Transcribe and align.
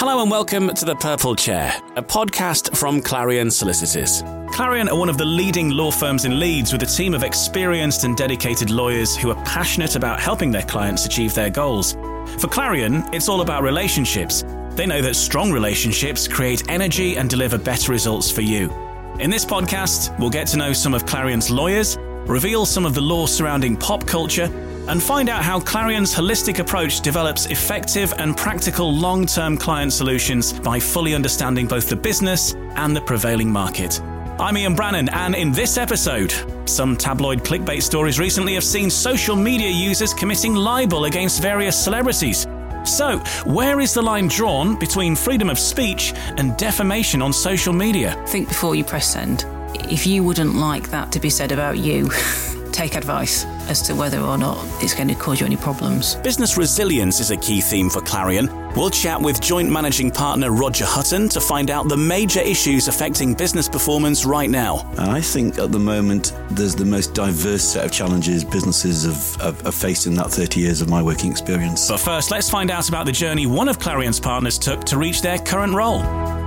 Hello 0.00 0.22
and 0.22 0.30
welcome 0.30 0.72
to 0.72 0.86
The 0.86 0.96
Purple 0.96 1.36
Chair, 1.36 1.74
a 1.94 2.02
podcast 2.02 2.74
from 2.74 3.02
Clarion 3.02 3.50
Solicitors. 3.50 4.22
Clarion 4.50 4.88
are 4.88 4.98
one 4.98 5.10
of 5.10 5.18
the 5.18 5.26
leading 5.26 5.68
law 5.68 5.90
firms 5.90 6.24
in 6.24 6.40
Leeds 6.40 6.72
with 6.72 6.82
a 6.82 6.86
team 6.86 7.12
of 7.12 7.22
experienced 7.22 8.04
and 8.04 8.16
dedicated 8.16 8.70
lawyers 8.70 9.14
who 9.14 9.30
are 9.30 9.44
passionate 9.44 9.96
about 9.96 10.18
helping 10.18 10.50
their 10.50 10.62
clients 10.62 11.04
achieve 11.04 11.34
their 11.34 11.50
goals. 11.50 11.98
For 12.38 12.48
Clarion, 12.48 13.04
it's 13.12 13.28
all 13.28 13.42
about 13.42 13.62
relationships. 13.62 14.42
They 14.70 14.86
know 14.86 15.02
that 15.02 15.16
strong 15.16 15.52
relationships 15.52 16.26
create 16.26 16.70
energy 16.70 17.18
and 17.18 17.28
deliver 17.28 17.58
better 17.58 17.92
results 17.92 18.30
for 18.30 18.40
you. 18.40 18.70
In 19.18 19.28
this 19.28 19.44
podcast, 19.44 20.18
we'll 20.18 20.30
get 20.30 20.46
to 20.46 20.56
know 20.56 20.72
some 20.72 20.94
of 20.94 21.04
Clarion's 21.04 21.50
lawyers, 21.50 21.98
reveal 22.24 22.64
some 22.64 22.86
of 22.86 22.94
the 22.94 23.02
law 23.02 23.26
surrounding 23.26 23.76
pop 23.76 24.06
culture, 24.06 24.48
and 24.90 25.00
find 25.00 25.28
out 25.28 25.44
how 25.44 25.60
Clarion's 25.60 26.12
holistic 26.12 26.58
approach 26.58 27.00
develops 27.00 27.46
effective 27.46 28.12
and 28.18 28.36
practical 28.36 28.92
long 28.92 29.24
term 29.24 29.56
client 29.56 29.92
solutions 29.92 30.52
by 30.52 30.80
fully 30.80 31.14
understanding 31.14 31.68
both 31.68 31.88
the 31.88 31.94
business 31.94 32.54
and 32.74 32.94
the 32.94 33.00
prevailing 33.00 33.50
market. 33.50 34.00
I'm 34.40 34.58
Ian 34.58 34.74
Brannan, 34.74 35.08
and 35.10 35.36
in 35.36 35.52
this 35.52 35.76
episode, 35.76 36.34
some 36.68 36.96
tabloid 36.96 37.44
clickbait 37.44 37.82
stories 37.82 38.18
recently 38.18 38.54
have 38.54 38.64
seen 38.64 38.90
social 38.90 39.36
media 39.36 39.70
users 39.70 40.12
committing 40.12 40.56
libel 40.56 41.04
against 41.04 41.40
various 41.40 41.78
celebrities. 41.78 42.48
So, 42.84 43.18
where 43.44 43.78
is 43.78 43.94
the 43.94 44.02
line 44.02 44.26
drawn 44.26 44.76
between 44.76 45.14
freedom 45.14 45.50
of 45.50 45.58
speech 45.58 46.14
and 46.36 46.56
defamation 46.56 47.22
on 47.22 47.32
social 47.32 47.72
media? 47.72 48.20
Think 48.26 48.48
before 48.48 48.74
you 48.74 48.82
press 48.82 49.12
send. 49.12 49.44
If 49.88 50.04
you 50.04 50.24
wouldn't 50.24 50.54
like 50.54 50.90
that 50.90 51.12
to 51.12 51.20
be 51.20 51.30
said 51.30 51.52
about 51.52 51.78
you, 51.78 52.10
take 52.72 52.94
advice 52.94 53.44
as 53.68 53.82
to 53.82 53.94
whether 53.94 54.20
or 54.20 54.38
not 54.38 54.64
it's 54.82 54.94
going 54.94 55.08
to 55.08 55.14
cause 55.14 55.40
you 55.40 55.46
any 55.46 55.56
problems. 55.56 56.16
Business 56.16 56.56
resilience 56.56 57.20
is 57.20 57.30
a 57.30 57.36
key 57.36 57.60
theme 57.60 57.90
for 57.90 58.00
Clarion. 58.00 58.48
We'll 58.76 58.90
chat 58.90 59.20
with 59.20 59.40
joint 59.40 59.70
managing 59.70 60.10
partner 60.10 60.52
Roger 60.52 60.84
Hutton 60.84 61.28
to 61.30 61.40
find 61.40 61.70
out 61.70 61.88
the 61.88 61.96
major 61.96 62.40
issues 62.40 62.88
affecting 62.88 63.34
business 63.34 63.68
performance 63.68 64.24
right 64.24 64.48
now. 64.48 64.88
I 64.96 65.20
think 65.20 65.58
at 65.58 65.72
the 65.72 65.78
moment 65.78 66.32
there's 66.50 66.74
the 66.74 66.84
most 66.84 67.14
diverse 67.14 67.64
set 67.64 67.84
of 67.84 67.92
challenges 67.92 68.44
businesses 68.44 69.04
have, 69.04 69.42
have, 69.42 69.60
have 69.62 69.74
faced 69.74 70.06
in 70.06 70.14
that 70.14 70.30
30 70.30 70.60
years 70.60 70.80
of 70.80 70.88
my 70.88 71.02
working 71.02 71.30
experience. 71.30 71.88
But 71.88 71.98
first, 71.98 72.30
let's 72.30 72.48
find 72.48 72.70
out 72.70 72.88
about 72.88 73.06
the 73.06 73.12
journey 73.12 73.46
one 73.46 73.68
of 73.68 73.78
Clarion's 73.78 74.20
partners 74.20 74.58
took 74.58 74.84
to 74.84 74.98
reach 74.98 75.20
their 75.20 75.38
current 75.38 75.74
role. 75.74 76.39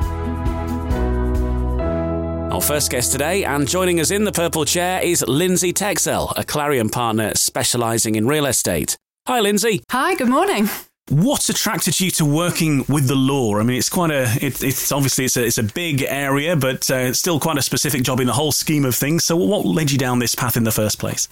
Our 2.53 2.61
first 2.61 2.91
guest 2.91 3.11
today, 3.11 3.45
and 3.45 3.67
joining 3.67 3.99
us 3.99 4.11
in 4.11 4.25
the 4.25 4.31
purple 4.31 4.63
chair, 4.63 5.01
is 5.01 5.25
Lindsay 5.27 5.73
Texel, 5.73 6.31
a 6.37 6.43
Clarion 6.43 6.87
partner 6.87 7.31
specialising 7.33 8.13
in 8.13 8.27
real 8.27 8.45
estate. 8.45 8.95
Hi, 9.25 9.39
Lindsay. 9.39 9.81
Hi, 9.89 10.13
good 10.13 10.29
morning. 10.29 10.69
What 11.09 11.49
attracted 11.49 11.99
you 11.99 12.11
to 12.11 12.25
working 12.25 12.85
with 12.87 13.07
the 13.07 13.15
law? 13.15 13.57
I 13.57 13.63
mean, 13.63 13.77
it's 13.77 13.89
quite 13.89 14.11
a, 14.11 14.31
it, 14.39 14.63
it's 14.63 14.91
obviously 14.91 15.25
it's 15.25 15.35
a, 15.35 15.43
it's 15.43 15.57
a 15.57 15.63
big 15.63 16.03
area, 16.03 16.55
but 16.55 16.91
uh, 16.91 16.95
it's 16.95 17.17
still 17.17 17.39
quite 17.39 17.57
a 17.57 17.63
specific 17.63 18.03
job 18.03 18.19
in 18.19 18.27
the 18.27 18.33
whole 18.33 18.51
scheme 18.51 18.85
of 18.85 18.93
things. 18.93 19.23
So, 19.23 19.35
what 19.35 19.65
led 19.65 19.91
you 19.91 19.97
down 19.97 20.19
this 20.19 20.35
path 20.35 20.55
in 20.55 20.63
the 20.63 20.71
first 20.71 20.99
place? 20.99 21.27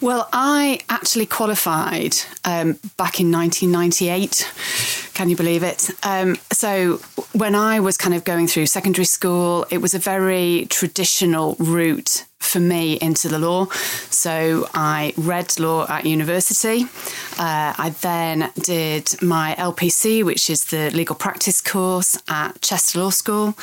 Well, 0.00 0.28
I 0.32 0.80
actually 0.88 1.26
qualified 1.26 2.16
um, 2.44 2.80
back 2.96 3.20
in 3.20 3.30
1998. 3.30 4.52
Can 5.14 5.30
you 5.30 5.36
believe 5.36 5.62
it? 5.62 5.90
Um, 6.02 6.36
so, 6.52 7.00
when 7.32 7.54
I 7.54 7.80
was 7.80 7.96
kind 7.96 8.14
of 8.14 8.24
going 8.24 8.46
through 8.46 8.66
secondary 8.66 9.04
school, 9.04 9.66
it 9.70 9.78
was 9.78 9.94
a 9.94 9.98
very 9.98 10.66
traditional 10.70 11.56
route 11.58 12.24
for 12.44 12.60
me 12.60 12.98
into 13.00 13.28
the 13.28 13.38
law. 13.38 13.66
So 14.10 14.68
I 14.74 15.12
read 15.16 15.58
law 15.58 15.86
at 15.88 16.04
university. 16.04 16.84
Uh, 17.38 17.74
I 17.76 17.94
then 18.00 18.52
did 18.60 19.20
my 19.22 19.56
LPC, 19.58 20.24
which 20.24 20.48
is 20.48 20.66
the 20.66 20.90
legal 20.90 21.16
practice 21.16 21.60
course 21.60 22.16
at 22.28 22.60
Chester 22.60 23.00
Law 23.00 23.10
School. 23.10 23.54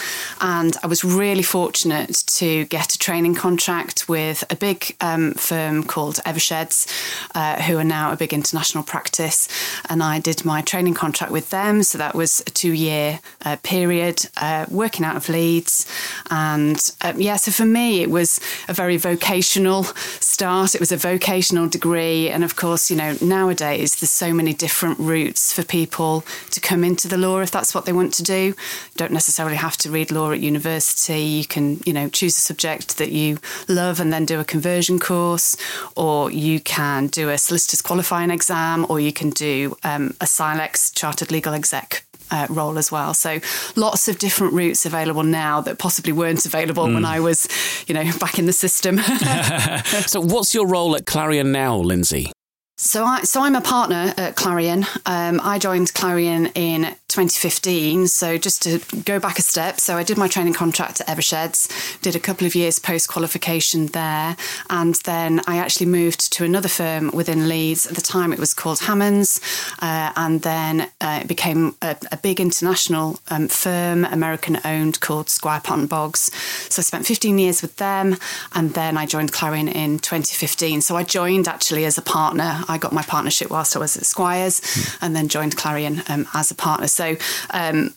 And 0.41 0.75
I 0.83 0.87
was 0.87 1.03
really 1.03 1.43
fortunate 1.43 2.23
to 2.27 2.65
get 2.65 2.93
a 2.93 2.97
training 2.97 3.35
contract 3.35 4.09
with 4.09 4.43
a 4.49 4.55
big 4.55 4.95
um, 4.99 5.33
firm 5.35 5.83
called 5.83 6.15
Eversheds, 6.25 6.87
uh, 7.35 7.61
who 7.61 7.77
are 7.77 7.85
now 7.85 8.11
a 8.11 8.17
big 8.17 8.33
international 8.33 8.83
practice. 8.83 9.47
And 9.89 10.03
I 10.03 10.19
did 10.19 10.43
my 10.43 10.61
training 10.61 10.95
contract 10.95 11.31
with 11.31 11.40
them. 11.49 11.83
So 11.83 11.97
that 11.97 12.15
was 12.15 12.41
a 12.41 12.51
two 12.51 12.73
year 12.73 13.19
uh, 13.45 13.57
period 13.63 14.25
uh, 14.37 14.65
working 14.69 15.05
out 15.05 15.15
of 15.15 15.29
Leeds. 15.29 15.87
And 16.29 16.79
um, 17.01 17.19
yeah, 17.19 17.35
so 17.35 17.51
for 17.51 17.65
me, 17.65 18.01
it 18.01 18.09
was 18.09 18.39
a 18.67 18.73
very 18.73 18.97
vocational 18.97 19.83
start. 20.19 20.75
It 20.75 20.79
was 20.79 20.91
a 20.91 20.97
vocational 20.97 21.67
degree. 21.67 22.29
And 22.29 22.43
of 22.43 22.55
course, 22.55 22.89
you 22.89 22.97
know, 22.97 23.17
nowadays 23.21 23.95
there's 23.95 24.11
so 24.11 24.33
many 24.33 24.53
different 24.53 24.99
routes 24.99 25.53
for 25.53 25.63
people 25.63 26.23
to 26.51 26.61
come 26.61 26.83
into 26.83 27.07
the 27.07 27.17
law 27.17 27.39
if 27.39 27.51
that's 27.51 27.73
what 27.73 27.85
they 27.85 27.93
want 27.93 28.13
to 28.15 28.23
do. 28.23 28.33
You 28.33 28.55
don't 28.97 29.11
necessarily 29.11 29.57
have 29.57 29.77
to 29.77 29.91
read 29.91 30.11
law 30.11 30.31
at 30.31 30.39
university. 30.39 31.21
You 31.21 31.45
can, 31.45 31.79
you 31.85 31.93
know, 31.93 32.09
choose 32.09 32.37
a 32.37 32.41
subject 32.41 32.97
that 32.97 33.11
you 33.11 33.39
love 33.67 33.99
and 33.99 34.11
then 34.11 34.25
do 34.25 34.39
a 34.39 34.45
conversion 34.45 34.99
course, 34.99 35.55
or 35.95 36.31
you 36.31 36.59
can 36.59 37.07
do 37.07 37.29
a 37.29 37.37
solicitor's 37.37 37.81
qualifying 37.81 38.31
exam, 38.31 38.85
or 38.89 38.99
you 38.99 39.13
can 39.13 39.29
do 39.29 39.75
um, 39.83 40.13
a 40.21 40.25
CILEx 40.25 40.93
chartered 40.93 41.30
legal 41.31 41.53
exec 41.53 42.05
uh, 42.31 42.47
role 42.49 42.77
as 42.77 42.91
well. 42.91 43.13
So 43.13 43.39
lots 43.75 44.07
of 44.07 44.17
different 44.17 44.53
routes 44.53 44.85
available 44.85 45.23
now 45.23 45.61
that 45.61 45.77
possibly 45.77 46.13
weren't 46.13 46.45
available 46.45 46.85
mm. 46.85 46.95
when 46.95 47.05
I 47.05 47.19
was, 47.19 47.47
you 47.87 47.93
know, 47.93 48.03
back 48.19 48.39
in 48.39 48.45
the 48.45 48.53
system. 48.53 48.97
so 50.07 50.21
what's 50.21 50.53
your 50.53 50.65
role 50.65 50.95
at 50.95 51.05
Clarion 51.05 51.51
now, 51.51 51.77
Lindsay? 51.77 52.31
So, 52.77 53.05
I, 53.05 53.21
so 53.21 53.43
I'm 53.43 53.55
a 53.55 53.61
partner 53.61 54.11
at 54.17 54.35
Clarion. 54.35 54.87
Um, 55.05 55.39
I 55.43 55.59
joined 55.59 55.93
Clarion 55.93 56.47
in 56.55 56.95
2015. 57.11 58.07
So 58.07 58.37
just 58.37 58.61
to 58.63 58.79
go 59.03 59.19
back 59.19 59.37
a 59.37 59.41
step, 59.41 59.79
so 59.79 59.97
I 59.97 60.03
did 60.03 60.17
my 60.17 60.27
training 60.27 60.53
contract 60.53 61.01
at 61.01 61.07
Eversheds, 61.07 62.01
did 62.01 62.15
a 62.15 62.19
couple 62.19 62.47
of 62.47 62.55
years 62.55 62.79
post 62.79 63.09
qualification 63.09 63.87
there, 63.87 64.37
and 64.69 64.95
then 64.95 65.41
I 65.45 65.57
actually 65.57 65.87
moved 65.87 66.31
to 66.33 66.45
another 66.45 66.69
firm 66.69 67.11
within 67.13 67.49
Leeds. 67.49 67.85
At 67.85 67.95
the 67.95 68.01
time, 68.01 68.31
it 68.31 68.39
was 68.39 68.53
called 68.53 68.79
Hammonds, 68.79 69.41
uh, 69.81 70.13
and 70.15 70.41
then 70.41 70.89
uh, 71.01 71.19
it 71.21 71.27
became 71.27 71.75
a, 71.81 71.97
a 72.11 72.17
big 72.17 72.39
international 72.39 73.19
um, 73.29 73.47
firm, 73.47 74.05
American 74.05 74.59
owned, 74.63 74.99
called 75.01 75.29
Squire 75.29 75.61
Patton 75.61 75.87
Boggs. 75.87 76.31
So 76.69 76.79
I 76.79 76.83
spent 76.83 77.05
15 77.05 77.37
years 77.37 77.61
with 77.61 77.75
them, 77.75 78.17
and 78.53 78.73
then 78.73 78.97
I 78.97 79.05
joined 79.05 79.31
Clarion 79.33 79.67
in 79.67 79.99
2015. 79.99 80.81
So 80.81 80.95
I 80.95 81.03
joined 81.03 81.47
actually 81.47 81.85
as 81.85 81.97
a 81.97 82.01
partner. 82.01 82.63
I 82.67 82.77
got 82.77 82.93
my 82.93 83.03
partnership 83.03 83.49
whilst 83.51 83.75
I 83.75 83.79
was 83.79 83.97
at 83.97 84.05
Squires, 84.05 84.61
mm. 84.61 84.97
and 85.01 85.15
then 85.15 85.27
joined 85.27 85.57
Clarion 85.57 86.03
um, 86.07 86.27
as 86.33 86.51
a 86.51 86.55
partner. 86.55 86.87
So 86.87 87.00
so 87.01 87.17
um, 87.49 87.95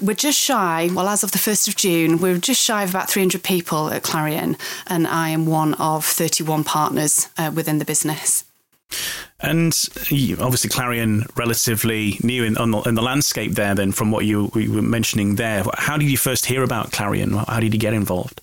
we're 0.00 0.14
just 0.14 0.38
shy, 0.38 0.90
well, 0.92 1.08
as 1.08 1.22
of 1.22 1.30
the 1.30 1.38
1st 1.38 1.68
of 1.68 1.76
June, 1.76 2.18
we're 2.18 2.38
just 2.38 2.60
shy 2.60 2.82
of 2.82 2.90
about 2.90 3.08
300 3.08 3.44
people 3.44 3.90
at 3.90 4.02
Clarion, 4.02 4.56
and 4.88 5.06
I 5.06 5.28
am 5.28 5.46
one 5.46 5.74
of 5.74 6.04
31 6.04 6.64
partners 6.64 7.28
uh, 7.38 7.52
within 7.54 7.78
the 7.78 7.84
business. 7.84 8.44
And 9.38 9.72
obviously, 10.40 10.68
Clarion 10.68 11.26
relatively 11.36 12.18
new 12.24 12.42
in, 12.42 12.54
the, 12.54 12.82
in 12.86 12.94
the 12.96 13.02
landscape 13.02 13.52
there. 13.52 13.74
Then, 13.74 13.92
from 13.92 14.10
what 14.10 14.24
you, 14.24 14.50
you 14.56 14.72
were 14.72 14.82
mentioning 14.82 15.36
there, 15.36 15.64
how 15.74 15.96
did 15.96 16.10
you 16.10 16.16
first 16.16 16.46
hear 16.46 16.64
about 16.64 16.90
Clarion? 16.90 17.34
How 17.34 17.60
did 17.60 17.72
you 17.72 17.78
get 17.78 17.94
involved? 17.94 18.40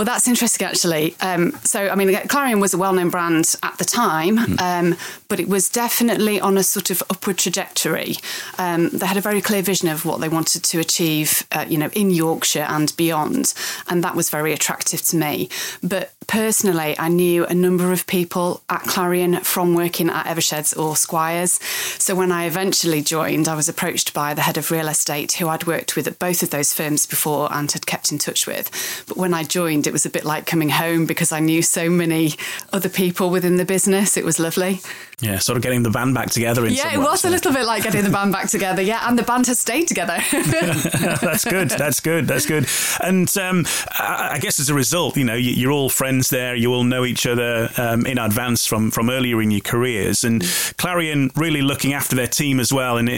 Well, 0.00 0.06
that's 0.06 0.26
interesting, 0.26 0.66
actually. 0.66 1.14
Um, 1.20 1.52
so, 1.62 1.90
I 1.90 1.94
mean, 1.94 2.16
Clarion 2.26 2.58
was 2.58 2.72
a 2.72 2.78
well-known 2.78 3.10
brand 3.10 3.54
at 3.62 3.76
the 3.76 3.84
time, 3.84 4.38
mm. 4.38 4.58
um, 4.58 4.96
but 5.28 5.38
it 5.38 5.46
was 5.46 5.68
definitely 5.68 6.40
on 6.40 6.56
a 6.56 6.62
sort 6.62 6.88
of 6.88 7.02
upward 7.10 7.36
trajectory. 7.36 8.16
Um, 8.56 8.88
they 8.94 9.04
had 9.04 9.18
a 9.18 9.20
very 9.20 9.42
clear 9.42 9.60
vision 9.60 9.88
of 9.88 10.06
what 10.06 10.22
they 10.22 10.28
wanted 10.30 10.64
to 10.64 10.80
achieve, 10.80 11.46
uh, 11.52 11.66
you 11.68 11.76
know, 11.76 11.90
in 11.92 12.10
Yorkshire 12.10 12.64
and 12.66 12.96
beyond, 12.96 13.52
and 13.88 14.02
that 14.02 14.16
was 14.16 14.30
very 14.30 14.54
attractive 14.54 15.02
to 15.02 15.16
me. 15.16 15.50
But 15.82 16.14
personally, 16.30 16.94
I 16.96 17.08
knew 17.08 17.44
a 17.44 17.54
number 17.54 17.90
of 17.90 18.06
people 18.06 18.62
at 18.70 18.84
Clarion 18.84 19.40
from 19.40 19.74
working 19.74 20.08
at 20.08 20.26
Eversheds 20.26 20.78
or 20.78 20.94
Squires. 20.94 21.54
So 21.98 22.14
when 22.14 22.30
I 22.30 22.44
eventually 22.44 23.02
joined, 23.02 23.48
I 23.48 23.56
was 23.56 23.68
approached 23.68 24.14
by 24.14 24.32
the 24.32 24.42
head 24.42 24.56
of 24.56 24.70
real 24.70 24.86
estate 24.86 25.32
who 25.32 25.48
I'd 25.48 25.66
worked 25.66 25.96
with 25.96 26.06
at 26.06 26.20
both 26.20 26.44
of 26.44 26.50
those 26.50 26.72
firms 26.72 27.04
before 27.04 27.52
and 27.52 27.70
had 27.72 27.84
kept 27.84 28.12
in 28.12 28.18
touch 28.18 28.46
with. 28.46 28.70
But 29.08 29.16
when 29.16 29.34
I 29.34 29.42
joined, 29.42 29.88
it 29.88 29.92
was 29.92 30.06
a 30.06 30.10
bit 30.10 30.24
like 30.24 30.46
coming 30.46 30.68
home 30.68 31.04
because 31.04 31.32
I 31.32 31.40
knew 31.40 31.62
so 31.62 31.90
many 31.90 32.34
other 32.72 32.88
people 32.88 33.30
within 33.30 33.56
the 33.56 33.64
business. 33.64 34.16
It 34.16 34.24
was 34.24 34.38
lovely. 34.38 34.80
Yeah, 35.20 35.38
sort 35.38 35.56
of 35.56 35.62
getting 35.62 35.82
the 35.82 35.90
band 35.90 36.14
back 36.14 36.30
together. 36.30 36.66
yeah, 36.66 36.94
it 36.94 36.98
was 36.98 37.24
a 37.24 37.30
little 37.30 37.52
bit 37.52 37.64
like 37.64 37.82
getting 37.82 38.04
the 38.04 38.10
band 38.10 38.32
back 38.32 38.48
together. 38.48 38.82
Yeah, 38.82 39.06
and 39.08 39.18
the 39.18 39.22
band 39.22 39.46
has 39.48 39.60
stayed 39.60 39.86
together. 39.86 40.18
that's 40.32 41.44
good. 41.44 41.70
That's 41.70 42.00
good. 42.00 42.26
That's 42.26 42.46
good. 42.46 42.66
And 43.02 43.34
um, 43.36 43.66
I 43.98 44.38
guess 44.40 44.58
as 44.58 44.70
a 44.70 44.74
result, 44.74 45.16
you 45.16 45.24
know, 45.24 45.34
you're 45.34 45.72
all 45.72 45.90
friends 45.90 46.30
there. 46.30 46.54
You 46.54 46.72
all 46.72 46.84
know 46.84 47.04
each 47.04 47.26
other 47.26 47.70
um, 47.76 48.06
in 48.06 48.18
advance 48.18 48.66
from 48.66 48.90
from 48.90 49.10
earlier 49.10 49.42
in 49.42 49.50
your 49.50 49.60
careers. 49.60 50.24
And 50.24 50.42
Clarion 50.78 51.30
really 51.36 51.62
looking 51.62 51.92
after 51.92 52.16
their 52.16 52.26
team 52.26 52.58
as 52.60 52.72
well, 52.72 52.96
and 52.96 53.10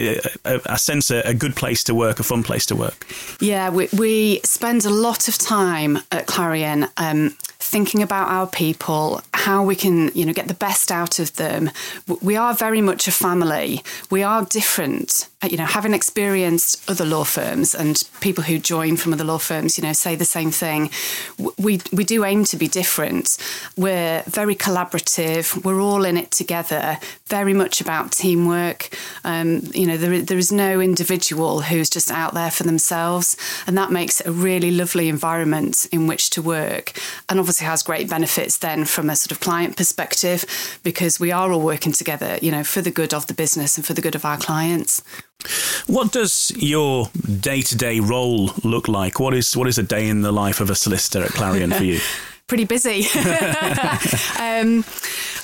I 0.45 0.77
sense 0.77 1.11
a, 1.11 1.21
a, 1.21 1.35
good 1.35 1.57
place 1.57 1.85
to 1.85 1.95
work, 1.95 2.21
a 2.21 2.23
fun 2.23 2.43
place 2.43 2.67
to 2.67 2.77
work. 2.77 3.07
Yeah, 3.41 3.71
we, 3.71 3.89
we 3.97 4.41
spend 4.45 4.85
a 4.85 4.91
lot 4.91 5.29
of 5.29 5.39
time 5.39 5.99
at 6.11 6.27
Clarion. 6.27 6.87
Um, 6.97 7.37
thinking 7.63 8.03
about 8.03 8.29
our 8.29 8.47
people, 8.47 9.23
how 9.33 9.63
we 9.63 9.77
can, 9.77 10.11
you 10.15 10.27
know, 10.27 10.33
get 10.33 10.49
the 10.49 10.55
best 10.55 10.91
out 10.91 11.19
of 11.19 11.37
them. 11.37 11.71
We 12.21 12.37
are 12.37 12.55
very 12.55 12.81
much 12.81 13.07
a 13.07 13.13
family. 13.13 13.83
We 14.11 14.23
are 14.23 14.45
different. 14.45 15.29
Uh, 15.43 15.49
you 15.51 15.57
know, 15.57 15.65
having 15.65 15.95
experienced 15.95 16.89
other 16.91 17.05
law 17.05 17.25
firms 17.25 17.75
and 17.75 18.03
people 18.21 18.45
who 18.45 18.59
join 18.59 18.97
from 18.97 19.13
other 19.13 19.25
law 19.25 19.39
firms, 19.39 19.79
you 19.79 19.85
know, 19.85 19.93
say 19.93 20.17
the 20.17 20.25
same 20.25 20.51
thing. 20.51 20.91
We 21.57 21.81
we 21.93 22.05
do 22.05 22.25
aim 22.25 22.45
to 22.45 22.57
be 22.57 22.69
different. 22.69 23.39
We're 23.77 24.23
very 24.27 24.57
collaborative. 24.57 25.65
We're 25.65 25.81
all 25.81 26.05
in 26.05 26.17
it 26.17 26.31
together. 26.33 26.99
Very 27.27 27.55
much 27.55 27.81
about 27.81 28.13
teamwork. 28.13 28.91
Um, 29.25 29.63
you 29.73 29.87
know, 29.87 29.97
there 29.97 30.21
there 30.21 30.39
is 30.39 30.53
no 30.53 30.81
individual 30.81 31.63
who's 31.63 31.91
just 31.91 32.11
out 32.11 32.35
there 32.35 32.51
for 32.51 32.65
themselves, 32.65 33.37
and 33.67 33.79
that 33.79 33.91
makes 33.91 34.21
it 34.21 34.27
a 34.27 34.33
really 34.33 34.73
lovely 34.73 35.09
environment 35.09 35.87
in 35.93 36.07
which 36.07 36.31
to 36.31 36.43
work, 36.43 36.93
and 37.29 37.39
obviously 37.39 37.52
has 37.61 37.83
great 37.83 38.09
benefits 38.09 38.57
then 38.57 38.85
from 38.85 39.11
a 39.11 39.17
sort 39.17 39.33
of 39.33 39.41
client 39.41 39.77
perspective 39.77 40.45
because 40.83 41.21
we 41.21 41.31
are 41.31 41.53
all 41.53 41.61
working 41.61 41.93
together, 41.93 42.39
you 42.43 42.51
know, 42.51 42.65
for 42.65 42.81
the 42.81 42.91
good 42.91 43.15
of 43.15 43.27
the 43.27 43.35
business 43.35 43.77
and 43.77 43.87
for 43.87 43.95
the 43.95 44.03
good 44.03 44.15
of 44.15 44.25
our 44.25 44.37
clients. 44.37 45.03
What 45.87 46.13
does 46.13 46.53
your 46.57 47.09
day-to-day 47.41 48.01
role 48.01 48.53
look 48.63 48.89
like? 48.89 49.19
What 49.19 49.35
is 49.35 49.57
what 49.57 49.67
is 49.69 49.79
a 49.79 49.83
day 49.83 50.09
in 50.09 50.23
the 50.23 50.33
life 50.33 50.61
of 50.61 50.71
a 50.71 50.75
solicitor 50.75 51.25
at 51.25 51.31
Clarion 51.31 51.73
for 51.73 51.85
you? 51.85 52.01
Pretty 52.53 52.65
busy. 52.67 53.07
um, 54.39 54.85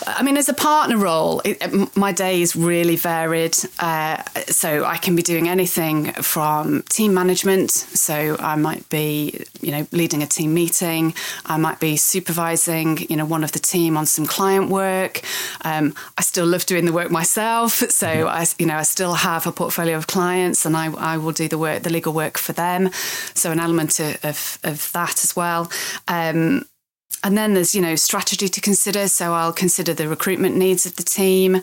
I 0.07 0.23
mean, 0.23 0.37
as 0.37 0.51
a 0.51 0.53
partner 0.53 0.99
role, 0.99 1.41
it, 1.43 1.97
my 1.97 2.13
day 2.13 2.43
is 2.43 2.55
really 2.55 2.97
varied. 2.97 3.57
Uh, 3.79 4.23
so 4.49 4.85
I 4.85 4.99
can 4.99 5.17
be 5.17 5.23
doing 5.23 5.49
anything 5.49 6.13
from 6.13 6.83
team 6.83 7.15
management. 7.15 7.71
So 7.71 8.37
I 8.39 8.57
might 8.57 8.87
be, 8.91 9.43
you 9.63 9.73
know, 9.73 9.87
leading 9.91 10.23
a 10.23 10.27
team 10.27 10.53
meeting. 10.53 11.15
I 11.47 11.57
might 11.57 11.81
be 11.81 11.97
supervising, 11.97 12.99
you 13.09 13.17
know, 13.17 13.25
one 13.25 13.43
of 13.43 13.53
the 13.53 13.59
team 13.59 13.97
on 13.97 14.05
some 14.05 14.27
client 14.27 14.69
work. 14.69 15.23
Um, 15.65 15.95
I 16.19 16.21
still 16.21 16.45
love 16.45 16.67
doing 16.67 16.85
the 16.85 16.93
work 16.93 17.11
myself. 17.11 17.83
So 17.99 18.07
mm-hmm. 18.07 18.29
I, 18.29 18.47
you 18.59 18.67
know, 18.67 18.77
I 18.77 18.83
still 18.83 19.15
have 19.15 19.47
a 19.47 19.51
portfolio 19.51 19.97
of 19.97 20.07
clients, 20.07 20.65
and 20.65 20.77
I, 20.77 20.93
I 20.93 21.17
will 21.17 21.33
do 21.33 21.49
the 21.49 21.59
work, 21.59 21.83
the 21.83 21.91
legal 21.91 22.13
work 22.13 22.39
for 22.39 22.53
them. 22.53 22.91
So 23.35 23.51
an 23.51 23.59
element 23.59 23.99
of, 23.99 24.25
of, 24.25 24.59
of 24.63 24.93
that 24.93 25.25
as 25.25 25.35
well. 25.35 25.73
Um, 26.07 26.65
and 27.23 27.37
then 27.37 27.55
there's, 27.55 27.75
you 27.75 27.81
know, 27.81 27.97
strategy 27.97 28.49
to 28.49 28.61
consider. 28.61 29.09
So 29.09 29.33
I'll 29.33 29.53
consider 29.53 29.95
the 29.95 30.09
recruitment 30.09 30.57
needs 30.57 30.87
of 30.87 30.97
the 30.97 31.03
team, 31.03 31.63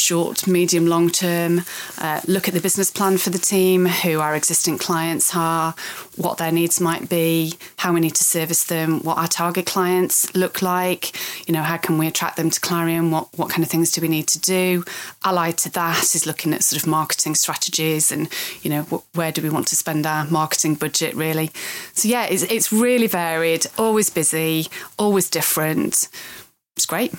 short, 0.00 0.46
medium, 0.46 0.86
long 0.86 1.08
term, 1.08 1.62
uh, 1.98 2.20
look 2.26 2.48
at 2.48 2.54
the 2.54 2.60
business 2.60 2.90
plan 2.90 3.16
for 3.16 3.30
the 3.30 3.38
team, 3.38 3.86
who 3.86 4.20
our 4.20 4.34
existing 4.34 4.76
clients 4.76 5.34
are, 5.34 5.74
what 6.16 6.36
their 6.36 6.52
needs 6.52 6.80
might 6.80 7.08
be, 7.08 7.54
how 7.78 7.92
we 7.92 8.00
need 8.00 8.14
to 8.14 8.24
service 8.24 8.64
them, 8.64 9.00
what 9.00 9.16
our 9.16 9.28
target 9.28 9.66
clients 9.66 10.34
look 10.34 10.60
like, 10.60 11.16
you 11.48 11.54
know, 11.54 11.62
how 11.62 11.76
can 11.76 11.96
we 11.96 12.06
attract 12.06 12.36
them 12.36 12.50
to 12.50 12.60
Clarion, 12.60 13.10
what, 13.10 13.28
what 13.36 13.50
kind 13.50 13.62
of 13.62 13.70
things 13.70 13.92
do 13.92 14.00
we 14.00 14.08
need 14.08 14.26
to 14.28 14.40
do. 14.40 14.84
Allied 15.24 15.56
to 15.58 15.70
that 15.72 16.14
is 16.14 16.26
looking 16.26 16.52
at 16.52 16.62
sort 16.62 16.82
of 16.82 16.88
marketing 16.88 17.34
strategies 17.34 18.12
and, 18.12 18.28
you 18.62 18.70
know, 18.70 18.82
wh- 18.82 19.16
where 19.16 19.32
do 19.32 19.42
we 19.42 19.50
want 19.50 19.68
to 19.68 19.76
spend 19.76 20.06
our 20.06 20.26
marketing 20.26 20.74
budget 20.74 21.14
really. 21.14 21.50
So, 21.94 22.08
yeah, 22.08 22.24
it's, 22.24 22.42
it's 22.42 22.72
really 22.72 23.06
varied, 23.06 23.66
always 23.78 24.10
busy, 24.10 24.66
always 24.98 25.30
different. 25.30 26.08
It's 26.76 26.86
great. 26.86 27.14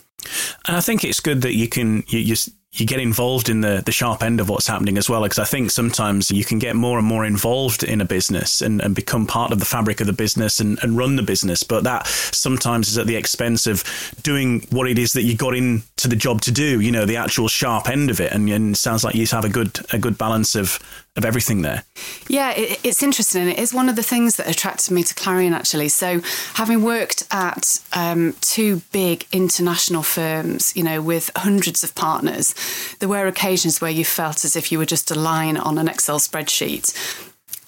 And 0.67 0.75
I 0.75 0.81
think 0.81 1.03
it's 1.03 1.19
good 1.19 1.41
that 1.41 1.53
you 1.53 1.67
can 1.67 2.03
you, 2.07 2.19
you 2.19 2.35
you 2.75 2.85
get 2.85 2.99
involved 2.99 3.49
in 3.49 3.61
the, 3.61 3.81
the 3.85 3.91
sharp 3.91 4.21
end 4.21 4.39
of 4.39 4.49
what's 4.49 4.67
happening 4.67 4.97
as 4.97 5.09
well. 5.09 5.23
Because 5.23 5.39
I 5.39 5.45
think 5.45 5.71
sometimes 5.71 6.29
you 6.29 6.43
can 6.43 6.59
get 6.59 6.75
more 6.75 6.97
and 6.97 7.07
more 7.07 7.25
involved 7.25 7.83
in 7.83 8.01
a 8.01 8.05
business 8.05 8.61
and, 8.61 8.81
and 8.81 8.93
become 8.93 9.25
part 9.25 9.51
of 9.51 9.59
the 9.59 9.65
fabric 9.65 10.01
of 10.01 10.07
the 10.07 10.13
business 10.13 10.59
and, 10.59 10.77
and 10.83 10.97
run 10.97 11.15
the 11.15 11.23
business. 11.23 11.63
But 11.63 11.85
that 11.85 12.05
sometimes 12.07 12.89
is 12.89 12.97
at 12.97 13.07
the 13.07 13.15
expense 13.15 13.65
of 13.65 13.83
doing 14.23 14.61
what 14.71 14.89
it 14.89 14.99
is 14.99 15.13
that 15.13 15.23
you 15.23 15.35
got 15.35 15.55
into 15.55 16.07
the 16.07 16.15
job 16.15 16.41
to 16.41 16.51
do, 16.51 16.81
you 16.81 16.91
know, 16.91 17.05
the 17.05 17.17
actual 17.17 17.47
sharp 17.47 17.89
end 17.89 18.09
of 18.09 18.19
it. 18.19 18.31
And, 18.31 18.49
and 18.49 18.75
it 18.75 18.77
sounds 18.77 19.03
like 19.03 19.15
you 19.15 19.25
have 19.27 19.45
a 19.45 19.49
good, 19.49 19.79
a 19.93 19.97
good 19.97 20.17
balance 20.17 20.55
of, 20.55 20.79
of 21.15 21.23
everything 21.23 21.61
there. 21.61 21.83
Yeah, 22.27 22.51
it, 22.51 22.79
it's 22.83 23.01
interesting. 23.01 23.43
And 23.43 23.51
it 23.51 23.59
is 23.59 23.73
one 23.73 23.87
of 23.87 23.95
the 23.95 24.03
things 24.03 24.35
that 24.35 24.49
attracted 24.49 24.91
me 24.93 25.03
to 25.03 25.15
Clarion, 25.15 25.53
actually. 25.53 25.87
So, 25.89 26.21
having 26.55 26.83
worked 26.83 27.23
at 27.31 27.79
um, 27.93 28.35
two 28.41 28.81
big 28.91 29.25
international 29.31 30.03
firms, 30.03 30.75
you 30.75 30.83
know, 30.83 31.01
with 31.01 31.31
hundreds 31.35 31.83
of 31.83 31.95
partners, 31.95 32.53
there 32.99 33.09
were 33.09 33.27
occasions 33.27 33.81
where 33.81 33.91
you 33.91 34.05
felt 34.05 34.45
as 34.45 34.55
if 34.55 34.71
you 34.71 34.77
were 34.77 34.85
just 34.85 35.11
a 35.11 35.15
line 35.15 35.57
on 35.57 35.77
an 35.77 35.87
Excel 35.87 36.19
spreadsheet. 36.19 36.93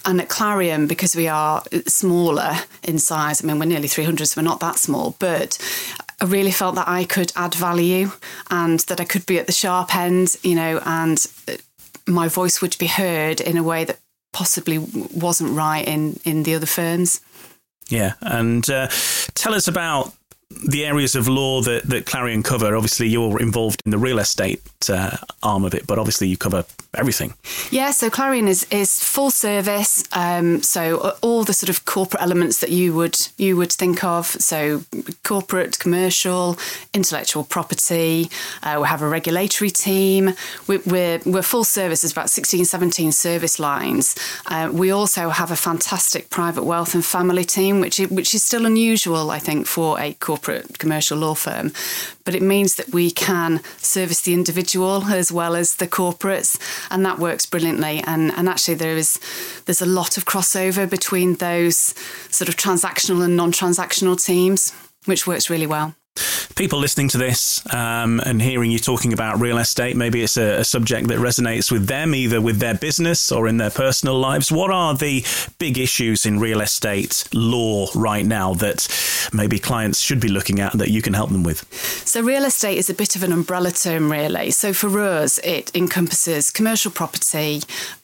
And 0.06 0.22
at 0.22 0.30
Clarion, 0.30 0.88
because 0.88 1.16
we 1.16 1.28
are 1.28 1.64
smaller 1.86 2.54
in 2.84 2.98
size, 2.98 3.44
I 3.44 3.48
mean, 3.48 3.60
we're 3.60 3.66
nearly 3.66 3.90
300, 3.90 4.26
so 4.26 4.40
we're 4.40 4.46
not 4.46 4.62
that 4.62 4.78
small, 4.78 5.16
but 5.20 5.58
I 6.22 6.26
really 6.26 6.52
felt 6.52 6.76
that 6.76 6.88
I 6.88 7.04
could 7.04 7.34
add 7.36 7.54
value 7.54 8.12
and 8.50 8.80
that 8.82 9.02
I 9.02 9.04
could 9.04 9.26
be 9.26 9.38
at 9.38 9.48
the 9.48 9.52
sharp 9.52 9.96
end, 9.96 10.38
you 10.44 10.56
know, 10.56 10.82
and 10.86 11.26
my 12.08 12.28
voice 12.28 12.62
would 12.62 12.78
be 12.78 12.88
heard 12.88 13.42
in 13.42 13.58
a 13.58 13.64
way 13.64 13.84
that 13.84 14.00
possibly 14.32 14.78
wasn't 14.78 15.52
right 15.52 15.86
in, 15.86 16.20
in 16.24 16.44
the 16.44 16.56
other 16.56 16.66
firms. 16.66 17.22
Yeah, 17.90 18.14
and 18.22 18.70
uh, 18.70 18.88
tell 19.34 19.54
us 19.54 19.68
about 19.68 20.14
the 20.66 20.86
areas 20.86 21.16
of 21.16 21.28
law 21.28 21.62
that, 21.62 21.84
that 21.84 22.06
Clarion 22.06 22.44
cover, 22.44 22.76
obviously 22.76 23.08
you're 23.08 23.40
involved 23.40 23.82
in 23.86 23.92
the 23.92 23.98
real 23.98 24.20
estate 24.20 24.62
uh, 24.90 25.18
arm 25.44 25.66
of 25.66 25.74
it, 25.74 25.88
but 25.88 26.00
obviously 26.00 26.28
you 26.28 26.38
cover 26.38 26.66
everything. 26.98 27.34
Yeah, 27.72 27.92
so 27.92 28.10
Clarion 28.10 28.48
is, 28.48 28.66
is 28.72 29.00
full 29.00 29.32
service. 29.32 30.04
Um, 30.12 30.62
so 30.62 31.16
all 31.22 31.44
the 31.44 31.54
sort 31.54 31.70
of 31.70 31.86
corporate 31.86 32.22
elements 32.22 32.60
that 32.60 32.72
you 32.72 32.94
would 32.94 33.18
you 33.38 33.56
would 33.58 33.72
think 33.72 34.04
of. 34.04 34.26
So 34.26 34.84
corporate, 35.24 35.80
commercial, 35.80 36.58
intellectual 36.94 37.44
property. 37.44 38.30
Uh, 38.64 38.80
we 38.82 38.88
have 38.88 39.02
a 39.02 39.08
regulatory 39.08 39.70
team. 39.70 40.34
We, 40.68 40.78
we're, 40.78 41.20
we're 41.26 41.42
full 41.42 41.64
service. 41.64 42.02
There's 42.02 42.12
about 42.12 42.30
16, 42.30 42.66
17 42.66 43.12
service 43.12 43.60
lines. 43.60 44.16
Uh, 44.48 44.70
we 44.72 44.92
also 44.92 45.30
have 45.30 45.52
a 45.52 45.56
fantastic 45.56 46.30
private 46.30 46.64
wealth 46.64 46.94
and 46.96 47.04
family 47.04 47.44
team, 47.44 47.80
which 47.80 48.00
is, 48.00 48.10
which 48.10 48.34
is 48.34 48.44
still 48.44 48.66
unusual, 48.66 49.32
I 49.32 49.40
think, 49.40 49.68
for 49.68 50.00
a 50.00 50.14
corporate 50.14 50.80
commercial 50.80 51.18
law 51.18 51.36
firm, 51.36 51.72
but 52.28 52.36
it 52.36 52.42
means 52.42 52.76
that 52.76 52.90
we 52.90 53.10
can 53.10 53.62
service 53.78 54.20
the 54.20 54.34
individual 54.34 55.06
as 55.06 55.32
well 55.32 55.56
as 55.56 55.76
the 55.76 55.88
corporates, 55.88 56.60
and 56.92 57.06
that 57.06 57.20
works 57.20 57.46
brilliantly. 57.46 58.04
And, 58.06 58.34
and 58.34 58.50
actually, 58.50 58.74
there 58.74 58.98
is 58.98 59.18
there's 59.64 59.82
a 59.82 59.86
lot 59.86 60.18
of 60.18 60.26
crossover 60.26 60.90
between 60.90 61.36
those 61.36 61.96
sort 62.30 62.50
of 62.50 62.58
transactional 62.58 63.24
and 63.24 63.38
non-transactional 63.38 64.22
teams, 64.22 64.74
which 65.06 65.26
works 65.26 65.50
really 65.50 65.68
well 65.68 65.96
people 66.56 66.80
listening 66.80 67.10
to 67.10 67.18
this 67.18 67.62
um, 67.74 68.20
and 68.26 68.42
hearing 68.42 68.72
you 68.72 68.80
talking 68.80 69.14
about 69.14 69.40
real 69.40 69.58
estate, 69.58 69.96
maybe 69.96 70.24
it's 70.24 70.38
a, 70.38 70.60
a, 70.60 70.64
subject 70.64 71.08
that 71.08 71.18
resonates 71.20 71.72
with 71.72 71.88
them, 71.88 72.14
either 72.14 72.42
with 72.42 72.60
their 72.60 72.76
business 72.76 73.32
or 73.32 73.48
in 73.48 73.58
their 73.58 73.70
personal 73.70 74.20
lives. 74.20 74.52
What 74.52 74.72
are 74.72 74.96
the 74.96 75.26
big 75.60 75.78
issues 75.78 76.26
in 76.26 76.40
real 76.40 76.62
estate 76.62 77.28
law 77.34 77.88
right 77.96 78.26
now 78.26 78.54
that 78.56 78.88
maybe 79.34 79.60
clients 79.60 80.00
should 80.00 80.20
be 80.20 80.28
looking 80.28 80.60
at 80.60 80.74
that 80.74 80.90
you 80.90 81.02
can 81.02 81.14
help 81.14 81.32
them 81.32 81.44
with? 81.44 81.72
So, 82.06 82.22
real 82.22 82.46
estate 82.46 82.78
is 82.78 82.90
a 82.90 82.94
bit 82.94 83.16
of 83.16 83.24
an 83.24 83.32
umbrella 83.32 83.72
term, 83.72 84.12
really. 84.12 84.52
So, 84.52 84.74
for 84.74 85.00
us, 85.00 85.40
it 85.40 85.76
encompasses 85.76 86.52
commercial 86.52 86.92
property, 86.92 87.62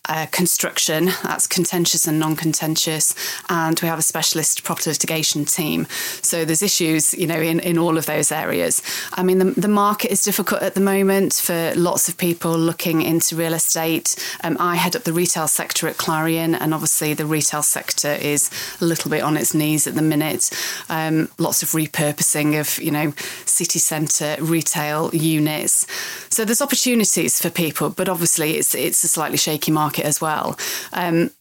uh, 0.09 0.25
construction, 0.31 1.05
that's 1.23 1.47
contentious 1.47 2.07
and 2.07 2.19
non 2.19 2.35
contentious, 2.35 3.15
and 3.49 3.79
we 3.81 3.87
have 3.87 3.99
a 3.99 4.03
specialist 4.03 4.63
property 4.63 4.89
litigation 4.89 5.45
team. 5.45 5.87
So 6.21 6.45
there's 6.45 6.61
issues, 6.61 7.13
you 7.13 7.27
know, 7.27 7.39
in, 7.39 7.59
in 7.59 7.77
all 7.77 7.97
of 7.97 8.02
those 8.05 8.31
areas. 8.31 8.81
I 9.13 9.23
mean, 9.23 9.39
the, 9.39 9.45
the 9.59 9.67
market 9.67 10.11
is 10.11 10.23
difficult 10.23 10.61
at 10.61 10.75
the 10.75 10.81
moment 10.81 11.33
for 11.33 11.73
lots 11.75 12.09
of 12.09 12.17
people 12.17 12.57
looking 12.57 13.01
into 13.01 13.35
real 13.35 13.53
estate. 13.53 14.15
Um, 14.43 14.57
I 14.59 14.75
head 14.75 14.95
up 14.95 15.03
the 15.03 15.13
retail 15.13 15.47
sector 15.47 15.87
at 15.87 15.97
Clarion, 15.97 16.55
and 16.55 16.73
obviously 16.73 17.13
the 17.13 17.25
retail 17.25 17.63
sector 17.63 18.13
is 18.13 18.49
a 18.81 18.85
little 18.85 19.09
bit 19.09 19.23
on 19.23 19.37
its 19.37 19.53
knees 19.53 19.87
at 19.87 19.95
the 19.95 20.01
minute. 20.01 20.49
Um, 20.89 21.29
lots 21.37 21.63
of 21.63 21.69
repurposing 21.69 22.59
of, 22.59 22.81
you 22.83 22.91
know, 22.91 23.13
city 23.45 23.79
centre 23.79 24.35
retail 24.39 25.09
units. 25.13 25.85
So 26.29 26.45
there's 26.45 26.61
opportunities 26.61 27.39
for 27.41 27.49
people, 27.49 27.89
but 27.89 28.09
obviously 28.09 28.57
it's 28.57 28.75
it's 28.75 29.03
a 29.03 29.07
slightly 29.07 29.37
shaky 29.37 29.71
market 29.71 30.05
as 30.05 30.21
well. 30.21 30.57
Um, 30.91 31.31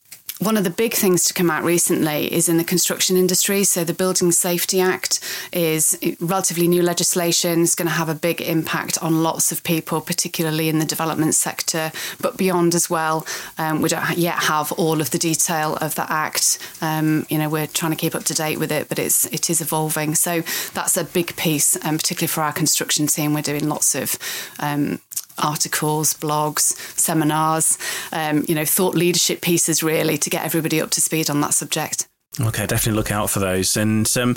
one 0.43 0.57
of 0.57 0.65
the 0.65 0.71
big 0.71 0.95
things 0.95 1.25
to 1.25 1.35
come 1.35 1.51
out 1.51 1.63
recently 1.63 2.33
is 2.33 2.49
in 2.49 2.57
the 2.57 2.65
construction 2.65 3.17
industry. 3.17 3.65
So, 3.65 3.85
the 3.85 3.95
Building 3.95 4.33
Safety 4.33 4.81
Act 4.81 5.21
is 5.53 5.99
relatively 6.21 6.67
new 6.67 6.83
legislation. 6.83 7.63
It's 7.63 7.75
going 7.75 7.87
to 7.87 7.95
have 7.95 8.09
a 8.09 8.15
big 8.15 8.41
impact 8.41 8.99
on 9.03 9.23
lots 9.23 9.53
of 9.53 9.63
people, 9.63 10.01
particularly 10.01 10.69
in 10.69 10.79
the 10.79 10.85
development 10.85 11.35
sector, 11.35 11.93
but 12.21 12.37
beyond 12.37 12.75
as 12.75 12.91
well. 12.91 13.27
Um, 13.59 13.83
we 13.83 13.89
don't 13.89 14.19
yet 14.19 14.45
have 14.45 14.73
all 14.73 15.01
of 15.01 15.11
the 15.11 15.19
detail 15.19 15.77
of 15.77 15.95
the 15.95 16.11
act. 16.11 16.59
Um, 16.81 17.27
you 17.29 17.39
know, 17.39 17.49
we're 17.49 17.69
trying 17.69 17.93
to 17.93 17.97
keep 17.97 18.15
up 18.15 18.25
to 18.25 18.35
date 18.35 18.59
with 18.59 18.73
it, 18.73 18.89
but 18.89 18.99
it's 18.99 19.27
it 19.27 19.49
is 19.49 19.61
evolving. 19.61 20.15
So, 20.15 20.43
that's 20.75 20.97
a 20.97 21.05
big 21.05 21.37
piece, 21.37 21.77
um, 21.85 21.99
particularly 21.99 22.29
for 22.29 22.43
our 22.43 22.53
construction 22.53 23.07
team. 23.07 23.35
We're 23.35 23.43
doing 23.43 23.69
lots 23.69 23.95
of 23.95 24.19
um, 24.59 25.01
articles, 25.43 26.15
blogs, 26.15 26.77
seminars, 26.99 27.79
um, 28.13 28.45
you 28.49 28.55
know, 28.55 28.65
thought 28.65 28.95
leadership 28.95 29.41
pieces 29.41 29.83
really 29.83 30.17
to 30.19 30.31
get 30.31 30.45
everybody 30.45 30.81
up 30.81 30.91
to 30.91 31.01
speed 31.01 31.29
on 31.31 31.41
that 31.41 31.55
subject. 31.55 32.09
Okay, 32.41 32.67
definitely 32.67 32.97
look 32.97 33.13
out 33.13 33.29
for 33.29 33.41
those. 33.41 33.77
And 33.77 34.11
um, 34.17 34.37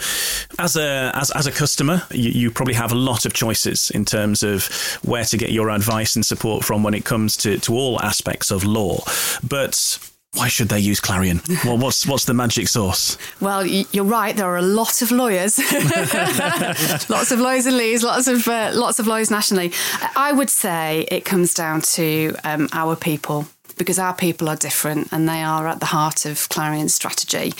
as 0.60 0.76
a 0.76 1.12
as, 1.16 1.32
as 1.32 1.48
a 1.48 1.52
customer, 1.52 2.04
you, 2.12 2.30
you, 2.32 2.52
probably 2.52 2.74
have 2.74 2.92
a 2.92 2.96
lot 2.96 3.26
of 3.26 3.32
choices 3.32 3.90
in 3.90 4.04
terms 4.04 4.44
of 4.44 4.68
where 5.04 5.24
to 5.24 5.38
get 5.38 5.54
your 5.54 5.70
advice 5.70 6.18
and 6.18 6.26
support 6.26 6.66
from 6.66 6.84
when 6.84 6.94
it 6.94 7.06
comes 7.06 7.38
to, 7.38 7.58
to 7.60 7.74
all 7.74 8.02
aspects 8.02 8.52
of 8.52 8.66
law. 8.66 9.02
But 9.48 9.98
why 10.36 10.48
should 10.48 10.70
they 10.70 10.80
use 10.80 11.00
Clarion? 11.00 11.42
Well, 11.66 11.78
what's 11.78 12.06
what's 12.06 12.26
the 12.26 12.34
magic 12.34 12.68
sauce? 12.68 13.18
Well, 13.40 13.66
you're 13.66 14.04
right. 14.04 14.36
There 14.36 14.46
are 14.46 14.58
a 14.58 14.62
lot 14.62 15.02
of 15.02 15.10
lawyers, 15.10 15.58
lots 17.10 17.32
of 17.32 17.40
lawyers 17.40 17.66
in 17.66 17.78
Leeds, 17.78 18.04
lots 18.04 18.28
of 18.28 18.48
uh, 18.48 18.72
lots 18.74 19.00
of 19.00 19.08
lawyers 19.08 19.32
nationally. 19.32 19.72
I 20.16 20.32
would 20.32 20.50
say 20.50 21.08
it 21.10 21.26
comes 21.26 21.54
down 21.54 21.82
to 21.82 22.36
um, 22.44 22.70
our 22.74 22.96
people 22.96 23.48
because 23.78 24.00
our 24.00 24.14
people 24.14 24.48
are 24.48 24.56
different 24.56 25.08
and 25.12 25.28
they 25.28 25.42
are 25.44 25.68
at 25.68 25.80
the 25.80 25.88
heart 25.88 26.26
of 26.26 26.48
Clarion's 26.50 26.94
strategy. 26.94 27.54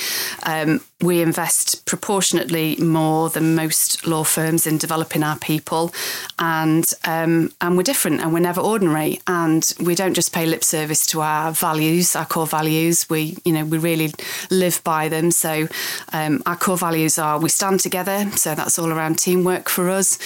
Um, 0.44 0.82
we 1.06 1.22
invest 1.22 1.86
proportionately 1.86 2.76
more 2.78 3.30
than 3.30 3.56
most 3.56 4.06
law 4.08 4.24
firms 4.24 4.66
in 4.66 4.78
developing 4.78 5.24
our 5.24 5.38
people, 5.38 5.94
and 6.40 6.92
um, 7.06 7.52
and 7.62 7.78
we're 7.78 7.84
different 7.84 8.22
and 8.22 8.34
we're 8.34 8.40
never 8.40 8.60
ordinary, 8.60 9.20
and 9.28 9.74
we 9.80 9.94
don't 9.96 10.16
just 10.16 10.34
pay 10.34 10.46
lip 10.46 10.64
service 10.64 11.06
to 11.08 11.22
our 11.22 11.52
values, 11.52 12.16
our 12.16 12.26
core 12.26 12.48
values. 12.48 13.10
We 13.10 13.38
you 13.46 13.54
know 13.54 13.64
we 13.66 13.78
really 13.78 14.12
live 14.50 14.84
by 14.84 15.08
them. 15.08 15.32
So 15.32 15.68
um, 16.12 16.42
our 16.46 16.56
core 16.56 16.78
values 16.78 17.20
are 17.20 17.40
we 17.40 17.50
stand 17.50 17.80
together, 17.80 18.32
so 18.36 18.56
that's 18.56 18.80
all 18.80 18.92
around 18.92 19.20
teamwork 19.20 19.70
for 19.70 19.90
us. 19.90 20.18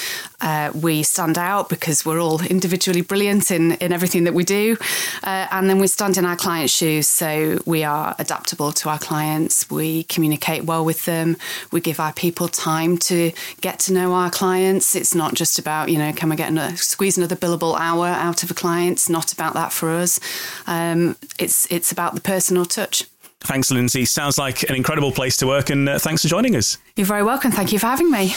Uh, 0.41 0.71
we 0.73 1.03
stand 1.03 1.37
out 1.37 1.67
because 1.67 2.05
we're 2.05 2.21
all 2.21 2.41
individually 2.41 3.01
brilliant 3.01 3.51
in 3.51 3.73
in 3.73 3.91
everything 3.91 4.23
that 4.23 4.33
we 4.33 4.45
do, 4.45 4.77
uh, 5.23 5.47
and 5.51 5.69
then 5.69 5.79
we 5.79 5.87
stand 5.87 6.17
in 6.17 6.25
our 6.25 6.37
clients' 6.37 6.73
shoes, 6.73 7.07
so 7.07 7.59
we 7.65 7.83
are 7.83 8.15
adaptable 8.17 8.71
to 8.71 8.89
our 8.89 8.99
clients. 8.99 9.69
We 9.69 10.03
communicate 10.03 10.68
well 10.69 10.85
with 10.85 11.01
them. 11.05 11.35
We 11.73 11.81
give 11.81 11.99
our 11.99 12.13
people 12.13 12.47
time 12.47 12.97
to 13.09 13.31
get 13.61 13.79
to 13.85 13.93
know 13.93 14.13
our 14.13 14.29
clients. 14.29 14.95
It's 14.95 15.13
not 15.13 15.33
just 15.33 15.59
about, 15.59 15.89
you 15.89 15.97
know, 15.97 16.13
can 16.13 16.29
we 16.29 16.35
get 16.35 16.49
another, 16.49 16.77
squeeze 16.77 17.17
another 17.17 17.35
billable 17.35 17.75
hour 17.77 18.07
out 18.07 18.43
of 18.43 18.51
a 18.51 18.53
client? 18.53 18.93
It's 18.93 19.09
not 19.09 19.33
about 19.33 19.53
that 19.55 19.71
for 19.73 19.89
us. 19.89 20.19
Um, 20.67 21.17
it's, 21.37 21.67
it's 21.69 21.91
about 21.91 22.15
the 22.15 22.21
personal 22.21 22.65
touch. 22.65 23.03
Thanks, 23.41 23.71
Lindsay. 23.71 24.05
Sounds 24.05 24.37
like 24.37 24.69
an 24.69 24.75
incredible 24.75 25.11
place 25.11 25.37
to 25.37 25.47
work, 25.47 25.69
and 25.69 25.87
uh, 25.87 25.97
thanks 25.97 26.21
for 26.21 26.27
joining 26.27 26.55
us. 26.55 26.77
You're 26.95 27.07
very 27.07 27.23
welcome. 27.23 27.51
Thank 27.51 27.71
you 27.71 27.79
for 27.79 27.87
having 27.87 28.11
me. 28.11 28.35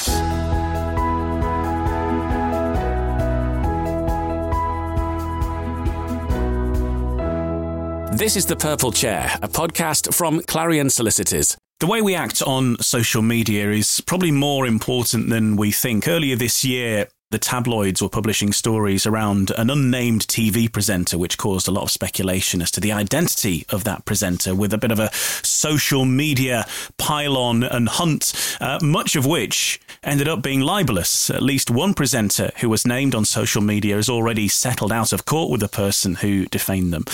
This 8.22 8.36
is 8.36 8.46
The 8.46 8.54
Purple 8.54 8.92
Chair, 8.92 9.32
a 9.42 9.48
podcast 9.48 10.14
from 10.14 10.40
Clarion 10.42 10.90
Solicitors. 10.90 11.56
The 11.82 11.88
way 11.88 12.00
we 12.00 12.14
act 12.14 12.42
on 12.42 12.80
social 12.80 13.22
media 13.22 13.72
is 13.72 14.00
probably 14.02 14.30
more 14.30 14.68
important 14.68 15.30
than 15.30 15.56
we 15.56 15.72
think. 15.72 16.06
Earlier 16.06 16.36
this 16.36 16.64
year, 16.64 17.08
the 17.32 17.38
tabloids 17.38 18.02
were 18.02 18.10
publishing 18.10 18.52
stories 18.52 19.06
around 19.06 19.50
an 19.56 19.70
unnamed 19.70 20.26
TV 20.26 20.70
presenter, 20.70 21.16
which 21.16 21.38
caused 21.38 21.66
a 21.66 21.70
lot 21.70 21.82
of 21.82 21.90
speculation 21.90 22.60
as 22.60 22.70
to 22.70 22.80
the 22.80 22.92
identity 22.92 23.64
of 23.70 23.84
that 23.84 24.04
presenter, 24.04 24.54
with 24.54 24.72
a 24.74 24.78
bit 24.78 24.92
of 24.92 25.00
a 25.00 25.12
social 25.14 26.04
media 26.04 26.66
pile-on 26.98 27.62
and 27.62 27.88
hunt, 27.88 28.34
uh, 28.60 28.78
much 28.82 29.16
of 29.16 29.24
which 29.24 29.80
ended 30.04 30.28
up 30.28 30.42
being 30.42 30.60
libelous. 30.60 31.30
At 31.30 31.42
least 31.42 31.70
one 31.70 31.94
presenter 31.94 32.50
who 32.58 32.68
was 32.68 32.86
named 32.86 33.14
on 33.14 33.24
social 33.24 33.62
media 33.62 33.96
has 33.96 34.10
already 34.10 34.46
settled 34.46 34.92
out 34.92 35.12
of 35.12 35.24
court 35.24 35.50
with 35.50 35.60
the 35.60 35.68
person 35.68 36.16
who 36.16 36.44
defamed 36.46 36.92
them. 36.92 37.04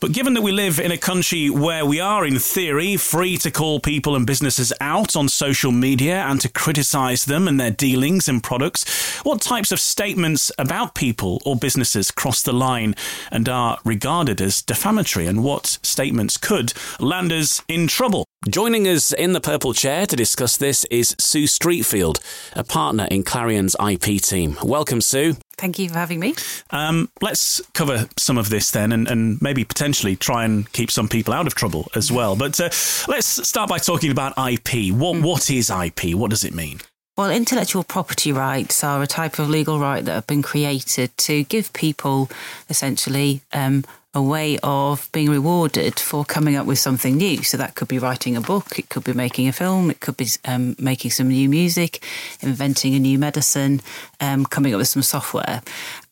But 0.00 0.12
given 0.12 0.34
that 0.34 0.42
we 0.42 0.50
live 0.50 0.80
in 0.80 0.90
a 0.90 0.98
country 0.98 1.48
where 1.48 1.86
we 1.86 2.00
are, 2.00 2.26
in 2.26 2.40
theory, 2.40 2.96
free 2.96 3.36
to 3.38 3.52
call 3.52 3.78
people 3.78 4.16
and 4.16 4.26
businesses 4.26 4.72
out 4.80 5.14
on 5.14 5.28
social 5.28 5.70
media 5.70 6.24
and 6.24 6.40
to 6.40 6.48
criticise 6.48 7.24
them 7.26 7.46
and 7.46 7.60
their 7.60 7.70
dealings 7.70 8.28
and 8.28 8.42
products, 8.42 9.20
what 9.22 9.40
type 9.40 9.59
types 9.60 9.72
of 9.72 9.78
statements 9.78 10.50
about 10.56 10.94
people 10.94 11.38
or 11.44 11.54
businesses 11.54 12.10
cross 12.10 12.42
the 12.42 12.50
line 12.50 12.94
and 13.30 13.46
are 13.46 13.76
regarded 13.84 14.40
as 14.40 14.62
defamatory, 14.62 15.26
and 15.26 15.44
what 15.44 15.78
statements 15.82 16.38
could 16.38 16.72
land 16.98 17.30
us 17.30 17.62
in 17.68 17.86
trouble. 17.86 18.24
Joining 18.48 18.88
us 18.88 19.12
in 19.12 19.34
the 19.34 19.40
purple 19.40 19.74
chair 19.74 20.06
to 20.06 20.16
discuss 20.16 20.56
this 20.56 20.86
is 20.86 21.14
Sue 21.18 21.44
Streetfield, 21.44 22.20
a 22.56 22.64
partner 22.64 23.06
in 23.10 23.22
Clarion's 23.22 23.76
IP 23.78 24.22
team. 24.22 24.56
Welcome, 24.62 25.02
Sue. 25.02 25.36
Thank 25.58 25.78
you 25.78 25.90
for 25.90 25.98
having 25.98 26.20
me. 26.20 26.34
Um, 26.70 27.10
let's 27.20 27.60
cover 27.74 28.08
some 28.16 28.38
of 28.38 28.48
this 28.48 28.70
then 28.70 28.92
and, 28.92 29.06
and, 29.08 29.42
maybe 29.42 29.62
potentially 29.62 30.16
try 30.16 30.46
and 30.46 30.72
keep 30.72 30.90
some 30.90 31.06
people 31.06 31.34
out 31.34 31.46
of 31.46 31.54
trouble 31.54 31.86
as 31.94 32.10
well. 32.10 32.34
But 32.34 32.58
uh, 32.58 32.70
let's 33.08 33.46
start 33.46 33.68
by 33.68 33.76
talking 33.76 34.10
about 34.10 34.32
IP. 34.38 34.90
What, 34.90 35.16
mm. 35.16 35.22
what 35.22 35.50
is 35.50 35.68
IP? 35.68 36.14
What 36.14 36.30
does 36.30 36.44
it 36.44 36.54
mean? 36.54 36.80
Well, 37.20 37.30
intellectual 37.30 37.84
property 37.84 38.32
rights 38.32 38.82
are 38.82 39.02
a 39.02 39.06
type 39.06 39.38
of 39.38 39.50
legal 39.50 39.78
right 39.78 40.02
that 40.02 40.14
have 40.14 40.26
been 40.26 40.40
created 40.40 41.14
to 41.18 41.44
give 41.44 41.70
people 41.74 42.30
essentially 42.70 43.42
um, 43.52 43.84
a 44.14 44.22
way 44.22 44.58
of 44.62 45.06
being 45.12 45.28
rewarded 45.28 46.00
for 46.00 46.24
coming 46.24 46.56
up 46.56 46.64
with 46.64 46.78
something 46.78 47.18
new. 47.18 47.42
So 47.42 47.58
that 47.58 47.74
could 47.74 47.88
be 47.88 47.98
writing 47.98 48.38
a 48.38 48.40
book, 48.40 48.78
it 48.78 48.88
could 48.88 49.04
be 49.04 49.12
making 49.12 49.48
a 49.48 49.52
film, 49.52 49.90
it 49.90 50.00
could 50.00 50.16
be 50.16 50.28
um, 50.46 50.76
making 50.78 51.10
some 51.10 51.28
new 51.28 51.46
music, 51.46 52.02
inventing 52.40 52.94
a 52.94 52.98
new 52.98 53.18
medicine, 53.18 53.82
um, 54.22 54.46
coming 54.46 54.72
up 54.72 54.78
with 54.78 54.88
some 54.88 55.02
software. 55.02 55.60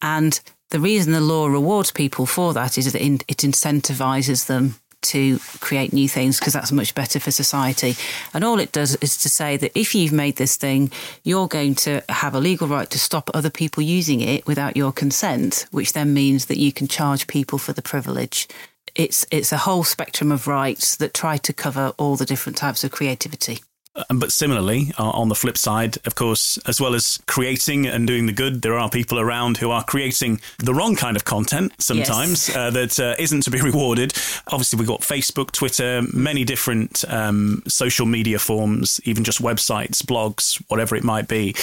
And 0.02 0.38
the 0.68 0.78
reason 0.78 1.14
the 1.14 1.22
law 1.22 1.46
rewards 1.46 1.90
people 1.90 2.26
for 2.26 2.52
that 2.52 2.76
is 2.76 2.92
that 2.92 3.00
it 3.00 3.38
incentivizes 3.38 4.44
them 4.44 4.74
to 5.00 5.38
create 5.60 5.92
new 5.92 6.08
things 6.08 6.38
because 6.38 6.52
that's 6.52 6.72
much 6.72 6.94
better 6.94 7.20
for 7.20 7.30
society. 7.30 7.94
And 8.34 8.44
all 8.44 8.58
it 8.58 8.72
does 8.72 8.96
is 8.96 9.16
to 9.18 9.28
say 9.28 9.56
that 9.56 9.78
if 9.78 9.94
you've 9.94 10.12
made 10.12 10.36
this 10.36 10.56
thing, 10.56 10.90
you're 11.24 11.48
going 11.48 11.74
to 11.76 12.02
have 12.08 12.34
a 12.34 12.40
legal 12.40 12.68
right 12.68 12.90
to 12.90 12.98
stop 12.98 13.30
other 13.34 13.50
people 13.50 13.82
using 13.82 14.20
it 14.20 14.46
without 14.46 14.76
your 14.76 14.92
consent, 14.92 15.66
which 15.70 15.92
then 15.92 16.14
means 16.14 16.46
that 16.46 16.58
you 16.58 16.72
can 16.72 16.88
charge 16.88 17.26
people 17.26 17.58
for 17.58 17.72
the 17.72 17.82
privilege. 17.82 18.48
It's 18.94 19.26
it's 19.30 19.52
a 19.52 19.58
whole 19.58 19.84
spectrum 19.84 20.32
of 20.32 20.48
rights 20.48 20.96
that 20.96 21.14
try 21.14 21.36
to 21.36 21.52
cover 21.52 21.92
all 21.98 22.16
the 22.16 22.26
different 22.26 22.56
types 22.56 22.82
of 22.82 22.90
creativity. 22.90 23.60
Uh, 23.98 24.14
but 24.14 24.30
similarly, 24.32 24.92
uh, 24.98 25.10
on 25.10 25.28
the 25.28 25.34
flip 25.34 25.58
side, 25.58 25.98
of 26.06 26.14
course, 26.14 26.56
as 26.66 26.80
well 26.80 26.94
as 26.94 27.18
creating 27.26 27.86
and 27.86 28.06
doing 28.06 28.26
the 28.26 28.32
good, 28.32 28.62
there 28.62 28.78
are 28.78 28.88
people 28.88 29.18
around 29.18 29.56
who 29.56 29.70
are 29.70 29.82
creating 29.82 30.40
the 30.58 30.72
wrong 30.72 30.94
kind 30.94 31.16
of 31.16 31.24
content 31.24 31.72
sometimes 31.78 32.48
yes. 32.48 32.56
uh, 32.56 32.70
that 32.70 33.00
uh, 33.00 33.14
not 33.18 33.42
to 33.42 33.50
be 33.50 33.60
rewarded. 33.62 34.12
Obviously, 34.48 34.78
we've 34.78 34.88
got 34.88 35.00
Facebook, 35.00 35.50
Twitter, 35.50 36.02
many 36.12 36.44
different 36.44 37.04
um, 37.08 37.62
social 37.66 38.06
media 38.06 38.38
forms, 38.38 39.00
even 39.04 39.24
just 39.24 39.42
websites, 39.42 40.02
blogs, 40.02 40.62
whatever 40.68 40.94
it 40.94 41.02
might 41.02 41.26
be. 41.26 41.54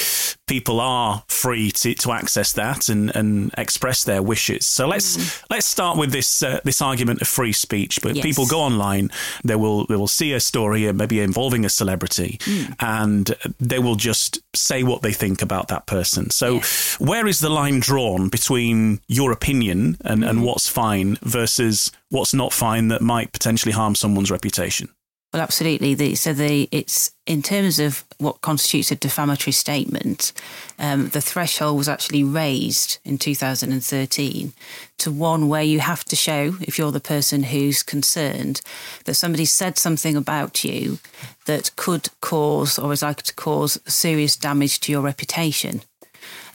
People 0.48 0.80
are 0.80 1.24
free 1.28 1.72
to, 1.72 1.96
to 1.96 2.12
access 2.12 2.54
that 2.54 2.90
and, 2.90 3.16
and 3.16 3.52
express 3.58 4.04
their 4.04 4.22
wishes. 4.22 4.66
So 4.68 4.88
let's 4.88 5.18
mm. 5.18 5.44
let's 5.50 5.66
start 5.66 5.98
with 5.98 6.12
this 6.12 6.44
uh, 6.44 6.60
this 6.64 6.82
argument 6.82 7.22
of 7.22 7.28
free 7.28 7.54
speech. 7.54 8.02
But 8.02 8.16
yes. 8.16 8.24
people 8.24 8.46
go 8.46 8.60
online, 8.60 9.10
they 9.44 9.56
will 9.56 9.86
they 9.88 9.96
will 9.96 10.08
see 10.08 10.34
a 10.34 10.40
story, 10.40 10.92
maybe 10.92 11.22
involving 11.22 11.66
a 11.66 11.70
celebrity 11.70 12.25
mm. 12.30 12.76
and 12.80 13.36
they 13.60 13.80
will 13.80 13.96
just 13.96 14.40
say 14.56 14.84
what 14.84 15.02
they 15.02 15.14
think 15.14 15.42
about 15.42 15.68
that 15.70 15.86
person. 15.86 16.30
So, 16.30 16.56
yes. 16.56 17.00
where 17.00 17.28
is 17.28 17.40
the 17.40 17.50
line 17.50 17.80
drawn 17.80 18.30
between 18.30 19.02
your 19.08 19.32
opinion 19.32 19.98
and, 20.02 20.24
mm. 20.24 20.30
and 20.30 20.44
what's 20.44 20.68
fine 20.68 21.18
versus 21.22 21.92
what's 22.10 22.34
not 22.34 22.54
fine 22.54 22.90
that 22.90 23.02
might 23.02 23.32
potentially 23.32 23.74
harm 23.74 23.96
someone's 23.96 24.32
reputation? 24.32 24.90
Well, 25.36 25.44
absolutely. 25.44 25.96
The, 25.96 26.16
so 26.16 26.32
the 26.32 26.70
it's 26.72 27.12
in 27.26 27.42
terms 27.42 27.78
of 27.78 28.06
what 28.20 28.40
constitutes 28.40 28.90
a 28.90 28.96
defamatory 28.96 29.52
statement, 29.52 30.32
um, 30.80 31.10
the 31.10 31.20
threshold 31.20 31.78
was 31.78 31.90
actually 31.90 32.24
raised 32.24 33.00
in 33.04 33.18
2013 33.18 34.54
to 35.00 35.12
one 35.12 35.50
where 35.50 35.62
you 35.62 35.82
have 35.82 36.06
to 36.06 36.16
show, 36.16 36.56
if 36.62 36.78
you're 36.78 36.94
the 36.94 37.02
person 37.02 37.44
who's 37.44 37.84
concerned, 37.84 38.62
that 39.04 39.16
somebody 39.16 39.44
said 39.44 39.78
something 39.78 40.16
about 40.16 40.64
you 40.64 41.00
that 41.48 41.76
could 41.76 42.08
cause 42.22 42.80
or 42.80 42.94
is 42.94 43.02
likely 43.02 43.24
to 43.24 43.36
cause 43.36 43.78
serious 43.86 44.38
damage 44.38 44.80
to 44.80 44.92
your 44.94 45.02
reputation. 45.02 45.82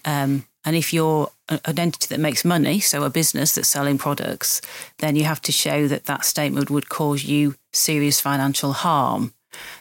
Um, 0.07 0.47
and 0.65 0.77
if 0.77 0.93
you're 0.93 1.31
an 1.49 1.79
entity 1.79 2.07
that 2.09 2.21
makes 2.21 2.45
money, 2.45 2.81
so 2.81 3.03
a 3.03 3.11
business 3.11 3.55
that's 3.55 3.69
selling 3.69 3.99
products, 3.99 4.61
then 4.99 5.17
you 5.17 5.25
have 5.25 5.41
to 5.43 5.53
show 5.53 5.89
that 5.89 6.05
that 6.05 6.25
statement 6.25 6.71
would 6.71 6.89
cause 6.89 7.25
you 7.25 7.55
serious 7.73 8.21
financial 8.21 8.73
harm. 8.73 9.33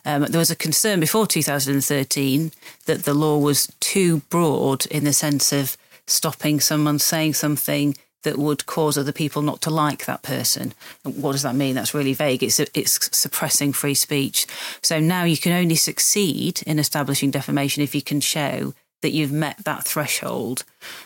Um, 0.06 0.24
there 0.24 0.40
was 0.40 0.52
a 0.52 0.56
concern 0.56 1.00
before 1.00 1.28
2013 1.28 2.52
that 2.86 3.04
the 3.04 3.14
law 3.14 3.38
was 3.38 3.72
too 3.80 4.20
broad 4.30 4.86
in 4.88 5.04
the 5.04 5.14
sense 5.14 5.52
of 5.52 5.78
stopping 6.08 6.60
someone 6.60 6.98
saying 6.98 7.34
something 7.36 7.96
that 8.24 8.38
would 8.38 8.66
cause 8.66 8.98
other 8.98 9.12
people 9.12 9.42
not 9.42 9.62
to 9.62 9.70
like 9.70 10.06
that 10.06 10.24
person. 10.24 10.74
What 11.04 11.34
does 11.34 11.44
that 11.44 11.56
mean? 11.56 11.76
That's 11.76 11.94
really 11.94 12.14
vague. 12.14 12.44
It's 12.44 12.60
it's 12.60 13.16
suppressing 13.18 13.74
free 13.74 13.94
speech. 13.94 14.46
So 14.82 15.00
now 15.00 15.24
you 15.24 15.38
can 15.38 15.54
only 15.54 15.76
succeed 15.76 16.62
in 16.66 16.80
establishing 16.80 17.32
defamation 17.32 17.84
if 17.84 17.96
you 17.96 18.02
can 18.02 18.20
show 18.20 18.74
that 19.02 19.12
you've 19.12 19.32
met 19.32 19.58
that 19.64 19.86
threshold. 19.86 20.64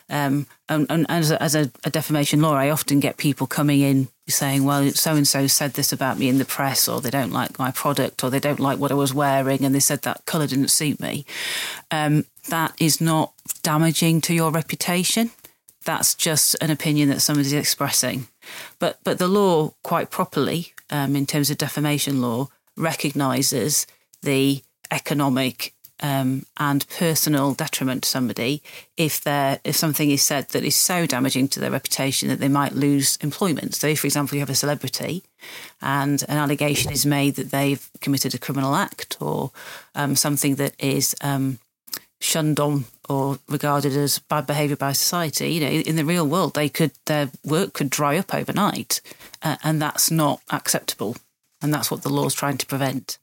Um, 0.09 0.47
and, 0.67 0.87
and, 0.89 1.05
as, 1.09 1.31
a, 1.31 1.41
as 1.41 1.55
a, 1.55 1.71
a, 1.83 1.89
defamation 1.89 2.41
lawyer, 2.41 2.57
I 2.57 2.69
often 2.69 2.99
get 2.99 3.17
people 3.17 3.47
coming 3.47 3.81
in 3.81 4.07
saying, 4.27 4.63
well, 4.63 4.89
so 4.91 5.15
and 5.15 5.27
so 5.27 5.47
said 5.47 5.73
this 5.73 5.91
about 5.91 6.17
me 6.17 6.27
in 6.27 6.37
the 6.37 6.45
press, 6.45 6.87
or 6.87 7.01
they 7.01 7.09
don't 7.09 7.31
like 7.31 7.59
my 7.59 7.71
product, 7.71 8.23
or 8.23 8.29
they 8.29 8.39
don't 8.39 8.59
like 8.59 8.79
what 8.79 8.91
I 8.91 8.95
was 8.95 9.13
wearing, 9.13 9.63
and 9.63 9.75
they 9.75 9.79
said 9.79 10.01
that 10.03 10.25
colour 10.25 10.47
didn't 10.47 10.69
suit 10.69 10.99
me. 10.99 11.25
Um, 11.91 12.25
that 12.49 12.73
is 12.79 12.99
not 12.99 13.33
damaging 13.61 14.21
to 14.21 14.33
your 14.33 14.51
reputation. 14.51 15.31
That's 15.85 16.15
just 16.15 16.55
an 16.61 16.71
opinion 16.71 17.09
that 17.09 17.21
somebody's 17.21 17.53
expressing. 17.53 18.27
But, 18.79 18.99
but 19.03 19.19
the 19.19 19.27
law, 19.27 19.73
quite 19.83 20.09
properly, 20.09 20.73
um, 20.89 21.15
in 21.15 21.25
terms 21.25 21.49
of 21.49 21.57
defamation 21.57 22.21
law, 22.21 22.47
recognises 22.77 23.85
the 24.21 24.63
economic 24.89 25.73
um, 26.03 26.45
and 26.57 26.87
personal 26.89 27.53
detriment 27.53 28.03
to 28.03 28.09
somebody 28.09 28.61
if 28.97 29.21
they 29.21 29.57
if 29.63 29.75
something 29.75 30.11
is 30.11 30.21
said 30.21 30.49
that 30.49 30.63
is 30.63 30.75
so 30.75 31.07
damaging 31.07 31.47
to 31.47 31.59
their 31.59 31.71
reputation 31.71 32.27
that 32.27 32.39
they 32.39 32.49
might 32.49 32.73
lose 32.73 33.17
employment. 33.21 33.73
So, 33.73 33.87
if, 33.87 34.01
for 34.01 34.07
example, 34.07 34.35
you 34.35 34.41
have 34.41 34.49
a 34.49 34.55
celebrity 34.55 35.23
and 35.81 36.21
an 36.27 36.37
allegation 36.37 36.91
is 36.91 37.05
made 37.05 37.35
that 37.35 37.51
they've 37.51 37.89
committed 38.01 38.35
a 38.35 38.37
criminal 38.37 38.75
act 38.75 39.17
or 39.21 39.51
um, 39.95 40.15
something 40.15 40.55
that 40.55 40.75
is 40.77 41.15
um, 41.21 41.57
shunned 42.19 42.59
on 42.59 42.85
or 43.09 43.39
regarded 43.47 43.95
as 43.95 44.19
bad 44.19 44.45
behaviour 44.45 44.75
by 44.75 44.91
society, 44.91 45.53
you 45.53 45.61
know, 45.61 45.67
in 45.67 45.95
the 45.95 46.05
real 46.05 46.27
world, 46.27 46.53
they 46.53 46.69
could 46.69 46.91
their 47.05 47.29
work 47.45 47.73
could 47.73 47.89
dry 47.89 48.17
up 48.17 48.33
overnight, 48.33 49.01
uh, 49.41 49.55
and 49.63 49.81
that's 49.81 50.11
not 50.11 50.41
acceptable, 50.49 51.15
and 51.61 51.73
that's 51.73 51.89
what 51.89 52.01
the 52.01 52.13
law 52.13 52.25
is 52.25 52.33
trying 52.33 52.57
to 52.57 52.65
prevent. 52.65 53.17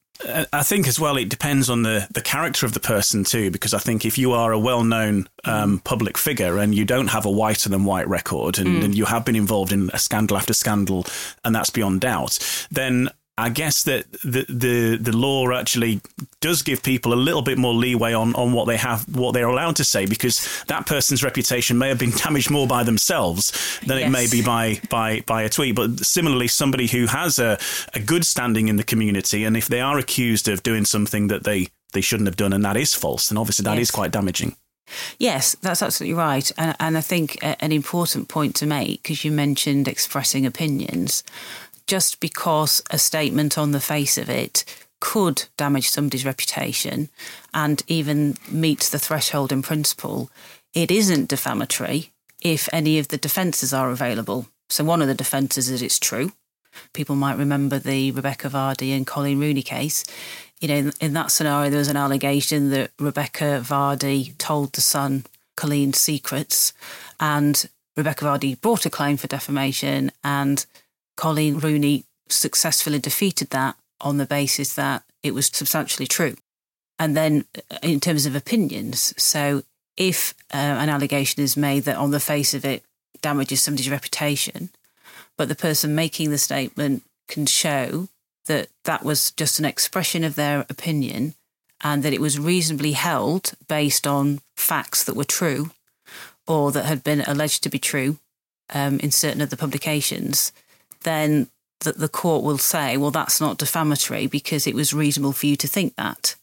I 0.53 0.63
think 0.63 0.87
as 0.87 0.99
well, 0.99 1.17
it 1.17 1.29
depends 1.29 1.69
on 1.69 1.83
the, 1.83 2.07
the 2.13 2.21
character 2.21 2.65
of 2.65 2.73
the 2.73 2.79
person 2.79 3.23
too, 3.23 3.51
because 3.51 3.73
I 3.73 3.79
think 3.79 4.05
if 4.05 4.17
you 4.17 4.33
are 4.33 4.51
a 4.51 4.59
well 4.59 4.83
known 4.83 5.27
um, 5.43 5.79
public 5.79 6.17
figure 6.17 6.57
and 6.57 6.75
you 6.75 6.85
don't 6.85 7.07
have 7.07 7.25
a 7.25 7.31
whiter 7.31 7.69
than 7.69 7.85
white 7.85 8.07
record 8.07 8.59
and, 8.59 8.67
mm. 8.67 8.83
and, 8.83 8.95
you 8.95 9.05
have 9.05 9.25
been 9.25 9.35
involved 9.35 9.71
in 9.71 9.89
a 9.93 9.99
scandal 9.99 10.37
after 10.37 10.53
scandal, 10.53 11.05
and 11.43 11.55
that's 11.55 11.69
beyond 11.69 12.01
doubt, 12.01 12.37
then 12.69 13.09
I 13.41 13.49
guess 13.49 13.83
that 13.83 14.11
the, 14.23 14.45
the 14.47 14.97
the 14.97 15.17
law 15.17 15.51
actually 15.51 16.01
does 16.41 16.61
give 16.61 16.83
people 16.83 17.11
a 17.11 17.15
little 17.15 17.41
bit 17.41 17.57
more 17.57 17.73
leeway 17.73 18.13
on, 18.13 18.35
on 18.35 18.53
what 18.53 18.65
they 18.65 18.77
have, 18.77 19.03
what 19.15 19.33
they're 19.33 19.47
allowed 19.47 19.75
to 19.77 19.83
say, 19.83 20.05
because 20.05 20.63
that 20.67 20.85
person's 20.85 21.23
reputation 21.23 21.77
may 21.77 21.89
have 21.89 21.97
been 21.97 22.11
damaged 22.23 22.51
more 22.51 22.67
by 22.67 22.83
themselves 22.83 23.79
than 23.85 23.97
yes. 23.97 24.07
it 24.07 24.11
may 24.11 24.27
be 24.29 24.43
by, 24.43 24.79
by 24.89 25.21
by 25.21 25.41
a 25.41 25.49
tweet. 25.49 25.75
But 25.75 25.99
similarly, 25.99 26.47
somebody 26.47 26.85
who 26.87 27.07
has 27.07 27.39
a, 27.39 27.57
a 27.95 27.99
good 27.99 28.25
standing 28.25 28.67
in 28.67 28.75
the 28.75 28.83
community, 28.83 29.43
and 29.43 29.57
if 29.57 29.67
they 29.67 29.81
are 29.81 29.97
accused 29.97 30.47
of 30.47 30.61
doing 30.61 30.85
something 30.85 31.27
that 31.27 31.43
they, 31.43 31.69
they 31.93 32.01
shouldn't 32.01 32.27
have 32.27 32.37
done, 32.37 32.53
and 32.53 32.63
that 32.63 32.77
is 32.77 32.93
false, 32.93 33.29
then 33.29 33.39
obviously 33.39 33.63
that 33.63 33.77
yes. 33.77 33.89
is 33.89 33.91
quite 33.91 34.11
damaging. 34.11 34.55
Yes, 35.17 35.55
that's 35.61 35.81
absolutely 35.81 36.15
right. 36.15 36.51
And, 36.57 36.75
and 36.79 36.97
I 36.97 37.01
think 37.01 37.37
an 37.41 37.71
important 37.71 38.27
point 38.27 38.55
to 38.57 38.65
make, 38.65 39.03
because 39.03 39.23
you 39.23 39.31
mentioned 39.31 39.87
expressing 39.87 40.45
opinions, 40.45 41.23
just 41.87 42.19
because 42.19 42.81
a 42.89 42.97
statement 42.97 43.57
on 43.57 43.71
the 43.71 43.79
face 43.79 44.17
of 44.17 44.29
it 44.29 44.63
could 44.99 45.45
damage 45.57 45.89
somebody's 45.89 46.25
reputation 46.25 47.09
and 47.53 47.83
even 47.87 48.37
meets 48.49 48.89
the 48.89 48.99
threshold 48.99 49.51
in 49.51 49.61
principle, 49.61 50.29
it 50.73 50.91
isn't 50.91 51.27
defamatory 51.27 52.11
if 52.41 52.69
any 52.71 52.97
of 52.99 53.09
the 53.09 53.17
defences 53.17 53.73
are 53.73 53.89
available. 53.89 54.47
So, 54.69 54.83
one 54.83 55.01
of 55.01 55.07
the 55.07 55.15
defences 55.15 55.69
is 55.69 55.81
it's 55.81 55.99
true. 55.99 56.31
People 56.93 57.15
might 57.15 57.37
remember 57.37 57.79
the 57.79 58.11
Rebekah 58.11 58.49
Vardy 58.49 58.95
and 58.95 59.05
Coleen 59.05 59.39
Rooney 59.39 59.61
case. 59.61 60.05
You 60.61 60.69
know, 60.69 60.75
in, 60.75 60.93
in 61.01 61.13
that 61.13 61.31
scenario, 61.31 61.69
there 61.69 61.79
was 61.79 61.89
an 61.89 61.97
allegation 61.97 62.69
that 62.69 62.91
Rebekah 62.97 63.61
Vardy 63.65 64.37
told 64.37 64.73
the 64.73 64.81
Sun 64.81 65.25
Coleen's 65.57 65.99
secrets, 65.99 66.73
and 67.19 67.67
Rebekah 67.97 68.25
Vardy 68.25 68.61
brought 68.61 68.85
a 68.85 68.89
claim 68.89 69.17
for 69.17 69.27
defamation, 69.27 70.11
and 70.23 70.65
Coleen 71.21 71.61
Rooney 71.61 72.05
successfully 72.29 72.99
defeated 72.99 73.51
that 73.51 73.75
on 73.99 74.17
the 74.17 74.25
basis 74.25 74.73
that 74.73 75.03
it 75.21 75.33
was 75.33 75.47
substantially 75.47 76.07
true. 76.07 76.35
And 76.97 77.15
then, 77.15 77.45
uh, 77.69 77.77
in 77.83 77.99
terms 77.99 78.25
of 78.25 78.35
opinions, 78.35 79.13
so 79.17 79.63
if 79.97 80.33
uh, 80.53 80.57
an 80.57 80.89
allegation 80.89 81.43
is 81.43 81.55
made 81.55 81.83
that 81.83 81.97
on 81.97 82.11
the 82.11 82.19
face 82.19 82.53
of 82.53 82.65
it 82.65 82.83
damages 83.21 83.61
somebody's 83.61 83.89
reputation, 83.89 84.69
but 85.37 85.47
the 85.47 85.55
person 85.55 85.93
making 85.93 86.31
the 86.31 86.37
statement 86.37 87.03
can 87.27 87.45
show 87.45 88.07
that 88.45 88.69
that 88.85 89.03
was 89.03 89.31
just 89.31 89.59
an 89.59 89.65
expression 89.65 90.23
of 90.23 90.35
their 90.35 90.65
opinion 90.69 91.35
and 91.83 92.03
that 92.03 92.13
it 92.13 92.21
was 92.21 92.39
reasonably 92.39 92.93
held 92.93 93.53
based 93.67 94.07
on 94.07 94.41
facts 94.55 95.03
that 95.03 95.15
were 95.15 95.23
true 95.23 95.71
or 96.47 96.71
that 96.71 96.85
had 96.85 97.03
been 97.03 97.21
alleged 97.21 97.61
to 97.63 97.69
be 97.69 97.79
true 97.79 98.17
um, 98.73 98.99
in 98.99 99.11
certain 99.11 99.41
of 99.41 99.49
the 99.49 99.57
publications, 99.57 100.51
then 101.03 101.47
the, 101.81 101.93
the 101.93 102.09
court 102.09 102.43
will 102.43 102.57
say, 102.57 102.97
well, 102.97 103.11
that's 103.11 103.41
not 103.41 103.57
defamatory 103.57 104.27
because 104.27 104.67
it 104.67 104.75
was 104.75 104.93
reasonable 104.93 105.33
for 105.33 105.47
you 105.47 105.55
to 105.57 105.67
think 105.67 105.95
that. 105.95 106.35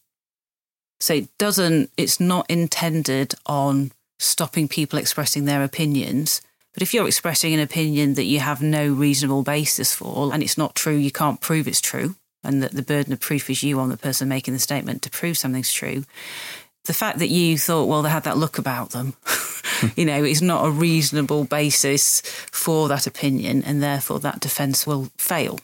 So 1.01 1.15
it 1.15 1.29
doesn't, 1.39 1.91
it's 1.97 2.19
not 2.19 2.51
intended 2.51 3.35
on 3.47 3.93
stopping 4.19 4.67
people 4.69 4.99
expressing 4.99 5.45
their 5.45 5.63
opinions. 5.63 6.43
But 6.75 6.83
if 6.83 6.93
you're 6.93 7.07
expressing 7.07 7.55
an 7.55 7.61
opinion 7.61 8.15
that 8.15 8.25
you 8.25 8.41
have 8.41 8.63
no 8.63 8.93
reasonable 8.93 9.43
basis 9.43 9.95
for 9.95 10.33
and 10.33 10.43
it's 10.43 10.59
not 10.59 10.75
true, 10.75 10.95
you 10.95 11.11
can't 11.11 11.41
prove 11.41 11.67
it's 11.67 11.81
true, 11.81 12.17
and 12.45 12.63
that 12.63 12.73
the 12.73 12.83
burden 12.83 13.13
of 13.13 13.21
proof 13.21 13.49
is 13.51 13.63
you 13.63 13.81
on 13.81 13.89
the 13.89 13.97
person 13.97 14.29
making 14.29 14.55
the 14.55 14.61
statement 14.61 15.03
to 15.03 15.11
prove 15.11 15.39
something's 15.39 15.73
true, 15.73 16.05
the 16.85 16.95
fact 16.95 17.19
that 17.19 17.29
you 17.29 17.59
thought, 17.59 17.87
well, 17.87 18.03
they 18.03 18.11
had 18.11 18.25
that 18.25 18.39
look 18.39 18.59
about 18.59 18.91
them, 18.91 19.15
you 19.97 20.05
know, 20.05 20.25
is 20.25 20.43
not 20.43 20.67
a 20.67 20.71
reasonable 20.71 21.45
basis 21.45 22.21
for 22.51 22.89
that 22.89 23.07
opinion, 23.07 23.63
and 23.65 23.83
therefore 23.83 24.21
that 24.21 24.41
defence 24.41 24.87
will 24.87 25.11
fail. 25.17 25.61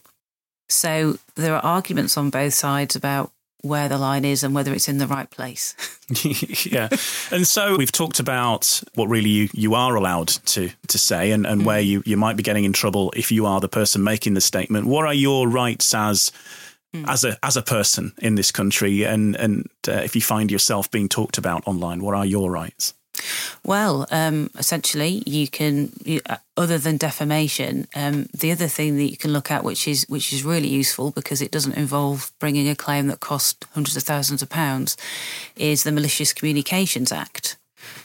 So 0.68 1.18
there 1.36 1.54
are 1.54 1.64
arguments 1.64 2.16
on 2.16 2.30
both 2.30 2.54
sides 2.54 2.96
about 2.96 3.30
where 3.64 3.88
the 3.88 3.96
line 3.96 4.26
is 4.26 4.42
and 4.42 4.54
whether 4.54 4.74
it's 4.74 4.88
in 4.88 4.98
the 4.98 5.06
right 5.06 5.30
place. 5.30 5.74
yeah. 6.70 6.88
And 7.30 7.46
so 7.46 7.76
we've 7.76 7.90
talked 7.90 8.20
about 8.20 8.82
what 8.94 9.08
really 9.08 9.30
you, 9.30 9.48
you 9.54 9.74
are 9.74 9.96
allowed 9.96 10.28
to, 10.28 10.70
to 10.88 10.98
say 10.98 11.30
and, 11.30 11.46
and 11.46 11.62
mm. 11.62 11.64
where 11.64 11.80
you, 11.80 12.02
you 12.04 12.18
might 12.18 12.36
be 12.36 12.42
getting 12.42 12.64
in 12.64 12.74
trouble 12.74 13.12
if 13.16 13.32
you 13.32 13.46
are 13.46 13.60
the 13.60 13.68
person 13.68 14.04
making 14.04 14.34
the 14.34 14.42
statement. 14.42 14.86
What 14.86 15.06
are 15.06 15.14
your 15.14 15.48
rights 15.48 15.94
as 15.94 16.30
mm. 16.94 17.08
as 17.08 17.24
a 17.24 17.36
as 17.42 17.56
a 17.56 17.62
person 17.62 18.12
in 18.18 18.36
this 18.36 18.52
country, 18.52 19.04
and 19.04 19.36
and 19.36 19.68
uh, 19.88 19.92
if 19.92 20.14
you 20.14 20.22
find 20.22 20.50
yourself 20.50 20.90
being 20.90 21.08
talked 21.08 21.38
about 21.38 21.66
online, 21.66 22.02
what 22.02 22.14
are 22.14 22.26
your 22.26 22.50
rights? 22.50 22.94
Well, 23.64 24.06
um, 24.10 24.50
essentially, 24.58 25.22
you 25.24 25.46
can, 25.48 25.92
you, 26.04 26.20
uh, 26.28 26.38
other 26.56 26.78
than 26.78 26.96
defamation, 26.96 27.86
um, 27.94 28.26
the 28.34 28.50
other 28.50 28.66
thing 28.66 28.96
that 28.96 29.10
you 29.10 29.16
can 29.16 29.32
look 29.32 29.50
at, 29.50 29.64
which 29.64 29.86
is 29.88 30.04
which 30.08 30.32
is 30.32 30.44
really 30.44 30.68
useful 30.68 31.10
because 31.10 31.40
it 31.40 31.50
doesn't 31.50 31.76
involve 31.76 32.32
bringing 32.38 32.68
a 32.68 32.76
claim 32.76 33.06
that 33.06 33.20
cost 33.20 33.64
hundreds 33.72 33.96
of 33.96 34.02
thousands 34.02 34.42
of 34.42 34.48
pounds, 34.48 34.96
is 35.56 35.84
the 35.84 35.92
Malicious 35.92 36.32
Communications 36.32 37.12
Act. 37.12 37.56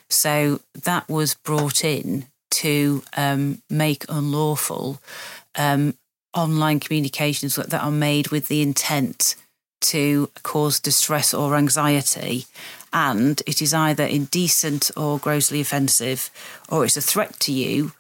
So 0.10 0.62
that 0.84 1.08
was 1.10 1.36
brought 1.36 1.84
in 1.84 2.26
to 2.52 3.04
um, 3.16 3.62
make 3.70 4.06
unlawful 4.10 5.00
um, 5.56 5.94
online 6.34 6.80
communications 6.80 7.56
that 7.56 7.74
are 7.74 7.92
made 7.92 8.30
with 8.30 8.48
the 8.48 8.62
intent 8.62 9.36
to 9.82 10.30
cause 10.44 10.80
distress 10.80 11.34
or 11.34 11.56
anxiety, 11.56 12.46
and 12.92 13.42
it 13.48 13.62
is 13.62 13.74
either 13.74 14.04
indecent 14.04 14.92
or 14.98 15.20
grossly 15.20 15.62
offensive, 15.62 16.30
or 16.70 16.84
it's 16.84 16.98
a 16.98 17.02
threat 17.02 17.40
to 17.40 17.52
you, 17.52 17.94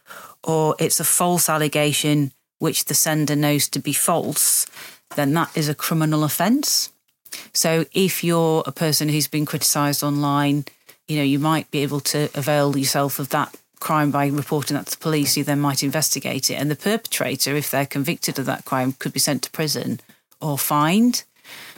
or 0.43 0.75
it's 0.79 0.99
a 0.99 1.05
false 1.05 1.49
allegation 1.49 2.31
which 2.59 2.85
the 2.85 2.93
sender 2.93 3.35
knows 3.35 3.69
to 3.69 3.79
be 3.79 3.93
false, 3.93 4.65
then 5.15 5.33
that 5.33 5.55
is 5.57 5.69
a 5.69 5.75
criminal 5.75 6.23
offence. 6.23 6.91
So 7.53 7.85
if 7.93 8.23
you're 8.23 8.63
a 8.65 8.71
person 8.71 9.09
who's 9.09 9.27
been 9.27 9.45
criticised 9.45 10.03
online, 10.03 10.65
you 11.07 11.17
know, 11.17 11.23
you 11.23 11.39
might 11.39 11.71
be 11.71 11.79
able 11.79 12.01
to 12.01 12.29
avail 12.35 12.77
yourself 12.77 13.19
of 13.19 13.29
that 13.29 13.55
crime 13.79 14.11
by 14.11 14.27
reporting 14.27 14.75
that 14.75 14.87
to 14.87 14.91
the 14.91 15.03
police, 15.03 15.35
who 15.35 15.43
then 15.43 15.59
might 15.59 15.83
investigate 15.83 16.49
it. 16.49 16.55
And 16.55 16.69
the 16.69 16.75
perpetrator, 16.75 17.55
if 17.55 17.71
they're 17.71 17.85
convicted 17.85 18.39
of 18.39 18.45
that 18.45 18.65
crime, 18.65 18.93
could 18.93 19.13
be 19.13 19.19
sent 19.19 19.43
to 19.43 19.51
prison 19.51 19.99
or 20.41 20.57
fined. 20.57 21.23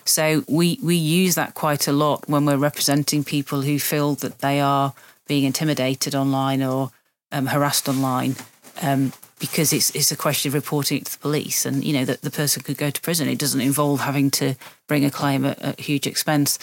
So 0.04 0.44
we, 0.48 0.80
we 0.84 0.96
use 0.96 1.36
that 1.36 1.54
quite 1.54 1.88
a 1.88 1.94
lot 1.94 2.28
when 2.28 2.46
we're 2.46 2.58
representing 2.58 3.24
people 3.24 3.62
who 3.62 3.80
feel 3.80 4.16
that 4.16 4.40
they 4.40 4.60
are 4.60 4.94
being 5.28 5.44
intimidated 5.44 6.16
online 6.16 6.64
or 6.64 6.92
um, 7.32 7.48
harassed 7.48 7.88
online. 7.88 8.36
Um, 8.82 9.14
because 9.42 9.74
it's 9.74 9.90
it's 9.96 10.12
a 10.12 10.16
question 10.16 10.50
of 10.50 10.54
reporting 10.54 11.00
it 11.00 11.06
to 11.06 11.14
the 11.14 11.18
police, 11.18 11.66
and 11.66 11.84
you 11.84 11.94
know 11.94 12.06
that 12.06 12.22
the 12.22 12.30
person 12.30 12.62
could 12.62 12.78
go 12.78 12.92
to 12.92 13.02
prison. 13.02 13.28
It 13.28 13.40
doesn't 13.40 13.60
involve 13.60 14.00
having 14.00 14.30
to 14.32 14.56
bring 14.88 15.04
a 15.04 15.10
claim 15.10 15.46
at, 15.46 15.60
at 15.62 15.80
huge 15.80 16.06
expense. 16.06 16.60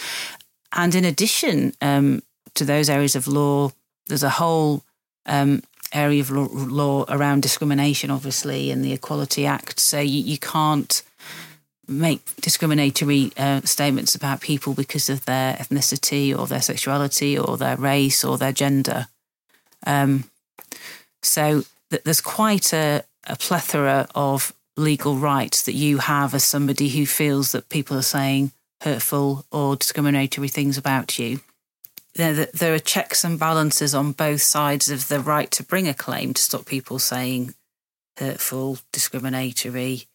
And 0.71 0.95
in 0.95 1.03
addition 1.03 1.73
um, 1.81 2.23
to 2.55 2.63
those 2.63 2.89
areas 2.89 3.15
of 3.15 3.27
law, 3.27 3.71
there's 4.07 4.23
a 4.23 4.29
whole 4.29 4.83
um, 5.29 5.61
area 5.93 6.21
of 6.21 6.29
law, 6.31 7.05
around 7.07 7.41
discrimination, 7.41 8.11
obviously, 8.11 8.71
and 8.71 8.83
the 8.83 8.91
Equality 8.93 9.45
Act. 9.45 9.79
So 9.79 9.99
you, 9.99 10.21
you 10.21 10.37
can't 10.37 11.01
make 11.87 12.21
discriminatory 12.41 13.31
uh, 13.37 13.61
statements 13.61 14.13
about 14.15 14.41
people 14.41 14.73
because 14.73 15.09
of 15.09 15.25
their 15.25 15.53
ethnicity 15.53 16.37
or 16.37 16.45
their 16.45 16.61
sexuality 16.61 17.37
or 17.37 17.57
their 17.57 17.77
race 17.77 18.23
or 18.23 18.37
their 18.37 18.51
gender. 18.51 19.07
Um, 19.87 20.25
so 21.21 21.63
th- 21.89 22.03
there's 22.03 22.21
quite 22.21 22.73
a, 22.73 23.03
a 23.25 23.35
plethora 23.35 24.07
of 24.13 24.53
legal 24.77 25.15
rights 25.15 25.63
that 25.63 25.73
you 25.73 25.97
have 25.97 26.33
as 26.33 26.43
somebody 26.43 26.89
who 26.89 27.05
feels 27.05 27.51
that 27.51 27.69
people 27.69 27.97
are 27.97 28.03
saying 28.03 28.51
hurtful 28.81 29.45
or 29.51 29.75
discriminatory 29.75 30.47
things 30.47 30.77
about 30.77 31.19
you. 31.19 31.39
There, 32.15 32.47
there 32.47 32.73
are 32.73 32.79
checks 32.79 33.23
and 33.23 33.39
balances 33.39 33.93
on 33.93 34.11
both 34.13 34.41
sides 34.41 34.89
of 34.89 35.07
the 35.07 35.19
right 35.19 35.49
to 35.51 35.63
bring 35.63 35.87
a 35.87 35.93
claim 35.93 36.33
to 36.33 36.41
stop 36.41 36.65
people 36.65 36.99
saying 36.99 37.53
hurtful, 38.17 38.79
discriminatory, 38.91 40.05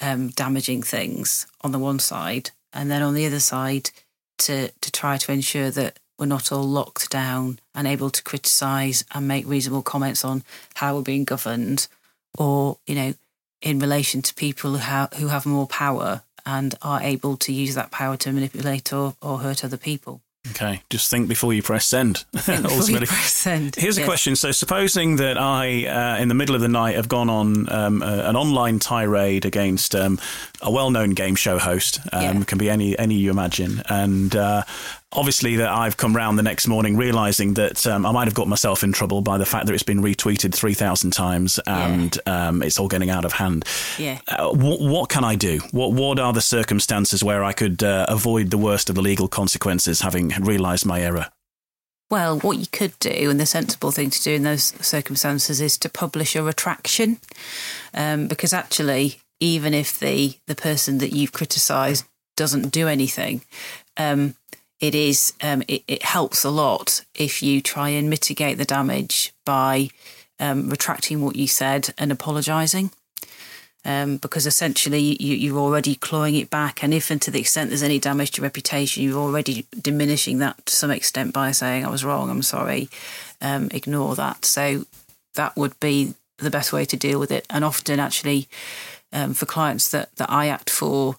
um, 0.00 0.28
damaging 0.28 0.82
things 0.82 1.46
on 1.62 1.72
the 1.72 1.78
one 1.78 1.98
side, 1.98 2.50
and 2.72 2.90
then 2.90 3.02
on 3.02 3.14
the 3.14 3.26
other 3.26 3.40
side 3.40 3.90
to 4.38 4.68
to 4.80 4.92
try 4.92 5.16
to 5.16 5.32
ensure 5.32 5.70
that 5.70 5.98
we're 6.18 6.26
not 6.26 6.52
all 6.52 6.64
locked 6.64 7.10
down 7.10 7.58
and 7.74 7.86
able 7.86 8.10
to 8.10 8.22
criticise 8.22 9.04
and 9.12 9.26
make 9.26 9.46
reasonable 9.46 9.82
comments 9.82 10.24
on 10.24 10.42
how 10.74 10.94
we're 10.96 11.02
being 11.02 11.24
governed, 11.24 11.88
or 12.36 12.78
you 12.86 12.94
know, 12.94 13.14
in 13.62 13.78
relation 13.78 14.22
to 14.22 14.34
people 14.34 14.72
who 14.72 14.76
have, 14.78 15.12
who 15.14 15.28
have 15.28 15.46
more 15.46 15.66
power 15.66 16.22
and 16.46 16.74
are 16.82 17.00
able 17.00 17.36
to 17.38 17.52
use 17.52 17.74
that 17.74 17.90
power 17.90 18.16
to 18.18 18.32
manipulate 18.32 18.92
or, 18.92 19.14
or 19.22 19.38
hurt 19.38 19.64
other 19.64 19.78
people. 19.78 20.20
Okay, 20.50 20.82
just 20.90 21.10
think 21.10 21.26
before 21.26 21.54
you 21.54 21.62
press 21.62 21.86
send. 21.86 22.24
Ultimately, 22.48 23.06
press 23.06 23.32
send. 23.32 23.76
Here's 23.76 23.96
a 23.96 24.04
question. 24.04 24.36
So, 24.36 24.52
supposing 24.52 25.16
that 25.16 25.38
I, 25.38 25.86
uh, 25.86 26.18
in 26.18 26.28
the 26.28 26.34
middle 26.34 26.54
of 26.54 26.60
the 26.60 26.68
night, 26.68 26.96
have 26.96 27.08
gone 27.08 27.30
on 27.30 27.72
um, 27.72 28.02
uh, 28.02 28.22
an 28.24 28.36
online 28.36 28.78
tirade 28.78 29.46
against 29.46 29.94
um, 29.94 30.18
a 30.60 30.70
well-known 30.70 31.10
game 31.10 31.34
show 31.34 31.58
host, 31.58 32.00
um, 32.12 32.22
yeah. 32.38 32.44
can 32.44 32.58
be 32.58 32.68
any 32.68 32.98
any 32.98 33.14
you 33.14 33.30
imagine, 33.30 33.82
and 33.88 34.36
uh, 34.36 34.64
obviously 35.14 35.56
that 35.56 35.70
I've 35.70 35.96
come 35.96 36.14
round 36.14 36.38
the 36.38 36.42
next 36.42 36.66
morning 36.66 36.96
realizing 36.96 37.54
that 37.54 37.86
um, 37.86 38.04
I 38.04 38.12
might 38.12 38.26
have 38.26 38.34
got 38.34 38.48
myself 38.48 38.82
in 38.82 38.92
trouble 38.92 39.20
by 39.20 39.38
the 39.38 39.46
fact 39.46 39.66
that 39.66 39.72
it's 39.72 39.82
been 39.82 40.02
retweeted 40.02 40.54
3,000 40.54 41.12
times 41.12 41.60
and 41.66 42.18
yeah. 42.26 42.48
um, 42.48 42.62
it's 42.62 42.78
all 42.78 42.88
getting 42.88 43.10
out 43.10 43.24
of 43.24 43.32
hand. 43.32 43.64
Yeah. 43.98 44.20
Uh, 44.28 44.50
what, 44.50 44.80
what, 44.80 45.08
can 45.08 45.24
I 45.24 45.36
do? 45.36 45.60
What, 45.70 45.92
what 45.92 46.18
are 46.18 46.32
the 46.32 46.40
circumstances 46.40 47.22
where 47.22 47.44
I 47.44 47.52
could 47.52 47.82
uh, 47.82 48.06
avoid 48.08 48.50
the 48.50 48.58
worst 48.58 48.88
of 48.88 48.94
the 48.94 49.02
legal 49.02 49.28
consequences 49.28 50.00
having 50.00 50.28
realized 50.40 50.86
my 50.86 51.00
error? 51.00 51.30
Well, 52.10 52.38
what 52.40 52.58
you 52.58 52.66
could 52.70 52.98
do, 52.98 53.30
and 53.30 53.40
the 53.40 53.46
sensible 53.46 53.90
thing 53.90 54.10
to 54.10 54.22
do 54.22 54.34
in 54.34 54.42
those 54.42 54.74
circumstances, 54.86 55.60
is 55.60 55.78
to 55.78 55.88
publish 55.88 56.36
a 56.36 56.42
retraction, 56.42 57.18
um, 57.94 58.28
because 58.28 58.52
actually, 58.52 59.20
even 59.40 59.74
if 59.74 59.98
the 59.98 60.36
the 60.46 60.54
person 60.54 60.98
that 60.98 61.12
you've 61.12 61.32
criticised 61.32 62.04
doesn't 62.36 62.70
do 62.70 62.88
anything, 62.88 63.42
um, 63.96 64.36
it 64.84 64.94
is 64.94 65.32
um, 65.42 65.62
it, 65.66 65.82
it, 65.88 66.02
helps 66.02 66.44
a 66.44 66.50
lot 66.50 67.04
if 67.14 67.42
you 67.42 67.62
try 67.62 67.88
and 67.88 68.10
mitigate 68.10 68.58
the 68.58 68.66
damage 68.66 69.32
by 69.46 69.88
um, 70.38 70.68
retracting 70.68 71.22
what 71.22 71.36
you 71.36 71.46
said 71.46 71.94
and 71.96 72.12
apologising. 72.12 72.90
Um, 73.86 74.16
because 74.16 74.46
essentially 74.46 75.22
you, 75.22 75.56
are 75.56 75.60
already 75.60 75.94
clawing 75.94 76.36
it 76.36 76.48
back, 76.48 76.82
and 76.82 76.94
if 76.94 77.10
and 77.10 77.20
to 77.20 77.30
the 77.30 77.40
extent 77.40 77.68
there's 77.68 77.82
any 77.82 77.98
damage 77.98 78.30
to 78.32 78.42
reputation, 78.42 79.02
you're 79.02 79.18
already 79.18 79.66
diminishing 79.78 80.38
that 80.38 80.64
to 80.64 80.74
some 80.74 80.90
extent 80.90 81.34
by 81.34 81.50
saying 81.50 81.84
I 81.84 81.90
was 81.90 82.02
wrong, 82.02 82.30
I'm 82.30 82.42
sorry, 82.42 82.88
um, 83.42 83.68
ignore 83.72 84.14
that. 84.14 84.46
So 84.46 84.86
that 85.34 85.54
would 85.56 85.78
be 85.80 86.14
the 86.38 86.48
best 86.48 86.72
way 86.72 86.86
to 86.86 86.96
deal 86.96 87.20
with 87.20 87.30
it. 87.30 87.44
And 87.50 87.62
often, 87.62 88.00
actually, 88.00 88.48
um, 89.12 89.34
for 89.34 89.44
clients 89.44 89.88
that 89.90 90.16
that 90.16 90.30
I 90.30 90.48
act 90.48 90.70
for, 90.70 91.16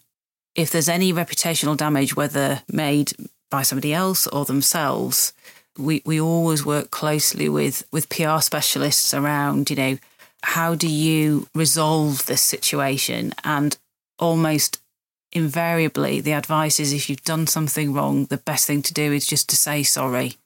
if 0.56 0.72
there's 0.72 0.90
any 0.90 1.14
reputational 1.14 1.78
damage, 1.78 2.16
whether 2.16 2.64
made 2.68 3.14
by 3.50 3.62
somebody 3.62 3.94
else 3.94 4.28
or 4.28 4.46
themselves, 4.46 5.34
we, 5.78 6.02
we 6.06 6.20
always 6.20 6.66
work 6.66 6.92
closely 6.92 7.50
with, 7.50 7.84
with 7.92 8.10
PR 8.10 8.40
specialists 8.40 9.14
around, 9.14 9.70
you 9.70 9.76
know, 9.76 9.98
how 10.44 10.76
do 10.76 10.88
you 10.88 11.48
resolve 11.56 12.26
this 12.26 12.42
situation? 12.42 13.34
And 13.44 13.78
almost 14.20 14.80
invariably, 15.32 16.22
the 16.22 16.34
advice 16.34 16.80
is 16.80 16.94
if 16.94 17.10
you've 17.10 17.24
done 17.24 17.48
something 17.48 17.94
wrong, 17.94 18.26
the 18.26 18.38
best 18.38 18.68
thing 18.68 18.82
to 18.84 18.94
do 18.94 19.12
is 19.12 19.28
just 19.28 19.50
to 19.50 19.56
say 19.56 19.84
sorry. 19.84 20.38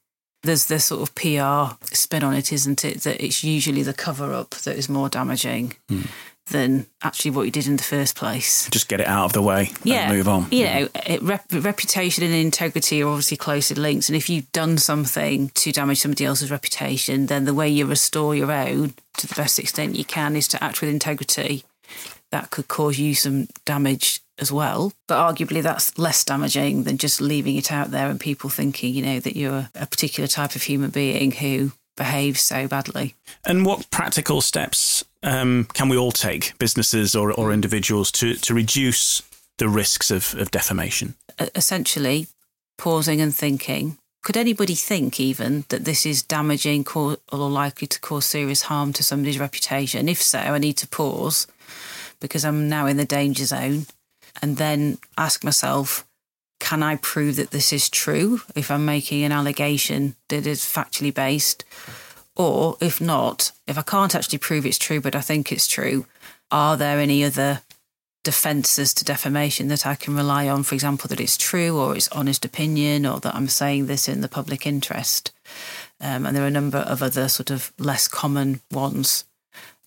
There's 0.42 0.66
this 0.66 0.86
sort 0.86 1.02
of 1.02 1.14
PR 1.14 1.76
spin 1.94 2.24
on 2.24 2.34
it, 2.34 2.50
isn't 2.50 2.82
it? 2.82 3.02
That 3.02 3.22
it's 3.22 3.44
usually 3.44 3.82
the 3.82 3.92
cover 3.92 4.32
up 4.32 4.50
that 4.50 4.76
is 4.76 4.88
more 4.88 5.10
damaging. 5.10 5.74
Mm 5.90 6.08
than 6.50 6.86
actually 7.02 7.30
what 7.32 7.42
you 7.42 7.50
did 7.50 7.66
in 7.66 7.76
the 7.76 7.82
first 7.82 8.16
place. 8.16 8.68
Just 8.70 8.88
get 8.88 9.00
it 9.00 9.06
out 9.06 9.24
of 9.24 9.32
the 9.32 9.42
way 9.42 9.70
yeah, 9.82 10.12
move 10.12 10.28
on. 10.28 10.46
You 10.50 10.64
know, 10.64 10.88
it, 11.06 11.22
rep, 11.22 11.44
reputation 11.50 12.24
and 12.24 12.34
integrity 12.34 13.02
are 13.02 13.08
obviously 13.08 13.36
closely 13.36 13.80
linked. 13.80 14.08
And 14.08 14.16
if 14.16 14.28
you've 14.28 14.50
done 14.52 14.78
something 14.78 15.50
to 15.50 15.72
damage 15.72 16.00
somebody 16.00 16.24
else's 16.24 16.50
reputation, 16.50 17.26
then 17.26 17.44
the 17.44 17.54
way 17.54 17.68
you 17.68 17.86
restore 17.86 18.34
your 18.34 18.52
own 18.52 18.94
to 19.18 19.26
the 19.26 19.34
best 19.34 19.58
extent 19.58 19.96
you 19.96 20.04
can 20.04 20.36
is 20.36 20.48
to 20.48 20.62
act 20.62 20.80
with 20.80 20.90
integrity. 20.90 21.64
That 22.30 22.50
could 22.50 22.68
cause 22.68 22.98
you 22.98 23.14
some 23.14 23.48
damage 23.64 24.20
as 24.38 24.50
well. 24.50 24.92
But 25.06 25.18
arguably, 25.18 25.62
that's 25.62 25.98
less 25.98 26.24
damaging 26.24 26.84
than 26.84 26.98
just 26.98 27.20
leaving 27.20 27.56
it 27.56 27.70
out 27.70 27.90
there 27.90 28.08
and 28.08 28.18
people 28.18 28.50
thinking, 28.50 28.94
you 28.94 29.02
know, 29.04 29.20
that 29.20 29.36
you're 29.36 29.68
a 29.74 29.86
particular 29.86 30.26
type 30.26 30.54
of 30.54 30.62
human 30.62 30.90
being 30.90 31.32
who 31.32 31.72
behaves 31.96 32.40
so 32.40 32.66
badly. 32.66 33.14
And 33.44 33.64
what 33.66 33.90
practical 33.90 34.40
steps 34.40 35.04
um, 35.22 35.66
can 35.72 35.88
we 35.88 35.96
all 35.96 36.12
take, 36.12 36.56
businesses 36.58 37.14
or, 37.14 37.32
or 37.32 37.52
individuals, 37.52 38.10
to, 38.12 38.34
to 38.34 38.54
reduce 38.54 39.22
the 39.58 39.68
risks 39.68 40.10
of, 40.10 40.34
of 40.34 40.50
defamation? 40.50 41.14
Essentially, 41.54 42.26
pausing 42.78 43.20
and 43.20 43.34
thinking. 43.34 43.98
Could 44.22 44.36
anybody 44.36 44.74
think 44.74 45.18
even 45.18 45.64
that 45.68 45.84
this 45.84 46.04
is 46.04 46.22
damaging 46.22 46.86
or 46.94 47.16
likely 47.32 47.86
to 47.86 48.00
cause 48.00 48.26
serious 48.26 48.62
harm 48.62 48.92
to 48.94 49.02
somebody's 49.02 49.38
reputation? 49.38 50.08
If 50.08 50.22
so, 50.22 50.38
I 50.38 50.58
need 50.58 50.76
to 50.78 50.88
pause 50.88 51.46
because 52.20 52.44
I'm 52.44 52.68
now 52.68 52.86
in 52.86 52.98
the 52.98 53.04
danger 53.06 53.44
zone 53.44 53.86
and 54.42 54.58
then 54.58 54.98
ask 55.16 55.42
myself, 55.42 56.06
can 56.60 56.82
I 56.82 56.96
prove 56.96 57.36
that 57.36 57.50
this 57.50 57.72
is 57.72 57.90
true 57.90 58.42
if 58.54 58.70
I'm 58.70 58.84
making 58.84 59.24
an 59.24 59.32
allegation 59.32 60.14
that 60.28 60.46
is 60.46 60.60
factually 60.60 61.12
based? 61.12 61.64
Or 62.36 62.76
if 62.80 63.00
not, 63.00 63.50
if 63.66 63.76
I 63.76 63.82
can't 63.82 64.14
actually 64.14 64.38
prove 64.38 64.64
it's 64.64 64.78
true, 64.78 65.00
but 65.00 65.16
I 65.16 65.20
think 65.20 65.50
it's 65.50 65.66
true, 65.66 66.06
are 66.50 66.76
there 66.76 67.00
any 67.00 67.24
other 67.24 67.62
defences 68.22 68.92
to 68.94 69.04
defamation 69.04 69.68
that 69.68 69.86
I 69.86 69.94
can 69.94 70.14
rely 70.14 70.48
on? 70.48 70.62
For 70.62 70.74
example, 70.74 71.08
that 71.08 71.20
it's 71.20 71.36
true 71.36 71.78
or 71.78 71.96
it's 71.96 72.08
honest 72.08 72.44
opinion 72.44 73.04
or 73.06 73.18
that 73.20 73.34
I'm 73.34 73.48
saying 73.48 73.86
this 73.86 74.08
in 74.08 74.20
the 74.20 74.28
public 74.28 74.66
interest. 74.66 75.32
Um, 76.00 76.24
and 76.24 76.36
there 76.36 76.44
are 76.44 76.48
a 76.48 76.50
number 76.50 76.78
of 76.78 77.02
other 77.02 77.28
sort 77.28 77.50
of 77.50 77.72
less 77.78 78.06
common 78.06 78.60
ones. 78.70 79.24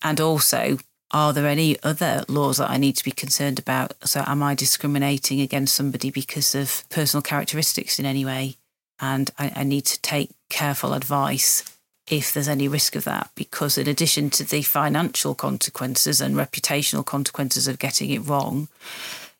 And 0.02 0.20
also, 0.20 0.78
are 1.14 1.32
there 1.32 1.46
any 1.46 1.76
other 1.84 2.24
laws 2.28 2.58
that 2.58 2.68
I 2.68 2.76
need 2.76 2.96
to 2.96 3.04
be 3.04 3.12
concerned 3.12 3.60
about? 3.60 3.94
So, 4.04 4.24
am 4.26 4.42
I 4.42 4.56
discriminating 4.56 5.40
against 5.40 5.74
somebody 5.74 6.10
because 6.10 6.56
of 6.56 6.84
personal 6.90 7.22
characteristics 7.22 8.00
in 8.00 8.04
any 8.04 8.24
way? 8.24 8.56
And 9.00 9.30
I, 9.38 9.52
I 9.54 9.62
need 9.62 9.86
to 9.86 10.00
take 10.02 10.32
careful 10.50 10.92
advice 10.92 11.62
if 12.10 12.32
there's 12.32 12.48
any 12.48 12.66
risk 12.66 12.96
of 12.96 13.04
that, 13.04 13.30
because 13.36 13.78
in 13.78 13.88
addition 13.88 14.28
to 14.30 14.44
the 14.44 14.62
financial 14.62 15.36
consequences 15.36 16.20
and 16.20 16.34
reputational 16.34 17.06
consequences 17.06 17.68
of 17.68 17.78
getting 17.78 18.10
it 18.10 18.26
wrong, 18.26 18.68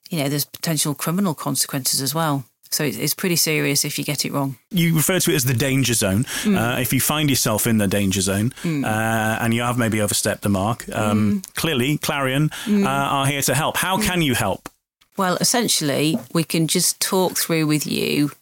you 0.08 0.18
know, 0.18 0.28
there's 0.28 0.44
potential 0.44 0.94
criminal 0.94 1.34
consequences 1.34 2.00
as 2.00 2.14
well. 2.14 2.44
So 2.74 2.84
it's 2.84 3.14
pretty 3.14 3.36
serious 3.36 3.84
if 3.84 3.98
you 3.98 4.04
get 4.04 4.24
it 4.24 4.32
wrong. 4.32 4.56
You 4.70 4.96
refer 4.96 5.20
to 5.20 5.30
it 5.30 5.34
as 5.36 5.44
the 5.44 5.54
danger 5.54 5.94
zone. 5.94 6.24
Mm. 6.42 6.56
Uh, 6.56 6.80
if 6.80 6.92
you 6.92 7.00
find 7.00 7.30
yourself 7.30 7.66
in 7.66 7.78
the 7.78 7.86
danger 7.86 8.20
zone 8.20 8.52
mm. 8.62 8.84
uh, 8.84 9.38
and 9.40 9.54
you 9.54 9.62
have 9.62 9.78
maybe 9.78 10.00
overstepped 10.00 10.42
the 10.42 10.48
mark, 10.48 10.88
um, 10.92 11.42
mm. 11.42 11.54
clearly 11.54 11.98
Clarion 11.98 12.50
mm. 12.64 12.84
uh, 12.84 12.88
are 12.88 13.26
here 13.26 13.42
to 13.42 13.54
help. 13.54 13.76
How 13.76 13.98
can 13.98 14.22
you 14.22 14.34
help? 14.34 14.68
Well, 15.16 15.36
essentially, 15.40 16.18
we 16.32 16.42
can 16.42 16.66
just 16.66 17.00
talk 17.00 17.38
through 17.38 17.68
with 17.68 17.86
you 17.86 18.32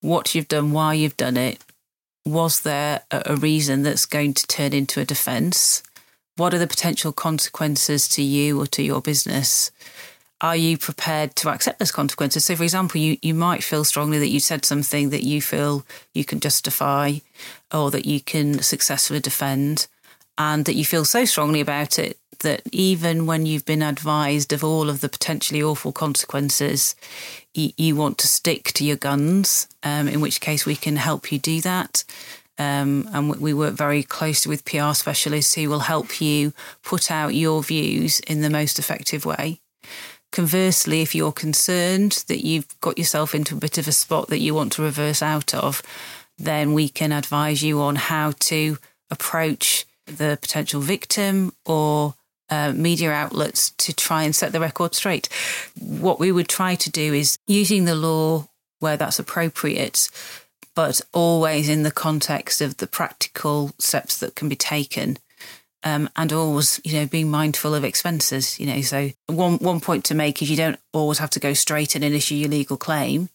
what 0.00 0.34
you've 0.34 0.48
done, 0.48 0.72
why 0.72 0.94
you've 0.94 1.16
done 1.16 1.36
it, 1.36 1.62
was 2.24 2.60
there 2.60 3.02
a 3.10 3.36
reason 3.36 3.82
that's 3.82 4.06
going 4.06 4.34
to 4.34 4.46
turn 4.46 4.72
into 4.72 5.00
a 5.00 5.04
defence? 5.04 5.82
What 6.36 6.54
are 6.54 6.58
the 6.58 6.66
potential 6.66 7.12
consequences 7.12 8.08
to 8.08 8.22
you 8.22 8.60
or 8.60 8.66
to 8.68 8.82
your 8.82 9.00
business? 9.00 9.70
Are 10.42 10.56
you 10.56 10.76
prepared 10.76 11.36
to 11.36 11.50
accept 11.50 11.78
those 11.78 11.92
consequences? 11.92 12.44
So, 12.44 12.56
for 12.56 12.64
example, 12.64 13.00
you, 13.00 13.16
you 13.22 13.32
might 13.32 13.62
feel 13.62 13.84
strongly 13.84 14.18
that 14.18 14.28
you 14.28 14.40
said 14.40 14.64
something 14.64 15.10
that 15.10 15.22
you 15.22 15.40
feel 15.40 15.86
you 16.12 16.24
can 16.24 16.40
justify 16.40 17.18
or 17.72 17.92
that 17.92 18.06
you 18.06 18.20
can 18.20 18.60
successfully 18.60 19.20
defend, 19.20 19.86
and 20.36 20.64
that 20.64 20.74
you 20.74 20.84
feel 20.84 21.04
so 21.04 21.24
strongly 21.24 21.60
about 21.60 21.98
it 21.98 22.18
that 22.40 22.62
even 22.72 23.24
when 23.26 23.46
you've 23.46 23.64
been 23.64 23.82
advised 23.82 24.52
of 24.52 24.64
all 24.64 24.90
of 24.90 25.00
the 25.00 25.08
potentially 25.08 25.62
awful 25.62 25.92
consequences, 25.92 26.96
you, 27.54 27.70
you 27.76 27.94
want 27.94 28.18
to 28.18 28.26
stick 28.26 28.72
to 28.72 28.84
your 28.84 28.96
guns, 28.96 29.68
um, 29.84 30.08
in 30.08 30.20
which 30.20 30.40
case 30.40 30.66
we 30.66 30.74
can 30.76 30.96
help 30.96 31.32
you 31.32 31.38
do 31.38 31.60
that. 31.60 32.04
Um, 32.58 33.08
and 33.12 33.40
we 33.40 33.54
work 33.54 33.74
very 33.74 34.02
closely 34.02 34.50
with 34.50 34.64
PR 34.64 34.92
specialists 34.92 35.54
who 35.54 35.68
will 35.68 35.80
help 35.80 36.20
you 36.20 36.52
put 36.82 37.10
out 37.10 37.34
your 37.34 37.62
views 37.62 38.20
in 38.20 38.40
the 38.40 38.50
most 38.50 38.78
effective 38.78 39.24
way. 39.24 39.61
Conversely, 40.32 41.02
if 41.02 41.14
you're 41.14 41.30
concerned 41.30 42.24
that 42.26 42.44
you've 42.44 42.80
got 42.80 42.96
yourself 42.96 43.34
into 43.34 43.54
a 43.54 43.58
bit 43.58 43.76
of 43.76 43.86
a 43.86 43.92
spot 43.92 44.28
that 44.28 44.40
you 44.40 44.54
want 44.54 44.72
to 44.72 44.82
reverse 44.82 45.22
out 45.22 45.54
of, 45.54 45.82
then 46.38 46.72
we 46.72 46.88
can 46.88 47.12
advise 47.12 47.62
you 47.62 47.82
on 47.82 47.96
how 47.96 48.32
to 48.40 48.78
approach 49.10 49.84
the 50.06 50.38
potential 50.40 50.80
victim 50.80 51.52
or 51.66 52.14
uh, 52.48 52.72
media 52.74 53.12
outlets 53.12 53.70
to 53.72 53.92
try 53.92 54.22
and 54.22 54.34
set 54.34 54.52
the 54.52 54.60
record 54.60 54.94
straight. 54.94 55.28
What 55.78 56.18
we 56.18 56.32
would 56.32 56.48
try 56.48 56.76
to 56.76 56.90
do 56.90 57.12
is 57.12 57.38
using 57.46 57.84
the 57.84 57.94
law 57.94 58.48
where 58.80 58.96
that's 58.96 59.18
appropriate, 59.18 60.08
but 60.74 61.02
always 61.12 61.68
in 61.68 61.82
the 61.82 61.90
context 61.90 62.62
of 62.62 62.78
the 62.78 62.86
practical 62.86 63.72
steps 63.78 64.16
that 64.18 64.34
can 64.34 64.48
be 64.48 64.56
taken 64.56 65.18
um, 65.84 66.08
and 66.16 66.32
always, 66.32 66.80
you 66.84 66.94
know, 66.94 67.06
being 67.06 67.30
mindful 67.30 67.74
of 67.74 67.84
expenses. 67.84 68.58
You 68.58 68.66
know, 68.66 68.80
so 68.82 69.10
one 69.26 69.58
one 69.58 69.80
point 69.80 70.04
to 70.06 70.14
make 70.14 70.42
is 70.42 70.50
you 70.50 70.56
don't 70.56 70.78
always 70.92 71.18
have 71.18 71.30
to 71.30 71.40
go 71.40 71.52
straight 71.52 71.96
in 71.96 72.02
and 72.02 72.14
issue 72.14 72.34
your 72.34 72.48
legal 72.48 72.76
claim. 72.76 73.28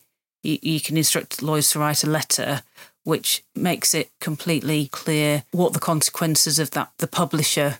You, 0.43 0.57
you 0.61 0.79
can 0.79 0.97
instruct 0.97 1.41
lawyers 1.41 1.69
to 1.71 1.79
write 1.79 2.03
a 2.03 2.09
letter, 2.09 2.63
which 3.03 3.43
makes 3.55 3.93
it 3.93 4.11
completely 4.19 4.87
clear 4.87 5.43
what 5.51 5.73
the 5.73 5.79
consequences 5.79 6.59
of 6.59 6.71
that 6.71 6.91
the 6.97 7.07
publisher 7.07 7.79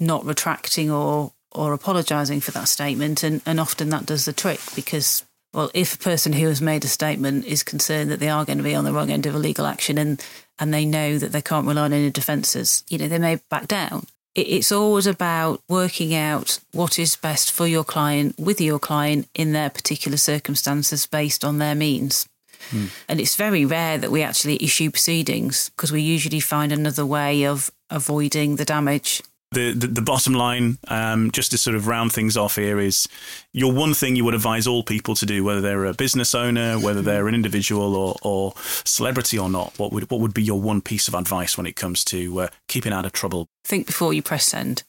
not 0.00 0.24
retracting 0.24 0.90
or 0.90 1.32
or 1.52 1.72
apologising 1.72 2.40
for 2.40 2.50
that 2.52 2.68
statement, 2.68 3.22
and 3.22 3.42
and 3.44 3.60
often 3.60 3.90
that 3.90 4.06
does 4.06 4.24
the 4.24 4.32
trick 4.32 4.60
because 4.74 5.24
well, 5.54 5.70
if 5.74 5.94
a 5.94 5.98
person 5.98 6.32
who 6.32 6.46
has 6.46 6.60
made 6.60 6.84
a 6.84 6.88
statement 6.88 7.44
is 7.46 7.62
concerned 7.62 8.10
that 8.10 8.20
they 8.20 8.28
are 8.28 8.44
going 8.44 8.58
to 8.58 8.64
be 8.64 8.74
on 8.74 8.84
the 8.84 8.92
wrong 8.92 9.10
end 9.10 9.26
of 9.26 9.34
a 9.34 9.38
legal 9.38 9.66
action 9.66 9.98
and 9.98 10.22
and 10.58 10.74
they 10.74 10.84
know 10.84 11.18
that 11.18 11.30
they 11.32 11.40
can't 11.40 11.66
rely 11.66 11.82
on 11.82 11.92
any 11.92 12.10
defences, 12.10 12.82
you 12.88 12.98
know, 12.98 13.06
they 13.06 13.18
may 13.18 13.36
back 13.48 13.68
down. 13.68 14.04
It's 14.34 14.72
always 14.72 15.06
about 15.06 15.62
working 15.68 16.14
out 16.14 16.58
what 16.72 16.98
is 16.98 17.16
best 17.16 17.50
for 17.50 17.66
your 17.66 17.84
client 17.84 18.38
with 18.38 18.60
your 18.60 18.78
client 18.78 19.28
in 19.34 19.52
their 19.52 19.70
particular 19.70 20.16
circumstances 20.16 21.06
based 21.06 21.44
on 21.44 21.58
their 21.58 21.74
means. 21.74 22.28
Hmm. 22.70 22.86
And 23.08 23.20
it's 23.20 23.36
very 23.36 23.64
rare 23.64 23.98
that 23.98 24.10
we 24.10 24.22
actually 24.22 24.62
issue 24.62 24.90
proceedings 24.90 25.70
because 25.70 25.92
we 25.92 26.02
usually 26.02 26.40
find 26.40 26.72
another 26.72 27.06
way 27.06 27.44
of 27.46 27.70
avoiding 27.90 28.56
the 28.56 28.64
damage 28.64 29.22
the, 29.52 29.72
the, 29.72 29.86
the 29.86 30.02
bottom 30.02 30.34
line, 30.34 30.78
um, 30.88 31.30
just 31.30 31.50
to 31.52 31.58
sort 31.58 31.74
of 31.74 31.86
round 31.86 32.12
things 32.12 32.36
off 32.36 32.56
here, 32.56 32.78
is 32.78 33.08
your 33.52 33.72
one 33.72 33.94
thing 33.94 34.14
you 34.14 34.24
would 34.24 34.34
advise 34.34 34.66
all 34.66 34.82
people 34.82 35.14
to 35.14 35.26
do, 35.26 35.42
whether 35.42 35.60
they're 35.60 35.86
a 35.86 35.94
business 35.94 36.34
owner, 36.34 36.78
whether 36.78 37.00
they're 37.00 37.28
an 37.28 37.34
individual 37.34 37.96
or, 37.96 38.16
or 38.22 38.52
celebrity 38.84 39.38
or 39.38 39.48
not. 39.48 39.78
What 39.78 39.92
would 39.92 40.10
what 40.10 40.20
would 40.20 40.34
be 40.34 40.42
your 40.42 40.60
one 40.60 40.80
piece 40.80 41.08
of 41.08 41.14
advice 41.14 41.56
when 41.56 41.66
it 41.66 41.76
comes 41.76 42.04
to 42.06 42.42
uh, 42.42 42.48
keeping 42.68 42.92
out 42.92 43.06
of 43.06 43.12
trouble? 43.12 43.48
Think 43.64 43.86
before 43.86 44.12
you 44.12 44.22
press 44.22 44.46
send. 44.46 44.82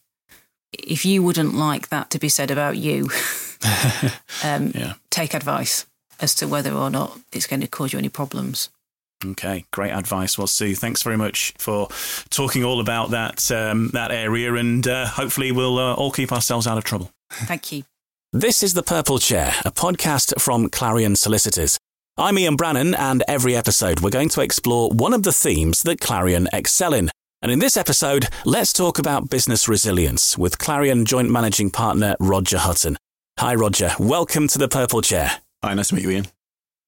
If 0.73 1.05
you 1.05 1.23
wouldn't 1.23 1.55
like 1.55 1.89
that 1.89 2.09
to 2.11 2.19
be 2.19 2.29
said 2.29 2.51
about 2.51 2.77
you, 2.77 3.09
um, 4.43 4.71
yeah. 4.75 4.93
take 5.09 5.33
advice 5.33 5.85
as 6.19 6.35
to 6.35 6.47
whether 6.47 6.73
or 6.73 6.89
not 6.89 7.17
it's 7.31 7.47
going 7.47 7.61
to 7.61 7.67
cause 7.67 7.93
you 7.93 7.99
any 7.99 8.09
problems. 8.09 8.69
Okay, 9.25 9.65
great 9.71 9.91
advice. 9.91 10.37
Well, 10.37 10.47
Sue, 10.47 10.75
thanks 10.75 11.03
very 11.03 11.17
much 11.17 11.53
for 11.57 11.89
talking 12.29 12.63
all 12.63 12.79
about 12.79 13.11
that 13.11 13.51
um, 13.51 13.89
that 13.93 14.11
area, 14.11 14.53
and 14.53 14.87
uh, 14.87 15.07
hopefully 15.07 15.51
we'll 15.51 15.77
uh, 15.77 15.93
all 15.93 16.11
keep 16.11 16.31
ourselves 16.31 16.67
out 16.67 16.77
of 16.77 16.85
trouble. 16.85 17.11
Thank 17.31 17.71
you. 17.71 17.83
This 18.31 18.63
is 18.63 18.75
the 18.75 18.83
Purple 18.83 19.19
Chair, 19.19 19.53
a 19.65 19.71
podcast 19.71 20.39
from 20.39 20.69
Clarion 20.69 21.15
Solicitors. 21.15 21.77
I'm 22.15 22.37
Ian 22.37 22.55
Brannan, 22.55 22.95
and 22.95 23.23
every 23.27 23.55
episode 23.55 24.01
we're 24.01 24.09
going 24.09 24.29
to 24.29 24.41
explore 24.41 24.89
one 24.89 25.13
of 25.13 25.23
the 25.23 25.33
themes 25.33 25.83
that 25.83 25.99
Clarion 25.99 26.47
excel 26.53 26.93
in. 26.93 27.09
And 27.41 27.51
in 27.51 27.59
this 27.59 27.75
episode, 27.77 28.27
let's 28.45 28.71
talk 28.71 28.99
about 28.99 29.29
business 29.29 29.67
resilience 29.67 30.37
with 30.37 30.59
Clarion 30.59 31.05
Joint 31.05 31.29
Managing 31.29 31.71
Partner 31.71 32.15
Roger 32.19 32.57
Hutton. 32.57 32.97
Hi, 33.39 33.55
Roger. 33.55 33.91
Welcome 33.97 34.47
to 34.49 34.57
the 34.57 34.67
Purple 34.67 35.01
Chair. 35.01 35.31
Hi, 35.63 35.73
nice 35.73 35.89
to 35.89 35.95
meet 35.95 36.03
you, 36.03 36.11
Ian. 36.11 36.27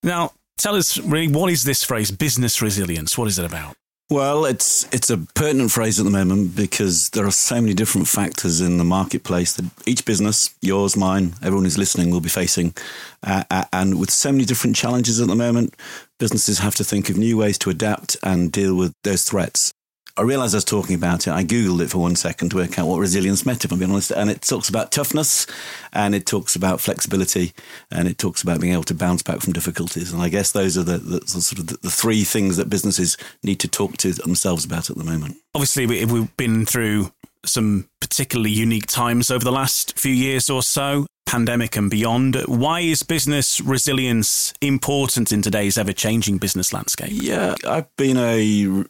Now, 0.03 0.33
Tell 0.62 0.76
us 0.76 1.00
really 1.00 1.28
what 1.28 1.50
is 1.50 1.63
this 1.63 1.84
phrase, 1.84 2.12
business 2.12 2.62
resilience? 2.62 3.17
What 3.17 3.28
is 3.28 3.39
it 3.39 3.45
about? 3.45 3.76
Well, 4.12 4.45
it's 4.45 4.88
it's 4.93 5.10
a 5.10 5.17
pertinent 5.17 5.71
phrase 5.71 5.97
at 6.00 6.06
the 6.06 6.12
moment 6.12 6.56
because 6.56 7.10
there 7.12 7.26
are 7.26 7.32
so 7.32 7.60
many 7.60 7.74
different 7.74 8.08
factors 8.08 8.62
in 8.62 8.78
the 8.78 8.84
marketplace 8.84 9.54
that 9.54 9.65
each 9.88 10.06
business, 10.06 10.54
yours, 10.62 10.95
mine, 10.95 11.34
everyone 11.41 11.63
who's 11.63 11.80
listening, 11.80 12.12
will 12.12 12.21
be 12.21 12.30
facing, 12.30 12.76
uh, 13.24 13.43
uh 13.50 13.65
and 13.74 14.00
with 14.00 14.12
so 14.12 14.32
many 14.32 14.45
different 14.45 14.76
challenges 14.76 15.19
at 15.19 15.28
the 15.28 15.36
moment, 15.36 15.76
businesses 16.19 16.60
have 16.60 16.76
to 16.76 16.84
think 16.84 17.10
of 17.10 17.17
new 17.17 17.38
ways 17.38 17.58
to 17.58 17.71
adapt 17.71 18.15
and 18.21 18.52
deal 18.52 18.76
with 18.76 18.93
those 19.04 19.24
threats. 19.24 19.74
I 20.21 20.23
realised 20.23 20.53
I 20.53 20.57
was 20.57 20.65
talking 20.65 20.95
about 20.95 21.25
it. 21.25 21.31
I 21.31 21.43
Googled 21.43 21.81
it 21.81 21.89
for 21.89 21.97
one 21.97 22.15
second 22.15 22.49
to 22.49 22.57
work 22.57 22.77
out 22.77 22.86
what 22.86 22.99
resilience 22.99 23.43
meant, 23.43 23.65
if 23.65 23.71
I'm 23.71 23.79
being 23.79 23.89
honest. 23.89 24.12
And 24.12 24.29
it 24.29 24.43
talks 24.43 24.69
about 24.69 24.91
toughness 24.91 25.47
and 25.93 26.13
it 26.13 26.27
talks 26.27 26.55
about 26.55 26.79
flexibility 26.79 27.53
and 27.89 28.07
it 28.07 28.19
talks 28.19 28.43
about 28.43 28.62
being 28.62 28.73
able 28.73 28.84
to 28.84 28.93
bounce 28.93 29.23
back 29.23 29.39
from 29.39 29.53
difficulties. 29.53 30.13
And 30.13 30.21
I 30.21 30.29
guess 30.29 30.51
those 30.51 30.77
are 30.77 30.84
the, 30.84 30.99
the, 30.99 31.19
the 31.21 31.41
sort 31.41 31.57
of 31.57 31.65
the, 31.65 31.77
the, 31.77 31.89
three 31.89 32.23
things 32.23 32.57
that 32.57 32.69
businesses 32.69 33.17
need 33.41 33.60
to 33.62 33.67
talk 33.67 33.97
to 33.97 34.13
themselves 34.13 34.63
about 34.63 34.91
at 34.91 34.95
the 34.95 35.03
moment. 35.03 35.38
Obviously, 35.55 35.88
we've 35.88 36.38
been 36.38 36.67
through 36.67 37.12
some 37.45 37.89
particularly 37.99 38.51
unique 38.51 38.88
times 38.88 39.32
over 39.32 39.43
the 39.43 39.51
last 39.51 39.97
few 39.97 40.13
years 40.13 40.49
or 40.49 40.62
so 40.62 41.06
pandemic 41.32 41.77
and 41.77 41.89
beyond. 41.89 42.36
Why 42.45 42.82
is 42.82 43.04
business 43.04 43.62
resilience 43.62 44.54
important 44.60 45.32
in 45.32 45.41
today's 45.41 45.77
ever 45.77 45.93
changing 45.93 46.39
business 46.39 46.73
landscape? 46.73 47.12
Yeah, 47.13 47.56
I've 47.65 47.95
been 47.95 48.17
a, 48.17 48.41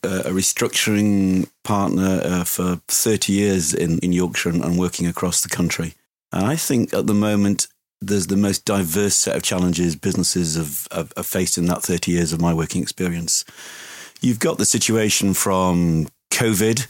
a 0.04 0.32
restructuring 0.32 1.48
partner 1.64 2.20
uh, 2.24 2.44
for 2.44 2.82
30 2.88 3.32
years 3.32 3.76
in, 3.76 4.00
in 4.00 4.12
Yorkshire 4.12 4.50
and 4.50 4.80
working 4.80 5.06
across 5.06 5.42
the 5.42 5.50
country. 5.50 5.94
And 6.32 6.46
I 6.46 6.56
think 6.56 6.96
at 6.96 7.06
the 7.06 7.14
moment, 7.14 7.68
there's 8.02 8.26
the 8.26 8.38
most 8.38 8.66
diverse 8.66 9.14
set 9.14 9.36
of 9.36 9.44
challenges 9.44 9.96
businesses 9.96 10.56
have, 10.56 10.88
have, 10.92 11.14
have 11.16 11.28
faced 11.28 11.60
in 11.60 11.66
that 11.66 11.84
30 11.84 12.12
years 12.12 12.34
of 12.34 12.42
my 12.42 12.56
working 12.56 12.82
experience. 12.82 13.46
You've 14.20 14.40
got 14.40 14.58
the 14.58 14.66
situation 14.66 15.36
from 15.36 16.08
COVID, 16.32 16.88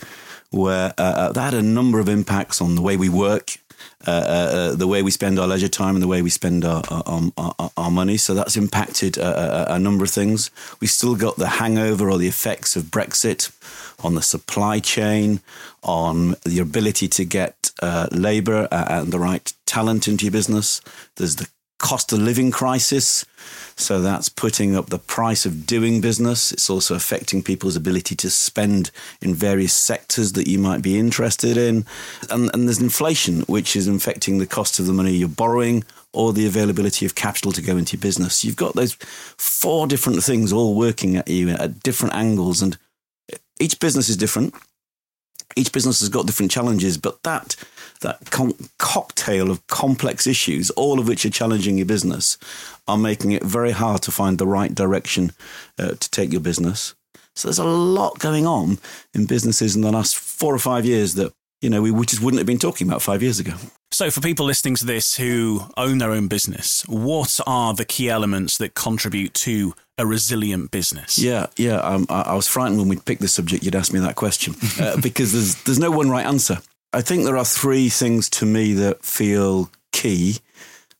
where 0.51 0.93
uh, 0.97 1.01
uh 1.01 1.31
that 1.31 1.41
had 1.41 1.53
a 1.53 1.61
number 1.61 1.99
of 1.99 2.07
impacts 2.07 2.61
on 2.61 2.75
the 2.75 2.81
way 2.81 2.95
we 2.95 3.09
work, 3.09 3.57
uh, 4.07 4.11
uh, 4.11 4.13
uh, 4.13 4.75
the 4.75 4.87
way 4.87 5.03
we 5.03 5.11
spend 5.11 5.37
our 5.37 5.47
leisure 5.47 5.67
time 5.67 5.95
and 5.95 6.01
the 6.01 6.07
way 6.07 6.23
we 6.23 6.29
spend 6.29 6.65
our 6.65 6.81
our, 6.89 7.31
our, 7.37 7.71
our 7.77 7.91
money. 7.91 8.17
So 8.17 8.33
that's 8.33 8.57
impacted 8.57 9.17
a, 9.17 9.75
a, 9.75 9.79
number 9.79 10.03
of 10.03 10.09
things. 10.09 10.49
We 10.79 10.87
still 10.87 11.15
got 11.15 11.35
the 11.35 11.47
hangover 11.47 12.09
or 12.09 12.17
the 12.17 12.27
effects 12.27 12.75
of 12.75 12.85
Brexit 12.85 13.51
on 14.03 14.15
the 14.15 14.23
supply 14.23 14.79
chain, 14.79 15.41
on 15.83 16.35
the 16.43 16.59
ability 16.59 17.07
to 17.09 17.25
get 17.25 17.71
uh, 17.81 18.07
labour 18.11 18.67
and 18.71 19.11
the 19.11 19.19
right 19.19 19.53
talent 19.67 20.07
into 20.07 20.25
your 20.25 20.31
business. 20.31 20.81
There's 21.17 21.35
the 21.35 21.47
cost 21.81 22.13
of 22.13 22.19
living 22.19 22.51
crisis. 22.51 23.25
So 23.75 24.01
that's 24.01 24.29
putting 24.29 24.75
up 24.75 24.87
the 24.87 24.99
price 24.99 25.45
of 25.45 25.65
doing 25.65 26.01
business. 26.01 26.51
It's 26.51 26.69
also 26.69 26.95
affecting 26.95 27.41
people's 27.41 27.75
ability 27.75 28.15
to 28.17 28.29
spend 28.29 28.91
in 29.21 29.33
various 29.33 29.73
sectors 29.73 30.33
that 30.33 30.47
you 30.47 30.59
might 30.59 30.81
be 30.81 30.99
interested 30.99 31.57
in. 31.57 31.85
And, 32.29 32.51
and 32.53 32.67
there's 32.67 32.79
inflation, 32.79 33.41
which 33.41 33.75
is 33.75 33.87
affecting 33.87 34.37
the 34.37 34.45
cost 34.45 34.79
of 34.79 34.85
the 34.85 34.93
money 34.93 35.13
you're 35.13 35.27
borrowing 35.27 35.83
or 36.13 36.33
the 36.33 36.45
availability 36.45 37.05
of 37.05 37.15
capital 37.15 37.51
to 37.53 37.61
go 37.61 37.77
into 37.77 37.95
your 37.95 38.01
business. 38.01 38.43
You've 38.43 38.55
got 38.55 38.75
those 38.75 38.93
four 39.37 39.87
different 39.87 40.23
things 40.23 40.53
all 40.53 40.75
working 40.75 41.15
at 41.17 41.27
you 41.27 41.49
at 41.49 41.81
different 41.81 42.13
angles. 42.13 42.61
And 42.61 42.77
each 43.59 43.79
business 43.79 44.09
is 44.09 44.17
different. 44.17 44.53
Each 45.55 45.71
business 45.71 45.99
has 45.99 46.09
got 46.09 46.25
different 46.27 46.51
challenges, 46.51 46.97
but 46.97 47.23
that 47.23 47.55
that 48.01 48.29
con- 48.29 48.53
cocktail 48.77 49.49
of 49.49 49.65
complex 49.67 50.27
issues, 50.27 50.69
all 50.71 50.99
of 50.99 51.07
which 51.07 51.25
are 51.25 51.29
challenging 51.29 51.77
your 51.77 51.85
business, 51.85 52.37
are 52.87 52.97
making 52.97 53.31
it 53.31 53.43
very 53.43 53.71
hard 53.71 54.01
to 54.03 54.11
find 54.11 54.37
the 54.37 54.47
right 54.47 54.73
direction 54.75 55.31
uh, 55.79 55.91
to 55.91 56.09
take 56.11 56.31
your 56.31 56.41
business. 56.41 56.93
So 57.35 57.47
there's 57.47 57.59
a 57.59 57.63
lot 57.63 58.19
going 58.19 58.45
on 58.45 58.79
in 59.13 59.25
businesses 59.25 59.75
in 59.75 59.81
the 59.81 59.91
last 59.91 60.17
four 60.17 60.53
or 60.53 60.59
five 60.59 60.85
years 60.85 61.13
that 61.15 61.31
you 61.61 61.69
know 61.69 61.81
we 61.81 62.05
just 62.05 62.21
wouldn't 62.21 62.39
have 62.39 62.47
been 62.47 62.59
talking 62.59 62.87
about 62.87 63.01
five 63.01 63.23
years 63.23 63.39
ago. 63.39 63.53
So, 63.93 64.09
for 64.09 64.21
people 64.21 64.45
listening 64.45 64.75
to 64.75 64.85
this 64.85 65.17
who 65.17 65.65
own 65.75 65.97
their 65.97 66.11
own 66.11 66.27
business, 66.27 66.83
what 66.87 67.39
are 67.45 67.73
the 67.73 67.83
key 67.83 68.09
elements 68.09 68.57
that 68.57 68.73
contribute 68.73 69.33
to 69.35 69.73
a 69.97 70.05
resilient 70.05 70.71
business? 70.71 71.19
Yeah, 71.19 71.47
yeah. 71.57 71.75
Um, 71.75 72.05
I, 72.09 72.21
I, 72.21 72.33
was 72.33 72.47
frightened 72.47 72.79
when 72.79 72.87
we 72.87 72.95
picked 72.95 73.21
this 73.21 73.33
subject. 73.33 73.63
You'd 73.63 73.75
ask 73.75 73.91
me 73.91 73.99
that 73.99 74.15
question 74.15 74.55
uh, 74.79 74.99
because 75.03 75.33
there's 75.33 75.61
there's 75.63 75.79
no 75.79 75.91
one 75.91 76.09
right 76.09 76.25
answer. 76.25 76.59
I 76.93 76.99
think 77.01 77.23
there 77.23 77.37
are 77.37 77.45
three 77.45 77.87
things 77.87 78.29
to 78.31 78.45
me 78.45 78.73
that 78.73 79.05
feel 79.05 79.69
key. 79.93 80.39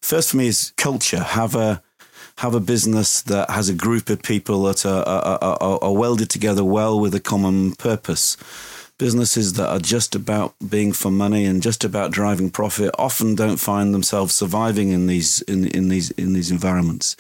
First 0.02 0.32
for 0.32 0.38
me 0.38 0.48
is 0.48 0.72
culture. 0.78 1.20
Have 1.20 1.54
a 1.54 1.84
have 2.38 2.56
a 2.56 2.62
business 2.62 3.22
that 3.24 3.50
has 3.50 3.68
a 3.68 3.74
group 3.74 4.10
of 4.10 4.24
people 4.24 4.64
that 4.64 4.86
are, 4.86 5.04
are, 5.04 5.54
are, 5.62 5.84
are 5.84 5.94
welded 5.94 6.30
together 6.30 6.64
well 6.64 6.98
with 6.98 7.14
a 7.14 7.20
common 7.20 7.76
purpose. 7.76 8.38
Businesses 8.98 9.54
that 9.54 9.68
are 9.68 9.80
just 9.80 10.16
about 10.16 10.56
being 10.68 10.94
for 10.94 11.12
money 11.12 11.46
and 11.46 11.62
just 11.62 11.84
about 11.84 12.12
driving 12.12 12.50
profit 12.50 12.90
often 12.98 13.36
don't 13.36 13.58
find 13.58 13.94
themselves 13.94 14.34
surviving 14.34 14.92
in 14.92 15.08
these 15.08 15.42
in, 15.42 15.68
in 15.68 15.90
these 15.90 16.12
in 16.12 16.32
these 16.32 16.52
environments 16.52 17.18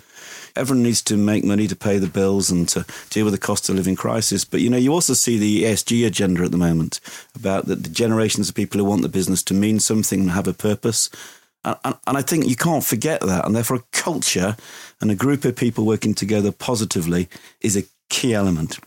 everyone 0.56 0.84
needs 0.84 1.02
to 1.04 1.18
make 1.18 1.44
money 1.44 1.68
to 1.68 1.76
pay 1.76 1.98
the 1.98 2.08
bills 2.08 2.52
and 2.52 2.68
to 2.70 2.86
deal 3.10 3.26
with 3.26 3.34
the 3.34 3.40
cost 3.40 3.70
of 3.70 3.76
living 3.76 3.96
crisis. 3.96 4.46
But 4.46 4.62
you 4.62 4.70
know, 4.70 4.78
you 4.78 4.94
also 4.94 5.14
see 5.14 5.38
the 5.38 5.64
ESG 5.64 6.06
agenda 6.06 6.44
at 6.44 6.52
the 6.52 6.58
moment 6.58 7.00
about 7.36 7.66
the, 7.66 7.76
the 7.76 7.90
generations 7.90 8.50
of 8.50 8.56
people 8.56 8.80
who 8.80 8.86
want 8.86 9.02
the 9.02 9.10
business 9.10 9.44
to 9.44 9.54
mean 9.54 9.80
something 9.80 10.22
and 10.22 10.32
have 10.32 10.48
a 10.48 10.54
purpose. 10.54 11.10
And, 11.64 11.78
and, 11.84 11.96
and 12.08 12.18
I 12.18 12.22
think 12.22 12.48
you 12.48 12.56
can't 12.56 12.84
forget 12.84 13.22
that. 13.22 13.46
And 13.46 13.56
therefore, 13.56 13.78
a 13.78 13.84
culture 13.92 14.56
and 15.00 15.12
a 15.12 15.16
group 15.16 15.46
of 15.46 15.56
people 15.56 15.86
working 15.86 16.14
together 16.14 16.52
positively 16.52 17.30
is 17.62 17.78
a 17.78 17.84
key 18.10 18.34
element. 18.34 18.80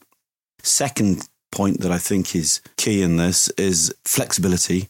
Second 0.63 1.29
point 1.51 1.81
that 1.81 1.93
I 1.93 1.99
think 1.99 2.35
is 2.35 2.61
key 2.77 3.03
in 3.03 3.17
this 3.17 3.49
is 3.51 3.95
flexibility. 4.05 4.89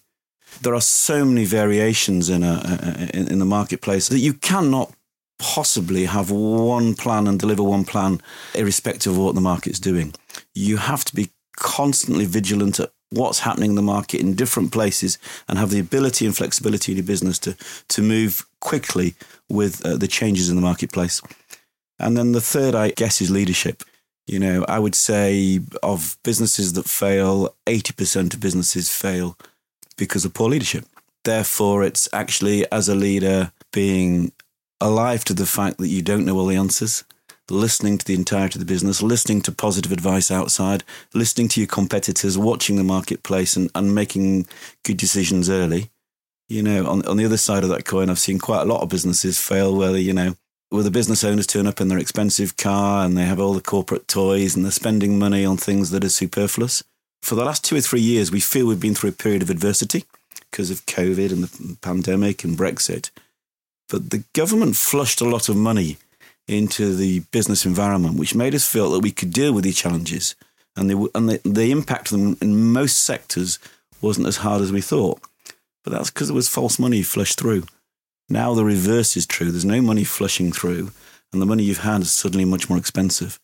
There 0.62 0.74
are 0.74 0.80
so 0.80 1.24
many 1.24 1.44
variations 1.44 2.30
in 2.30 2.42
a 2.42 3.10
in 3.12 3.38
the 3.38 3.44
marketplace 3.44 4.08
that 4.08 4.20
you 4.20 4.34
cannot 4.34 4.94
possibly 5.38 6.07
have 6.07 6.31
one 6.31 6.94
plan 6.94 7.27
and 7.27 7.38
deliver 7.38 7.62
one 7.62 7.85
plan 7.85 8.20
irrespective 8.55 9.12
of 9.12 9.18
what 9.18 9.35
the 9.35 9.40
market's 9.40 9.79
doing. 9.79 10.14
You 10.55 10.77
have 10.77 11.05
to 11.07 11.14
be 11.14 11.31
constantly 11.57 12.25
vigilant 12.25 12.81
at 12.81 12.92
what's 13.11 13.40
happening 13.40 13.70
in 13.70 13.77
the 13.77 13.83
market 13.83 14.20
in 14.20 14.35
different 14.35 14.73
places 14.73 15.18
and 15.49 15.59
have 15.59 15.70
the 15.70 15.79
ability 15.79 16.27
and 16.27 16.37
flexibility 16.37 16.92
in 16.92 16.99
your 16.99 17.07
business 17.07 17.38
to 17.40 17.57
to 17.88 18.03
move 18.03 18.44
quickly 18.61 19.14
with 19.49 19.85
uh, 19.85 19.97
the 19.97 20.09
changes 20.09 20.49
in 20.49 20.57
the 20.57 20.62
marketplace. 20.62 21.20
And 21.99 22.16
then 22.16 22.33
the 22.33 22.40
third, 22.40 22.75
I 22.75 22.90
guess, 22.90 23.20
is 23.20 23.31
leadership. 23.31 23.85
You 24.27 24.38
know, 24.38 24.64
I 24.68 24.79
would 24.79 24.94
say 24.94 25.61
of 25.83 26.16
businesses 26.25 26.73
that 26.73 26.88
fail, 26.88 27.55
80% 27.66 28.35
of 28.35 28.40
businesses 28.40 28.90
fail 28.90 29.37
because 29.97 30.25
of 30.25 30.35
poor 30.35 30.49
leadership. 30.49 30.87
Therefore, 31.25 31.85
it's 31.85 32.09
actually 32.12 32.70
as 32.73 32.88
a 32.88 32.94
leader 32.94 33.53
being 33.73 34.33
alive 34.80 35.24
to 35.24 35.34
the 35.34 35.46
fact 35.46 35.78
that 35.78 35.88
you 35.88 36.02
don't 36.02 36.24
know 36.24 36.38
all 36.38 36.46
the 36.46 36.56
answers, 36.56 37.04
listening 37.50 37.98
to 37.98 38.04
the 38.04 38.14
entirety 38.14 38.58
of 38.58 38.66
the 38.66 38.72
business, 38.72 39.02
listening 39.02 39.40
to 39.42 39.52
positive 39.52 39.92
advice 39.92 40.30
outside, 40.30 40.84
listening 41.12 41.48
to 41.48 41.60
your 41.60 41.66
competitors, 41.66 42.38
watching 42.38 42.76
the 42.76 42.84
marketplace 42.84 43.56
and, 43.56 43.70
and 43.74 43.94
making 43.94 44.46
good 44.82 44.96
decisions 44.96 45.50
early. 45.50 45.90
You 46.48 46.62
know, 46.62 46.87
on, 46.87 47.06
on 47.06 47.16
the 47.16 47.24
other 47.24 47.37
side 47.37 47.62
of 47.62 47.70
that 47.70 47.84
coin, 47.84 48.10
I've 48.10 48.18
seen 48.18 48.38
quite 48.38 48.62
a 48.62 48.66
lot 48.66 48.82
of 48.82 48.88
businesses 48.88 49.38
fail 49.38 49.74
where, 49.74 49.92
they, 49.92 50.00
you 50.00 50.12
know, 50.12 50.37
where 50.70 50.82
the 50.82 50.90
business 50.90 51.24
owners 51.24 51.46
turn 51.46 51.66
up 51.66 51.80
in 51.80 51.88
their 51.88 51.98
expensive 51.98 52.56
car 52.56 53.04
and 53.04 53.16
they 53.16 53.24
have 53.24 53.40
all 53.40 53.54
the 53.54 53.60
corporate 53.60 54.08
toys 54.08 54.54
and 54.54 54.64
they're 54.64 54.72
spending 54.72 55.18
money 55.18 55.44
on 55.44 55.56
things 55.56 55.90
that 55.90 56.04
are 56.04 56.08
superfluous. 56.08 56.82
For 57.22 57.34
the 57.34 57.44
last 57.44 57.64
two 57.64 57.76
or 57.76 57.80
three 57.80 58.00
years, 58.00 58.30
we 58.30 58.40
feel 58.40 58.66
we've 58.66 58.80
been 58.80 58.94
through 58.94 59.10
a 59.10 59.14
period 59.14 59.40
of 59.40 59.50
adversity 59.50 60.04
because 60.50 60.70
of 60.70 60.84
COVID 60.87 61.32
and 61.32 61.44
the 61.44 61.76
pandemic 61.80 62.44
and 62.44 62.58
Brexit. 62.58 63.10
But 63.88 64.11
the 64.11 64.25
government 64.33 64.77
flushed 64.77 65.20
a 65.20 65.29
lot 65.29 65.49
of 65.49 65.57
money 65.57 65.99
into 66.47 66.94
the 66.94 67.20
business 67.31 67.64
environment, 67.64 68.18
which 68.18 68.35
made 68.35 68.55
us 68.55 68.66
feel 68.66 68.90
that 68.90 69.01
we 69.01 69.12
could 69.12 69.33
deal 69.33 69.53
with 69.53 69.64
these 69.64 69.79
challenges. 69.79 70.35
And, 70.77 70.90
they, 70.90 70.94
and 71.14 71.29
the, 71.29 71.40
the 71.44 71.70
impact 71.70 72.12
of 72.12 72.18
them 72.18 72.37
in 72.40 72.73
most 72.73 73.05
sectors 73.05 73.59
wasn't 74.01 74.27
as 74.27 74.38
hard 74.38 74.61
as 74.61 74.73
we 74.73 74.81
thought. 74.81 75.20
But 75.83 75.92
that's 75.92 76.11
because 76.11 76.29
there 76.29 76.35
was 76.35 76.49
false 76.49 76.79
money 76.79 77.03
flushed 77.03 77.38
through. 77.38 77.64
Now 78.29 78.55
the 78.55 78.64
reverse 78.64 79.16
is 79.16 79.27
true. 79.27 79.51
There's 79.51 79.64
no 79.64 79.83
money 79.83 80.05
flushing 80.05 80.51
through, 80.51 80.90
and 81.33 81.40
the 81.42 81.47
money 81.47 81.62
you've 81.62 81.79
had 81.79 82.03
is 82.03 82.11
suddenly 82.11 82.44
much 82.44 82.68
more 82.68 82.79
expensive. 82.79 83.38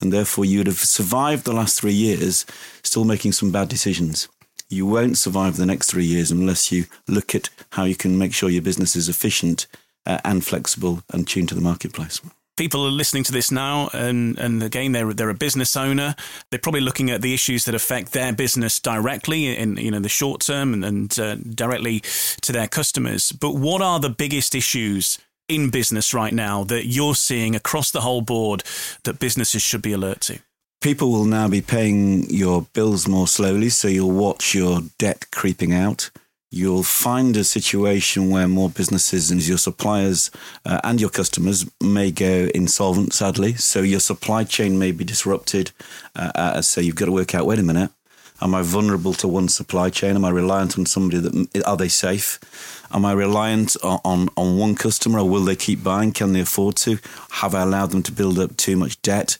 And 0.00 0.12
therefore, 0.12 0.44
you 0.44 0.58
would 0.58 0.66
have 0.66 0.76
survived 0.76 1.44
the 1.44 1.54
last 1.54 1.80
three 1.80 1.94
years 1.94 2.44
still 2.82 3.06
making 3.06 3.32
some 3.32 3.50
bad 3.50 3.68
decisions. 3.68 4.28
You 4.68 4.84
won't 4.84 5.16
survive 5.16 5.56
the 5.56 5.64
next 5.64 5.90
three 5.90 6.04
years 6.04 6.30
unless 6.30 6.70
you 6.70 6.84
look 7.08 7.34
at 7.34 7.48
how 7.70 7.84
you 7.84 7.94
can 7.94 8.18
make 8.18 8.34
sure 8.34 8.50
your 8.50 8.62
business 8.62 8.94
is 8.94 9.08
efficient 9.08 9.66
uh, 10.06 10.18
and 10.24 10.44
flexible 10.44 11.02
and 11.12 11.26
tuned 11.26 11.48
to 11.48 11.54
the 11.54 11.60
marketplace 11.60 12.20
people 12.56 12.86
are 12.86 12.90
listening 12.90 13.22
to 13.24 13.32
this 13.32 13.50
now, 13.50 13.88
and 13.92 14.38
and 14.38 14.62
again, 14.62 14.92
they're 14.92 15.12
they're 15.12 15.30
a 15.30 15.34
business 15.34 15.76
owner. 15.76 16.14
They're 16.50 16.58
probably 16.60 16.80
looking 16.80 17.10
at 17.10 17.22
the 17.22 17.34
issues 17.34 17.64
that 17.66 17.74
affect 17.74 18.12
their 18.12 18.32
business 18.32 18.80
directly 18.80 19.56
in 19.56 19.76
you 19.76 19.90
know 19.90 20.00
the 20.00 20.08
short 20.08 20.40
term 20.40 20.72
and, 20.72 20.84
and 20.84 21.18
uh, 21.18 21.36
directly 21.36 22.00
to 22.42 22.52
their 22.52 22.66
customers. 22.66 23.32
But 23.32 23.54
what 23.54 23.82
are 23.82 24.00
the 24.00 24.10
biggest 24.10 24.54
issues? 24.54 25.18
In 25.48 25.70
business 25.70 26.12
right 26.12 26.34
now, 26.34 26.64
that 26.64 26.86
you're 26.86 27.14
seeing 27.14 27.54
across 27.54 27.92
the 27.92 28.00
whole 28.00 28.20
board 28.20 28.64
that 29.04 29.20
businesses 29.20 29.62
should 29.62 29.80
be 29.80 29.92
alert 29.92 30.20
to? 30.22 30.40
People 30.80 31.12
will 31.12 31.24
now 31.24 31.46
be 31.46 31.60
paying 31.60 32.28
your 32.28 32.62
bills 32.72 33.06
more 33.06 33.28
slowly, 33.28 33.68
so 33.68 33.86
you'll 33.86 34.10
watch 34.10 34.56
your 34.56 34.80
debt 34.98 35.26
creeping 35.30 35.72
out 35.72 36.10
you'll 36.56 36.82
find 36.82 37.36
a 37.36 37.44
situation 37.44 38.30
where 38.30 38.48
more 38.48 38.70
businesses 38.70 39.30
and 39.30 39.46
your 39.46 39.58
suppliers 39.58 40.30
uh, 40.64 40.80
and 40.82 41.00
your 41.00 41.10
customers 41.10 41.70
may 41.82 42.10
go 42.10 42.48
insolvent, 42.54 43.12
sadly. 43.12 43.54
So 43.54 43.82
your 43.82 44.00
supply 44.00 44.44
chain 44.44 44.78
may 44.78 44.90
be 44.90 45.04
disrupted. 45.04 45.72
Uh, 46.14 46.32
uh, 46.34 46.62
so 46.62 46.80
you've 46.80 46.96
got 46.96 47.06
to 47.06 47.12
work 47.12 47.34
out 47.34 47.46
wait 47.46 47.58
a 47.58 47.62
minute, 47.62 47.90
am 48.40 48.54
I 48.54 48.62
vulnerable 48.62 49.12
to 49.14 49.28
one 49.28 49.48
supply 49.48 49.90
chain? 49.90 50.16
Am 50.16 50.24
I 50.24 50.30
reliant 50.30 50.78
on 50.78 50.86
somebody 50.86 51.18
that 51.20 51.62
are 51.66 51.76
they 51.76 51.88
safe? 51.88 52.40
Am 52.90 53.04
I 53.04 53.12
reliant 53.12 53.76
on, 53.82 54.00
on, 54.04 54.28
on 54.36 54.58
one 54.58 54.74
customer 54.74 55.18
or 55.18 55.28
will 55.28 55.44
they 55.44 55.56
keep 55.56 55.82
buying? 55.82 56.12
Can 56.12 56.32
they 56.32 56.40
afford 56.40 56.76
to? 56.76 56.98
Have 57.30 57.54
I 57.54 57.62
allowed 57.62 57.90
them 57.90 58.02
to 58.04 58.12
build 58.12 58.38
up 58.38 58.56
too 58.56 58.76
much 58.76 59.00
debt? 59.02 59.36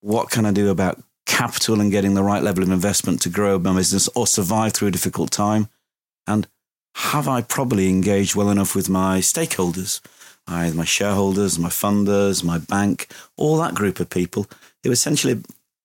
What 0.00 0.30
can 0.30 0.44
I 0.44 0.52
do 0.52 0.70
about 0.70 1.02
capital 1.26 1.80
and 1.80 1.90
getting 1.90 2.14
the 2.14 2.22
right 2.22 2.42
level 2.42 2.62
of 2.62 2.70
investment 2.70 3.20
to 3.22 3.28
grow 3.28 3.58
my 3.58 3.74
business 3.74 4.08
or 4.14 4.26
survive 4.26 4.72
through 4.72 4.88
a 4.88 4.92
difficult 4.92 5.30
time? 5.30 5.68
And 6.26 6.48
have 6.96 7.28
I 7.28 7.42
probably 7.42 7.90
engaged 7.90 8.34
well 8.34 8.48
enough 8.48 8.74
with 8.74 8.88
my 8.88 9.18
stakeholders, 9.18 10.00
I, 10.46 10.70
my 10.70 10.86
shareholders, 10.86 11.58
my 11.58 11.68
funders, 11.68 12.42
my 12.42 12.56
bank, 12.56 13.08
all 13.36 13.58
that 13.58 13.74
group 13.74 14.00
of 14.00 14.08
people 14.08 14.46
who 14.82 14.90
essentially 14.90 15.42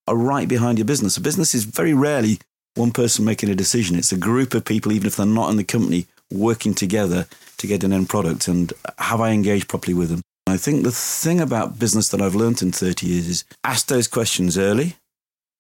are 0.08 0.15
right 0.15 0.47
behind 0.47 0.78
your 0.78 0.86
business. 0.86 1.17
A 1.17 1.21
business 1.21 1.54
is 1.54 1.65
very 1.65 1.93
rarely 1.93 2.39
one 2.76 2.91
person 2.91 3.26
making 3.26 3.50
a 3.50 3.56
decision. 3.56 3.97
It's 3.97 4.13
a 4.13 4.17
group 4.17 4.54
of 4.54 4.63
people, 4.63 4.93
even 4.93 5.06
if 5.06 5.17
they're 5.17 5.26
not 5.26 5.50
in 5.50 5.58
the 5.58 5.65
company, 5.65 6.08
working 6.32 6.74
together 6.74 7.28
to 7.58 7.67
get 7.67 7.84
an 7.84 7.91
end 7.91 8.08
product. 8.08 8.47
And 8.47 8.71
have 8.97 9.19
I 9.19 9.32
engaged 9.32 9.67
properly 9.67 9.93
with 9.93 10.10
them? 10.10 10.21
I 10.47 10.56
think 10.56 10.84
the 10.84 10.91
thing 10.91 11.41
about 11.41 11.78
business 11.78 12.08
that 12.10 12.21
I've 12.21 12.36
learned 12.36 12.62
in 12.62 12.71
30 12.71 13.06
years 13.06 13.28
is 13.28 13.43
ask 13.65 13.88
those 13.88 14.08
questions 14.08 14.58
early 14.58 14.95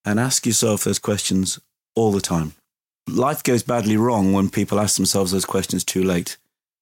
and 0.05 0.17
ask 0.17 0.45
yourself 0.45 0.85
those 0.85 0.99
questions 0.99 1.59
all 1.93 2.13
the 2.13 2.21
time 2.21 2.53
life 3.07 3.43
goes 3.43 3.63
badly 3.63 3.97
wrong 3.97 4.33
when 4.33 4.49
people 4.49 4.79
ask 4.79 4.95
themselves 4.95 5.31
those 5.31 5.45
questions 5.45 5.83
too 5.83 6.03
late. 6.03 6.37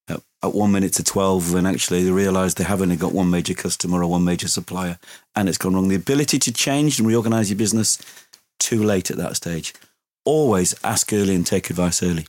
At, 0.08 0.20
at 0.42 0.54
one 0.54 0.72
minute 0.72 0.92
to 0.94 1.04
12, 1.04 1.52
when 1.52 1.66
actually 1.66 2.02
they 2.02 2.10
realize 2.10 2.54
they 2.54 2.64
have 2.64 2.82
only 2.82 2.96
got 2.96 3.12
one 3.12 3.30
major 3.30 3.54
customer 3.54 4.02
or 4.02 4.10
one 4.10 4.24
major 4.24 4.48
supplier 4.48 4.98
and 5.36 5.48
it's 5.48 5.58
gone 5.58 5.74
wrong. 5.74 5.88
The 5.88 5.96
ability 5.96 6.38
to 6.40 6.52
change 6.52 6.98
and 6.98 7.06
reorganize 7.06 7.50
your 7.50 7.58
business 7.58 7.98
too 8.58 8.82
late 8.82 9.10
at 9.10 9.16
that 9.16 9.36
stage. 9.36 9.74
Always 10.24 10.74
ask 10.84 11.12
early 11.12 11.34
and 11.34 11.46
take 11.46 11.70
advice 11.70 12.02
early. 12.02 12.26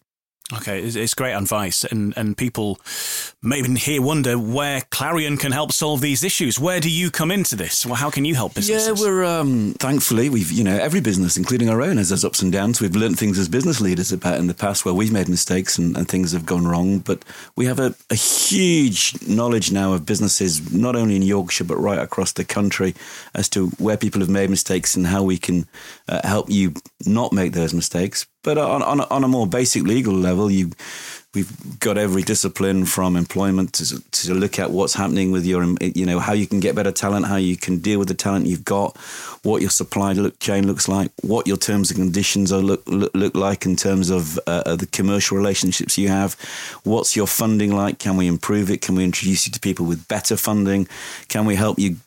Okay, 0.53 0.81
it's 0.81 1.13
great 1.13 1.33
advice, 1.33 1.85
and 1.85 2.13
and 2.17 2.37
people 2.37 2.79
maybe 3.41 3.73
here 3.75 4.01
wonder 4.01 4.37
where 4.37 4.81
Clarion 4.89 5.37
can 5.37 5.51
help 5.51 5.71
solve 5.71 6.01
these 6.01 6.23
issues. 6.23 6.59
Where 6.59 6.79
do 6.79 6.89
you 6.89 7.09
come 7.09 7.31
into 7.31 7.55
this? 7.55 7.85
Well, 7.85 7.95
how 7.95 8.09
can 8.09 8.25
you 8.25 8.35
help 8.35 8.55
businesses? 8.55 8.99
Yeah, 8.99 9.05
we're 9.05 9.23
um, 9.23 9.73
thankfully 9.79 10.29
we've 10.29 10.51
you 10.51 10.63
know 10.63 10.77
every 10.77 10.99
business, 10.99 11.37
including 11.37 11.69
our 11.69 11.81
own, 11.81 11.97
has 11.97 12.25
ups 12.25 12.41
and 12.41 12.51
downs. 12.51 12.81
We've 12.81 12.95
learned 12.95 13.17
things 13.17 13.39
as 13.39 13.47
business 13.47 13.79
leaders 13.79 14.11
about 14.11 14.39
in 14.39 14.47
the 14.47 14.53
past 14.53 14.83
where 14.83 14.93
we've 14.93 15.11
made 15.11 15.29
mistakes 15.29 15.77
and, 15.77 15.95
and 15.95 16.07
things 16.07 16.33
have 16.33 16.45
gone 16.45 16.67
wrong. 16.67 16.99
But 16.99 17.23
we 17.55 17.65
have 17.65 17.79
a, 17.79 17.95
a 18.09 18.15
huge 18.15 19.15
knowledge 19.27 19.71
now 19.71 19.93
of 19.93 20.05
businesses, 20.05 20.73
not 20.73 20.95
only 20.95 21.15
in 21.15 21.21
Yorkshire 21.21 21.63
but 21.63 21.77
right 21.77 21.99
across 21.99 22.33
the 22.33 22.43
country, 22.43 22.93
as 23.33 23.47
to 23.49 23.67
where 23.77 23.97
people 23.97 24.19
have 24.19 24.29
made 24.29 24.49
mistakes 24.49 24.95
and 24.95 25.07
how 25.07 25.23
we 25.23 25.37
can 25.37 25.67
uh, 26.09 26.19
help 26.27 26.49
you 26.49 26.73
not 27.05 27.31
make 27.31 27.53
those 27.53 27.73
mistakes. 27.73 28.27
But 28.43 28.57
on, 28.57 28.81
on, 28.81 29.01
on 29.01 29.23
a 29.23 29.27
more 29.27 29.47
basic 29.47 29.83
legal 29.83 30.13
level, 30.13 30.49
you 30.49 30.71
we've 31.33 31.79
got 31.79 31.97
every 31.97 32.21
discipline 32.21 32.85
from 32.85 33.15
employment 33.15 33.71
to, 33.73 34.01
to 34.11 34.33
look 34.33 34.59
at 34.59 34.71
what's 34.71 34.93
happening 34.93 35.31
with 35.31 35.45
your, 35.45 35.63
you 35.79 36.05
know, 36.05 36.19
how 36.19 36.33
you 36.33 36.45
can 36.45 36.59
get 36.59 36.75
better 36.75 36.91
talent, 36.91 37.25
how 37.25 37.37
you 37.37 37.55
can 37.55 37.77
deal 37.77 37.99
with 37.99 38.09
the 38.09 38.13
talent 38.13 38.47
you've 38.47 38.65
got, 38.65 38.97
what 39.43 39.61
your 39.61 39.69
supply 39.69 40.11
look, 40.11 40.37
chain 40.39 40.67
looks 40.67 40.89
like, 40.89 41.09
what 41.21 41.47
your 41.47 41.55
terms 41.55 41.89
and 41.89 41.99
conditions 41.99 42.51
are 42.51 42.59
look 42.59 42.83
look, 42.87 43.11
look 43.13 43.35
like 43.35 43.65
in 43.65 43.75
terms 43.75 44.09
of 44.09 44.37
uh, 44.45 44.75
the 44.75 44.87
commercial 44.87 45.37
relationships 45.37 45.97
you 45.97 46.09
have. 46.09 46.33
What's 46.83 47.15
your 47.15 47.27
funding 47.27 47.73
like? 47.73 47.99
Can 47.99 48.17
we 48.17 48.27
improve 48.27 48.69
it? 48.69 48.81
Can 48.81 48.95
we 48.95 49.03
introduce 49.03 49.47
you 49.47 49.53
to 49.53 49.59
people 49.59 49.85
with 49.85 50.07
better 50.07 50.35
funding? 50.35 50.87
Can 51.29 51.45
we 51.45 51.55
help 51.55 51.79
you 51.79 51.97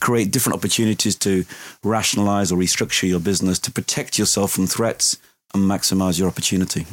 create 0.00 0.32
different 0.32 0.56
opportunities 0.56 1.14
to 1.16 1.44
rationalize 1.84 2.50
or 2.50 2.58
restructure 2.58 3.08
your 3.08 3.20
business 3.20 3.58
to 3.60 3.70
protect 3.70 4.18
yourself 4.18 4.50
from 4.50 4.66
threats? 4.66 5.16
And 5.54 5.70
maximize 5.70 6.18
your 6.18 6.28
opportunity. 6.28 6.86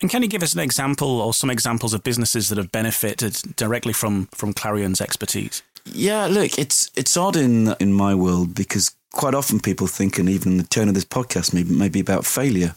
And 0.00 0.10
can 0.10 0.22
you 0.22 0.28
give 0.28 0.42
us 0.42 0.54
an 0.54 0.60
example 0.60 1.20
or 1.20 1.34
some 1.34 1.50
examples 1.50 1.92
of 1.92 2.02
businesses 2.02 2.48
that 2.48 2.58
have 2.58 2.72
benefited 2.72 3.56
directly 3.56 3.92
from 3.92 4.26
from 4.32 4.52
Clarion's 4.52 5.00
expertise? 5.00 5.62
Yeah, 5.84 6.26
look, 6.26 6.58
it's 6.58 6.90
it's 6.96 7.16
odd 7.16 7.36
in 7.36 7.74
in 7.80 7.92
my 7.92 8.14
world 8.14 8.54
because 8.54 8.94
quite 9.12 9.34
often 9.34 9.60
people 9.60 9.86
think, 9.86 10.18
and 10.18 10.28
even 10.28 10.56
the 10.56 10.64
tone 10.64 10.88
of 10.88 10.94
this 10.94 11.04
podcast 11.04 11.52
may, 11.52 11.64
may 11.64 11.88
be 11.88 12.00
about 12.00 12.24
failure. 12.24 12.74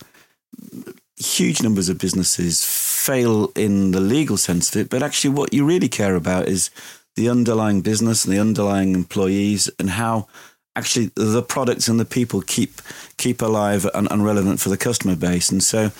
Huge 1.17 1.61
numbers 1.61 1.89
of 1.89 1.99
businesses 1.99 2.65
fail 2.65 3.51
in 3.55 3.91
the 3.91 4.01
legal 4.01 4.37
sense 4.37 4.75
of 4.75 4.81
it, 4.81 4.89
but 4.89 5.03
actually, 5.03 5.33
what 5.33 5.53
you 5.53 5.65
really 5.65 5.89
care 5.89 6.15
about 6.15 6.47
is 6.47 6.69
the 7.15 7.29
underlying 7.29 7.81
business 7.81 8.25
and 8.25 8.33
the 8.33 8.39
underlying 8.39 8.95
employees 8.95 9.69
and 9.79 9.91
how 9.91 10.27
actually 10.75 11.11
the 11.15 11.43
products 11.43 11.87
and 11.87 11.99
the 11.99 12.05
people 12.05 12.41
keep 12.41 12.81
keep 13.17 13.41
alive 13.41 13.87
and, 13.93 14.11
and 14.11 14.25
relevant 14.25 14.59
for 14.59 14.69
the 14.69 14.77
customer 14.77 15.15
base. 15.15 15.49
And 15.49 15.63
so 15.63 15.91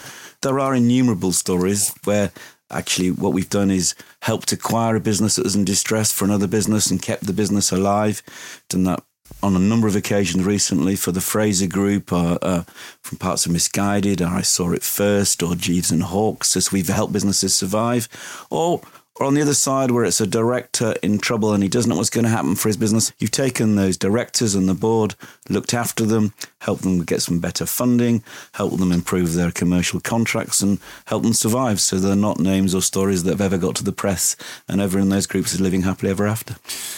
there 0.42 0.60
are 0.60 0.76
innumerable 0.76 1.32
stories 1.32 1.94
where 2.04 2.32
Actually, 2.74 3.12
what 3.12 3.34
we've 3.34 3.50
done 3.50 3.70
is 3.70 3.94
helped 4.24 4.52
acquire 4.52 4.96
a 4.96 5.00
business 5.00 5.36
that 5.36 5.44
was 5.44 5.56
in 5.56 5.64
distress 5.64 6.12
for 6.12 6.26
another 6.26 6.48
business 6.48 6.90
and 6.90 7.02
kept 7.02 7.28
the 7.28 7.34
business 7.34 7.72
alive. 7.72 8.24
Done 8.68 8.84
that 8.86 9.04
on 9.44 9.56
a 9.56 9.60
number 9.60 9.88
of 9.88 9.96
occasions 9.96 10.44
recently 10.44 10.96
for 10.96 11.12
the 11.12 11.22
Fraser 11.22 11.68
Group, 11.68 12.12
uh, 12.12 12.38
uh, 12.42 12.64
from 13.02 13.20
parts 13.20 13.46
of 13.46 13.52
Missguided, 13.52 14.22
or 14.22 14.34
I 14.34 14.42
Saw 14.42 14.72
It 14.72 14.84
First, 14.84 15.44
or 15.44 15.56
Gieves 15.56 15.92
and 15.92 16.04
Hawkes, 16.04 16.58
as 16.58 16.72
we've 16.72 16.88
helped 16.88 17.14
businesses 17.14 17.56
survive, 17.56 18.08
or 18.50 18.82
or 19.16 19.26
on 19.28 19.36
the 19.36 19.42
other 19.42 19.54
side, 19.54 19.92
where 19.92 20.04
it's 20.04 20.22
a 20.22 20.28
director 20.28 20.96
in 21.04 21.20
trouble 21.20 21.54
and 21.54 21.62
he 21.62 21.70
doesn't 21.70 21.90
know 21.90 21.96
what's 21.96 22.10
going 22.10 22.24
to 22.24 22.30
happen 22.30 22.56
for 22.56 22.70
his 22.70 22.78
business, 22.78 23.14
you've 23.20 23.32
taken 23.32 23.76
those 23.76 23.96
directors 23.96 24.56
and 24.56 24.68
the 24.68 24.74
board, 24.74 25.16
looked 25.50 25.74
after 25.74 26.04
them, 26.06 26.34
helped 26.60 26.82
them 26.82 27.04
get 27.04 27.22
some 27.22 27.40
better 27.40 27.66
funding, 27.66 28.24
helped 28.54 28.78
them 28.78 28.92
improve 28.92 29.34
their 29.34 29.52
commercial 29.52 30.00
contracts, 30.00 30.62
and 30.62 30.80
helped 31.06 31.24
them 31.24 31.34
survive. 31.34 31.80
So 31.80 31.98
they're 31.98 32.16
not 32.16 32.40
names 32.40 32.74
or 32.74 32.82
stories 32.82 33.24
that 33.24 33.32
have 33.32 33.42
ever 33.42 33.58
got 33.58 33.76
to 33.76 33.84
the 33.84 33.92
press, 33.92 34.36
and 34.68 34.82
everyone 34.82 35.08
in 35.08 35.10
those 35.10 35.28
groups 35.28 35.54
is 35.54 35.62
living 35.62 35.84
happily 35.84 36.10
ever 36.10 36.26
after. 36.26 36.56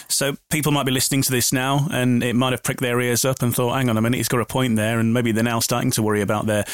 So 0.08 0.38
people 0.50 0.72
might 0.72 0.86
be 0.86 0.92
listening 0.92 1.22
to 1.24 1.32
this 1.32 1.52
now, 1.52 1.88
and 1.92 2.24
it 2.24 2.36
might 2.36 2.54
have 2.54 2.64
pricked 2.64 2.82
their 2.82 3.02
ears 3.02 3.26
up 3.26 3.42
and 3.42 3.54
thought, 3.54 3.76
"Hang 3.76 3.90
on 3.90 3.98
a 3.98 4.02
minute, 4.02 4.18
he's 4.18 4.30
got 4.30 4.40
a 4.40 4.46
point 4.46 4.78
there," 4.78 5.00
and 5.00 5.14
maybe 5.14 5.32
they're 5.32 5.44
now 5.44 5.60
starting 5.60 5.92
to 5.92 6.02
worry 6.02 6.22
about 6.22 6.46
their 6.46 6.66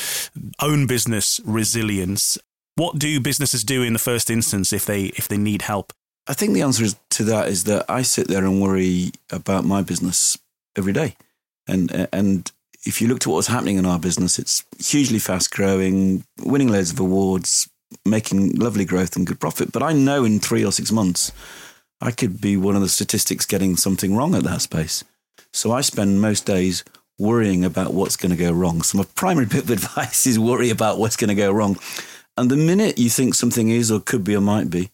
own 0.60 0.86
business 0.86 1.40
resilience. 1.44 2.38
What 2.82 2.98
do 2.98 3.20
businesses 3.20 3.64
do 3.64 3.84
in 3.84 3.94
the 3.94 4.00
first 4.00 4.32
instance 4.32 4.74
if 4.74 4.88
they 4.88 5.04
if 5.16 5.28
they 5.28 5.38
need 5.38 5.62
help? 5.62 5.94
I 6.28 6.34
think 6.34 6.54
the 6.54 6.64
answer 6.64 6.88
to 7.12 7.24
that 7.26 7.48
is 7.48 7.66
that 7.66 7.86
I 7.88 8.02
sit 8.02 8.28
there 8.28 8.44
and 8.44 8.60
worry 8.60 9.12
about 9.32 9.66
my 9.66 9.84
business 9.84 10.36
every 10.76 10.92
day, 10.92 11.16
and 11.68 12.08
and 12.12 12.52
if 12.84 13.00
you 13.00 13.08
looked 13.08 13.28
at 13.28 13.32
what's 13.32 13.46
happening 13.46 13.78
in 13.78 13.86
our 13.86 14.00
business, 14.00 14.40
it's 14.40 14.64
hugely 14.80 15.20
fast 15.20 15.52
growing, 15.52 16.24
winning 16.40 16.70
loads 16.70 16.92
of 16.92 17.00
awards, 17.00 17.70
making 18.04 18.56
lovely 18.56 18.84
growth 18.84 19.16
and 19.16 19.28
good 19.28 19.40
profit. 19.40 19.72
But 19.72 19.84
I 19.84 19.94
know 19.94 20.26
in 20.26 20.40
three 20.40 20.66
or 20.66 20.72
six 20.72 20.92
months, 20.92 21.32
I 22.02 22.10
could 22.10 22.42
be 22.42 22.58
one 22.58 22.76
of 22.76 22.82
the 22.82 22.90
statistics 22.90 23.46
getting 23.46 23.78
something 23.78 24.16
wrong 24.16 24.34
at 24.34 24.44
that 24.46 24.64
space. 24.64 25.04
So 25.54 25.72
I 25.72 25.82
spend 25.82 26.20
most 26.20 26.48
days 26.48 26.84
worrying 27.20 27.64
about 27.64 27.94
what's 27.94 28.18
going 28.18 28.32
to 28.32 28.44
go 28.44 28.52
wrong. 28.52 28.82
So 28.82 28.98
my 28.98 29.06
primary 29.14 29.46
bit 29.46 29.66
of 29.66 29.70
advice 29.84 30.26
is 30.26 30.40
worry 30.40 30.72
about 30.72 30.98
what's 30.98 31.16
going 31.16 31.28
to 31.28 31.36
go 31.36 31.52
wrong. 31.52 31.78
And 32.42 32.50
the 32.50 32.58
minute 32.58 32.98
you 32.98 33.12
think 33.12 33.36
something 33.36 33.70
is 33.70 33.92
or 33.92 34.00
could 34.00 34.24
be 34.24 34.36
or 34.36 34.42
might 34.42 34.72
be, 34.72 34.90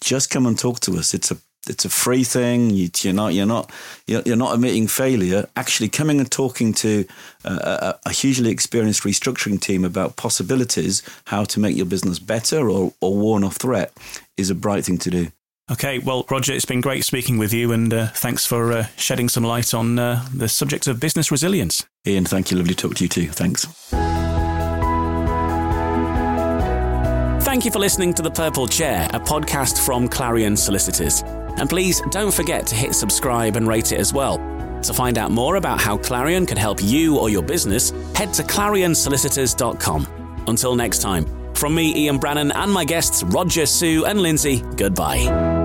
just 0.00 0.30
come 0.30 0.46
and 0.46 0.56
talk 0.56 0.78
to 0.80 0.92
us. 0.92 1.14
It's 1.14 1.32
a 1.32 1.38
it's 1.68 1.84
a 1.84 1.88
free 1.88 2.22
thing. 2.22 2.70
You, 2.70 2.88
are 3.06 3.12
not 3.12 3.34
you're 3.34 3.44
not 3.44 3.72
you're 4.06 4.36
not 4.36 4.54
admitting 4.54 4.86
failure. 4.86 5.48
Actually, 5.56 5.88
coming 5.88 6.20
and 6.20 6.30
talking 6.30 6.72
to 6.74 7.04
a, 7.44 7.96
a, 8.06 8.12
hugely 8.12 8.50
experienced 8.50 9.02
restructuring 9.02 9.60
team 9.60 9.84
about 9.84 10.14
possibilities, 10.14 11.02
how 11.24 11.42
to 11.42 11.58
make 11.58 11.76
your 11.76 11.86
business 11.86 12.20
better 12.20 12.70
or 12.70 12.92
or 13.00 13.16
warn 13.16 13.42
off 13.42 13.56
threat, 13.56 13.92
is 14.36 14.48
a 14.48 14.54
bright 14.54 14.84
thing 14.84 14.98
to 14.98 15.10
do. 15.10 15.32
Okay, 15.72 15.98
well, 15.98 16.24
Roger, 16.30 16.52
it's 16.52 16.64
been 16.64 16.80
great 16.80 17.04
speaking 17.04 17.36
with 17.36 17.52
you, 17.52 17.72
and 17.72 17.92
uh, 17.92 18.06
thanks 18.10 18.46
for 18.46 18.72
uh, 18.72 18.86
shedding 18.96 19.28
some 19.28 19.42
light 19.42 19.74
on 19.74 19.98
uh, 19.98 20.24
the 20.32 20.48
subject 20.48 20.86
of 20.86 21.00
business 21.00 21.32
resilience. 21.32 21.84
Ian, 22.06 22.26
thank 22.26 22.52
you. 22.52 22.56
Lovely 22.56 22.74
to 22.74 22.80
talk 22.88 22.94
to 22.94 23.02
you 23.02 23.08
too. 23.08 23.26
Thanks. 23.26 23.66
Thank 27.56 27.64
you 27.64 27.70
for 27.70 27.78
listening 27.78 28.12
to 28.12 28.20
The 28.20 28.30
Purple 28.30 28.68
Chair, 28.68 29.08
a 29.14 29.18
podcast 29.18 29.86
from 29.86 30.08
Clarion 30.08 30.58
Solicitors. 30.58 31.22
And 31.56 31.70
please 31.70 32.02
don't 32.10 32.30
forget 32.30 32.66
to 32.66 32.74
hit 32.74 32.94
subscribe 32.94 33.56
and 33.56 33.66
rate 33.66 33.92
it 33.92 33.98
as 33.98 34.12
well. 34.12 34.36
To 34.82 34.92
find 34.92 35.16
out 35.16 35.30
more 35.30 35.56
about 35.56 35.80
how 35.80 35.96
Clarion 35.96 36.44
can 36.44 36.58
help 36.58 36.82
you 36.82 37.16
or 37.16 37.30
your 37.30 37.42
business, 37.42 37.92
head 38.14 38.34
to 38.34 38.42
clarionsolicitors.com. 38.42 40.44
Until 40.46 40.76
next 40.76 41.00
time, 41.00 41.24
from 41.54 41.74
me, 41.74 41.96
Ian 41.96 42.18
Brannan, 42.18 42.52
and 42.52 42.70
my 42.70 42.84
guests, 42.84 43.22
Roger, 43.22 43.64
Sue, 43.64 44.04
and 44.04 44.20
Lindsay, 44.20 44.62
goodbye. 44.76 45.55